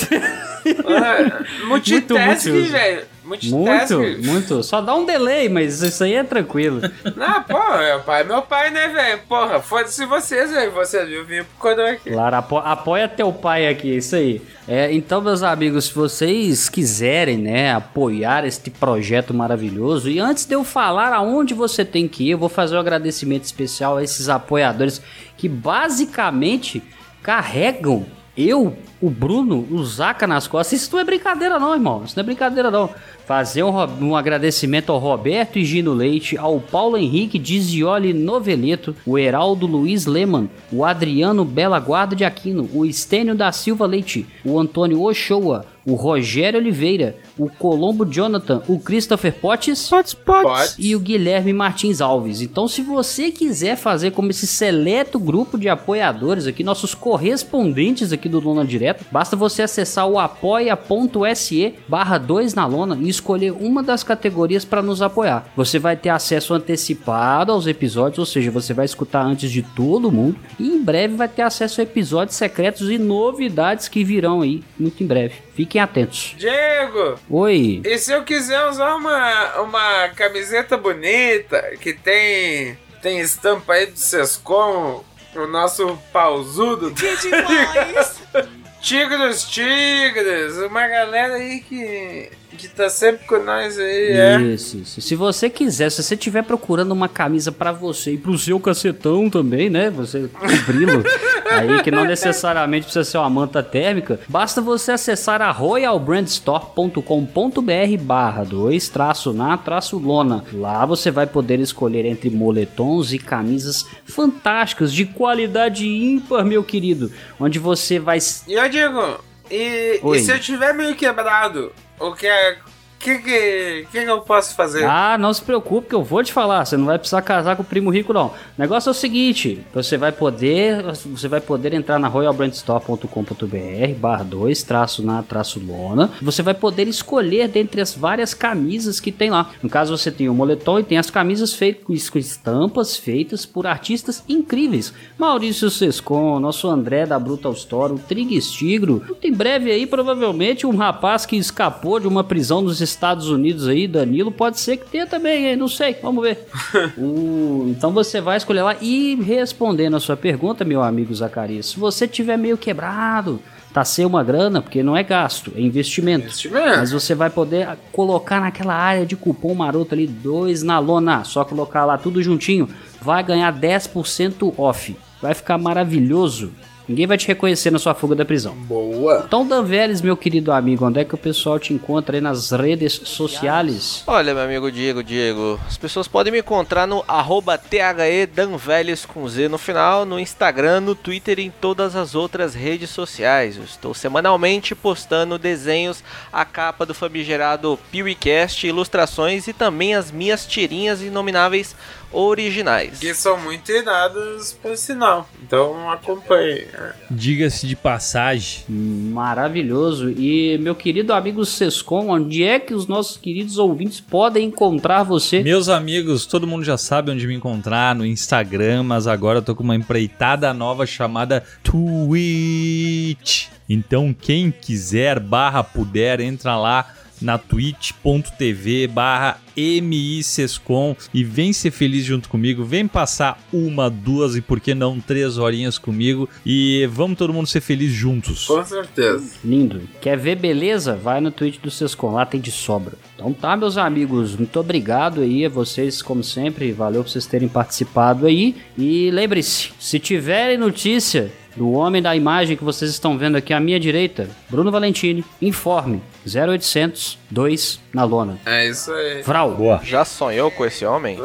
Ah, 0.86 1.42
Multitasking, 1.66 2.50
multi- 2.52 2.70
velho. 2.70 3.02
Muito, 3.50 4.26
muito. 4.26 4.62
Só 4.62 4.80
dá 4.80 4.94
um 4.94 5.04
delay, 5.04 5.48
mas 5.48 5.80
isso 5.82 6.02
aí 6.04 6.14
é 6.14 6.24
tranquilo. 6.24 6.80
Não, 7.16 7.42
pô, 7.44 7.58
meu 7.78 8.00
pai 8.00 8.20
é 8.20 8.24
meu 8.24 8.42
pai, 8.42 8.70
né, 8.70 8.88
velho? 8.88 9.20
Porra, 9.28 9.60
foda-se 9.60 10.04
vocês, 10.06 10.50
velho. 10.50 10.72
Você 10.72 11.04
viu 11.04 11.24
vinho 11.24 11.44
pro 11.44 11.56
coroa 11.70 11.90
aqui. 11.92 12.10
Claro, 12.10 12.36
apo- 12.36 12.58
apoia 12.58 13.08
teu 13.08 13.32
pai 13.32 13.68
aqui, 13.68 13.96
isso 13.96 14.16
aí. 14.16 14.42
É, 14.68 14.92
então, 14.92 15.20
meus 15.20 15.42
amigos, 15.42 15.86
se 15.86 15.94
vocês 15.94 16.68
quiserem, 16.68 17.36
né, 17.38 17.72
apoiar 17.74 18.44
este 18.46 18.70
projeto 18.70 19.34
maravilhoso, 19.34 20.08
e 20.08 20.20
antes 20.20 20.44
de 20.44 20.54
eu 20.54 20.62
falar 20.62 21.12
aonde 21.12 21.54
você 21.54 21.84
tem 21.84 22.06
que 22.06 22.24
ir, 22.28 22.30
eu 22.32 22.38
vou 22.38 22.48
fazer 22.48 22.76
um 22.76 22.80
agradecimento 22.80 23.44
especial 23.44 23.96
a 23.96 24.04
esses 24.04 24.28
apoiadores 24.28 25.02
que 25.36 25.48
basicamente 25.48 26.82
carregam 27.22 28.06
eu, 28.36 28.76
o 29.00 29.08
Bruno, 29.08 29.66
o 29.70 29.84
Zaca 29.84 30.26
nas 30.26 30.46
costas. 30.46 30.80
Isso 30.80 30.92
não 30.92 31.00
é 31.00 31.04
brincadeira 31.04 31.58
não, 31.58 31.74
irmão. 31.74 32.02
Isso 32.04 32.14
não 32.16 32.22
é 32.22 32.24
brincadeira 32.24 32.70
não. 32.70 32.90
Fazer 33.24 33.62
um, 33.62 33.76
um 34.00 34.16
agradecimento 34.16 34.90
ao 34.90 34.98
Roberto 34.98 35.58
e 35.58 35.64
Gino 35.64 35.94
Leite, 35.94 36.36
ao 36.36 36.60
Paulo 36.60 36.96
Henrique 36.96 37.38
Dizioli 37.38 38.12
Noveleto, 38.12 38.94
o 39.06 39.18
Heraldo 39.18 39.66
Luiz 39.66 40.04
Leman, 40.04 40.48
o 40.72 40.84
Adriano 40.84 41.44
Bela 41.44 41.78
Guarda 41.78 42.14
de 42.14 42.24
Aquino, 42.24 42.68
o 42.74 42.84
Estênio 42.84 43.34
da 43.34 43.52
Silva 43.52 43.86
Leite, 43.86 44.26
o 44.44 44.58
Antônio 44.58 45.02
Ochoa, 45.02 45.64
o 45.84 45.94
Rogério 45.94 46.60
Oliveira, 46.60 47.16
o 47.38 47.48
Colombo 47.48 48.04
Jonathan, 48.04 48.62
o 48.68 48.78
Christopher 48.78 49.32
Potts, 49.32 49.88
Pode. 50.24 50.74
e 50.78 50.94
o 50.94 51.00
Guilherme 51.00 51.52
Martins 51.52 52.00
Alves. 52.00 52.40
Então, 52.40 52.68
se 52.68 52.82
você 52.82 53.30
quiser 53.30 53.76
fazer 53.76 54.10
como 54.10 54.30
esse 54.30 54.46
seleto 54.46 55.18
grupo 55.18 55.58
de 55.58 55.68
apoiadores 55.68 56.46
aqui, 56.46 56.62
nossos 56.62 56.94
correspondentes 56.94 58.12
aqui 58.12 58.28
do 58.28 58.40
Lona 58.40 58.64
Direto, 58.64 58.89
basta 59.10 59.36
você 59.36 59.62
acessar 59.62 60.06
o 60.06 60.18
apoia.se 60.18 61.74
barra 61.88 62.18
2 62.18 62.54
na 62.54 62.66
lona 62.66 62.98
e 63.00 63.08
escolher 63.08 63.52
uma 63.52 63.82
das 63.82 64.02
categorias 64.02 64.64
para 64.64 64.82
nos 64.82 65.02
apoiar. 65.02 65.46
Você 65.56 65.78
vai 65.78 65.96
ter 65.96 66.10
acesso 66.10 66.54
antecipado 66.54 67.52
aos 67.52 67.66
episódios, 67.66 68.18
ou 68.18 68.26
seja, 68.26 68.50
você 68.50 68.72
vai 68.72 68.84
escutar 68.84 69.22
antes 69.22 69.50
de 69.50 69.62
todo 69.62 70.12
mundo 70.12 70.38
e 70.58 70.68
em 70.68 70.82
breve 70.82 71.16
vai 71.16 71.28
ter 71.28 71.42
acesso 71.42 71.80
a 71.80 71.84
episódios 71.84 72.36
secretos 72.36 72.90
e 72.90 72.98
novidades 72.98 73.88
que 73.88 74.04
virão 74.04 74.42
aí 74.42 74.62
muito 74.78 75.02
em 75.02 75.06
breve. 75.06 75.34
Fiquem 75.54 75.80
atentos. 75.80 76.34
Diego! 76.38 77.18
Oi. 77.28 77.82
E 77.84 77.98
se 77.98 78.12
eu 78.12 78.24
quiser 78.24 78.66
usar 78.68 78.94
uma, 78.94 79.60
uma 79.60 80.08
camiseta 80.10 80.76
bonita 80.76 81.60
que 81.80 81.92
tem 81.92 82.78
tem 83.00 83.20
estampa 83.20 83.72
aí 83.72 83.86
do 83.86 83.98
Sescom, 83.98 85.02
o 85.34 85.46
nosso 85.46 85.98
pausudo. 86.12 86.92
Que 86.92 87.16
demais! 87.16 88.20
Tigres, 88.80 89.44
Tigres, 89.44 90.56
uma 90.58 90.86
galera 90.88 91.34
aí 91.34 91.60
que, 91.60 92.30
que 92.56 92.68
tá 92.68 92.88
sempre 92.88 93.26
com 93.26 93.38
nós 93.42 93.78
aí, 93.78 94.12
é. 94.12 94.40
Isso, 94.40 94.78
isso. 94.78 95.00
Se 95.00 95.14
você 95.14 95.50
quiser, 95.50 95.90
se 95.90 96.02
você 96.02 96.14
estiver 96.14 96.42
procurando 96.42 96.92
uma 96.92 97.08
camisa 97.08 97.52
pra 97.52 97.72
você 97.72 98.12
e 98.12 98.18
pro 98.18 98.38
seu 98.38 98.58
cacetão 98.58 99.28
também, 99.28 99.68
né? 99.68 99.90
Você 99.90 100.28
cobri-lo. 100.28 101.04
aí 101.50 101.82
que 101.82 101.90
não 101.90 102.04
necessariamente 102.04 102.84
precisa 102.84 103.04
ser 103.04 103.18
uma 103.18 103.30
manta 103.30 103.62
térmica, 103.62 104.20
basta 104.28 104.60
você 104.60 104.92
acessar 104.92 105.42
a 105.42 105.50
royalbrandstore.com.br 105.50 107.98
barra 108.00 108.44
2 108.44 108.88
traço 108.88 109.32
na 109.32 109.58
traço 109.58 109.98
lona. 109.98 110.44
Lá 110.52 110.86
você 110.86 111.10
vai 111.10 111.26
poder 111.26 111.58
escolher 111.60 112.04
entre 112.04 112.30
moletons 112.30 113.12
e 113.12 113.18
camisas 113.18 113.86
fantásticas 114.04 114.92
de 114.92 115.04
qualidade 115.04 115.86
ímpar, 115.86 116.44
meu 116.44 116.62
querido, 116.62 117.10
onde 117.38 117.58
você 117.58 117.98
vai 117.98 118.18
E 118.46 118.52
eu 118.52 118.68
digo, 118.68 119.18
e, 119.50 120.00
e 120.02 120.18
se 120.20 120.30
eu 120.30 120.38
tiver 120.38 120.72
meio 120.72 120.94
quebrado, 120.94 121.72
o 121.98 122.12
que 122.12 122.26
é. 122.26 122.58
Que, 123.00 123.18
que, 123.18 123.86
que, 123.90 123.98
eu 123.98 124.20
posso 124.20 124.54
fazer? 124.54 124.84
Ah, 124.84 125.16
não 125.18 125.32
se 125.32 125.40
preocupe 125.40 125.88
que 125.88 125.94
eu 125.94 126.04
vou 126.04 126.22
te 126.22 126.32
falar, 126.32 126.66
você 126.66 126.76
não 126.76 126.84
vai 126.84 126.98
precisar 126.98 127.22
casar 127.22 127.56
com 127.56 127.62
o 127.62 127.64
primo 127.64 127.88
rico 127.90 128.12
não. 128.12 128.26
O 128.26 128.34
negócio 128.58 128.90
é 128.90 128.92
o 128.92 128.94
seguinte, 128.94 129.64
você 129.72 129.96
vai 129.96 130.12
poder, 130.12 130.82
você 131.06 131.26
vai 131.26 131.40
poder 131.40 131.72
entrar 131.72 131.98
na 131.98 132.08
royalbrandstore.com.br 132.08 133.94
barra 133.98 134.22
2 134.22 134.62
traço 134.62 135.02
na 135.02 135.22
traço 135.22 135.58
lona. 135.58 136.10
Você 136.20 136.42
vai 136.42 136.52
poder 136.52 136.86
escolher 136.88 137.48
dentre 137.48 137.80
as 137.80 137.94
várias 137.94 138.34
camisas 138.34 139.00
que 139.00 139.10
tem 139.10 139.30
lá. 139.30 139.50
No 139.62 139.70
caso 139.70 139.96
você 139.96 140.10
tem 140.10 140.28
o 140.28 140.34
moletom 140.34 140.78
e 140.78 140.84
tem 140.84 140.98
as 140.98 141.10
camisas 141.10 141.54
feitas 141.54 142.10
com 142.10 142.18
estampas 142.18 142.96
feitas 142.96 143.46
por 143.46 143.66
artistas 143.66 144.22
incríveis. 144.28 144.92
Maurício 145.16 145.70
Sescon, 145.70 146.38
nosso 146.38 146.68
André 146.68 147.06
da 147.06 147.18
Brutal 147.18 147.52
Store, 147.52 147.94
o 147.94 147.98
Trigues 147.98 148.50
Tigro. 148.50 149.02
Em 149.22 149.32
breve 149.32 149.72
aí, 149.72 149.86
provavelmente, 149.86 150.66
um 150.66 150.76
rapaz 150.76 151.24
que 151.24 151.36
escapou 151.36 151.98
de 151.98 152.06
uma 152.06 152.22
prisão 152.22 152.60
nos 152.60 152.80
Estados 152.90 153.28
Unidos 153.28 153.66
aí, 153.68 153.86
Danilo, 153.88 154.30
pode 154.30 154.60
ser 154.60 154.76
que 154.76 154.88
tenha 154.90 155.06
também, 155.06 155.46
hein? 155.46 155.56
não 155.56 155.68
sei, 155.68 155.96
vamos 156.02 156.22
ver. 156.22 156.46
O- 156.98 157.66
então 157.70 157.90
você 157.92 158.20
vai 158.20 158.36
escolher 158.36 158.62
lá 158.62 158.76
e 158.80 159.14
respondendo 159.16 159.96
a 159.96 160.00
sua 160.00 160.16
pergunta, 160.16 160.64
meu 160.64 160.82
amigo 160.82 161.14
Zacarias, 161.14 161.66
se 161.66 161.78
você 161.78 162.06
tiver 162.06 162.36
meio 162.36 162.56
quebrado, 162.58 163.40
tá 163.72 163.84
sem 163.84 164.04
uma 164.04 164.22
grana, 164.24 164.60
porque 164.60 164.82
não 164.82 164.96
é 164.96 165.02
gasto, 165.02 165.52
é 165.56 165.60
investimento. 165.60 166.24
Investimento. 166.26 166.78
Mas 166.78 166.90
você 166.92 167.14
vai 167.14 167.30
poder 167.30 167.68
colocar 167.92 168.40
naquela 168.40 168.74
área 168.74 169.06
de 169.06 169.16
cupom 169.16 169.54
maroto 169.54 169.94
ali, 169.94 170.06
dois 170.06 170.62
na 170.62 170.78
lona, 170.78 171.22
só 171.24 171.44
colocar 171.44 171.84
lá 171.84 171.96
tudo 171.96 172.22
juntinho, 172.22 172.68
vai 173.00 173.22
ganhar 173.22 173.52
10% 173.58 174.54
off. 174.58 174.96
Vai 175.22 175.34
ficar 175.34 175.58
maravilhoso. 175.58 176.50
Ninguém 176.90 177.06
vai 177.06 177.16
te 177.16 177.28
reconhecer 177.28 177.70
na 177.70 177.78
sua 177.78 177.94
fuga 177.94 178.16
da 178.16 178.24
prisão. 178.24 178.52
Boa. 178.52 179.22
Então, 179.24 179.46
Dan 179.46 179.62
Vélez, 179.62 180.02
meu 180.02 180.16
querido 180.16 180.50
amigo, 180.50 180.84
onde 180.84 180.98
é 180.98 181.04
que 181.04 181.14
o 181.14 181.18
pessoal 181.18 181.56
te 181.56 181.72
encontra 181.72 182.16
aí 182.16 182.20
nas 182.20 182.50
redes 182.50 183.00
sociais? 183.04 184.02
Olha, 184.08 184.34
meu 184.34 184.42
amigo 184.42 184.72
Diego, 184.72 185.00
Diego, 185.00 185.60
as 185.68 185.78
pessoas 185.78 186.08
podem 186.08 186.32
me 186.32 186.40
encontrar 186.40 186.88
no 186.88 187.04
arroba 187.06 187.56
THE 187.56 188.26
Danveles 188.34 189.06
com 189.06 189.28
Z 189.28 189.48
no 189.48 189.56
final, 189.56 190.04
no 190.04 190.18
Instagram, 190.18 190.80
no 190.80 190.96
Twitter 190.96 191.38
e 191.38 191.44
em 191.44 191.50
todas 191.60 191.94
as 191.94 192.16
outras 192.16 192.54
redes 192.54 192.90
sociais. 192.90 193.56
Eu 193.56 193.62
estou 193.62 193.94
semanalmente 193.94 194.74
postando 194.74 195.38
desenhos, 195.38 196.02
a 196.32 196.44
capa 196.44 196.84
do 196.84 196.92
famigerado 196.92 197.78
PeeWeeCast, 197.92 198.66
ilustrações 198.66 199.46
e 199.46 199.52
também 199.52 199.94
as 199.94 200.10
minhas 200.10 200.44
tirinhas 200.44 201.02
inomináveis 201.02 201.76
originais. 202.12 202.98
Que 202.98 203.14
são 203.14 203.38
muito 203.38 203.70
iradas, 203.70 204.52
por 204.52 204.76
sinal. 204.76 205.28
Então 205.42 205.90
acompanhe. 205.90 206.66
Diga-se 207.10 207.66
de 207.66 207.76
passagem. 207.76 208.64
Maravilhoso. 208.68 210.10
E 210.10 210.58
meu 210.58 210.74
querido 210.74 211.12
amigo 211.12 211.44
Sescom, 211.44 212.08
onde 212.10 212.42
é 212.44 212.58
que 212.58 212.74
os 212.74 212.86
nossos 212.86 213.16
queridos 213.16 213.58
ouvintes 213.58 214.00
podem 214.00 214.46
encontrar 214.46 215.02
você? 215.02 215.42
Meus 215.42 215.68
amigos, 215.68 216.26
todo 216.26 216.46
mundo 216.46 216.64
já 216.64 216.76
sabe 216.76 217.10
onde 217.10 217.26
me 217.26 217.34
encontrar 217.34 217.94
no 217.94 218.06
Instagram, 218.06 218.82
mas 218.84 219.06
agora 219.06 219.38
eu 219.38 219.42
tô 219.42 219.54
com 219.54 219.62
uma 219.62 219.76
empreitada 219.76 220.52
nova 220.54 220.86
chamada 220.86 221.44
Twitch. 221.62 223.48
Então 223.68 224.14
quem 224.18 224.50
quiser 224.50 225.20
barra 225.20 225.62
puder, 225.62 226.20
entra 226.20 226.56
lá 226.56 226.94
na 227.20 227.38
twitch.tv 227.38 228.86
barra 228.88 229.38
MISESCOM 229.56 230.96
e 231.12 231.22
vem 231.24 231.52
ser 231.52 231.70
feliz 231.70 232.04
junto 232.04 232.28
comigo, 232.28 232.64
vem 232.64 232.86
passar 232.86 233.38
uma, 233.52 233.90
duas 233.90 234.36
e 234.36 234.40
por 234.40 234.60
que 234.60 234.74
não 234.74 235.00
três 235.00 235.38
horinhas 235.38 235.78
comigo 235.78 236.28
e 236.44 236.88
vamos 236.90 237.18
todo 237.18 237.32
mundo 237.32 237.46
ser 237.46 237.60
feliz 237.60 237.92
juntos. 237.92 238.46
Com 238.46 238.64
certeza. 238.64 239.34
Lindo. 239.44 239.82
Quer 240.00 240.16
ver 240.16 240.36
beleza? 240.36 240.96
Vai 240.96 241.20
no 241.20 241.30
Twitch 241.30 241.60
do 241.60 241.70
Sescom, 241.70 242.12
lá 242.12 242.24
tem 242.24 242.40
de 242.40 242.50
sobra. 242.50 242.94
Então 243.14 243.32
tá, 243.32 243.56
meus 243.56 243.76
amigos, 243.76 244.34
muito 244.36 244.58
obrigado 244.58 245.20
aí 245.20 245.44
a 245.44 245.48
vocês, 245.48 246.00
como 246.00 246.24
sempre, 246.24 246.72
valeu 246.72 247.02
por 247.02 247.10
vocês 247.10 247.26
terem 247.26 247.48
participado 247.48 248.26
aí. 248.26 248.56
E 248.78 249.10
lembre-se, 249.10 249.70
se 249.78 249.98
tiverem 249.98 250.56
notícia 250.56 251.30
do 251.56 251.72
homem 251.72 252.00
da 252.00 252.14
imagem 252.14 252.56
que 252.56 252.64
vocês 252.64 252.90
estão 252.90 253.18
vendo 253.18 253.36
aqui 253.36 253.52
à 253.52 253.60
minha 253.60 253.78
direita, 253.78 254.28
Bruno 254.48 254.70
Valentini, 254.70 255.24
informe 255.40 256.00
0800 256.26 257.18
2 257.30 257.80
na 257.92 258.04
lona. 258.04 258.38
É 258.44 258.68
isso 258.68 258.92
aí. 258.92 259.22
Vral. 259.22 259.54
Boa. 259.54 259.80
Já 259.82 260.04
sonhou 260.04 260.50
com 260.50 260.64
esse 260.64 260.84
homem? 260.84 261.18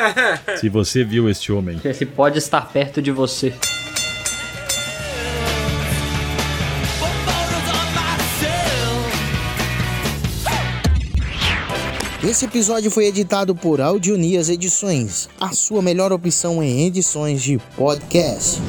Se 0.58 0.68
você 0.68 1.04
viu 1.04 1.28
este 1.28 1.52
homem. 1.52 1.80
Ele 1.84 2.06
pode 2.06 2.38
estar 2.38 2.62
perto 2.72 3.00
de 3.00 3.10
você. 3.10 3.54
Esse 12.22 12.44
episódio 12.44 12.90
foi 12.90 13.06
editado 13.06 13.54
por 13.54 13.80
Audionias 13.80 14.50
Edições, 14.50 15.26
a 15.40 15.52
sua 15.52 15.80
melhor 15.80 16.12
opção 16.12 16.62
em 16.62 16.86
edições 16.86 17.42
de 17.42 17.58
podcast. 17.76 18.60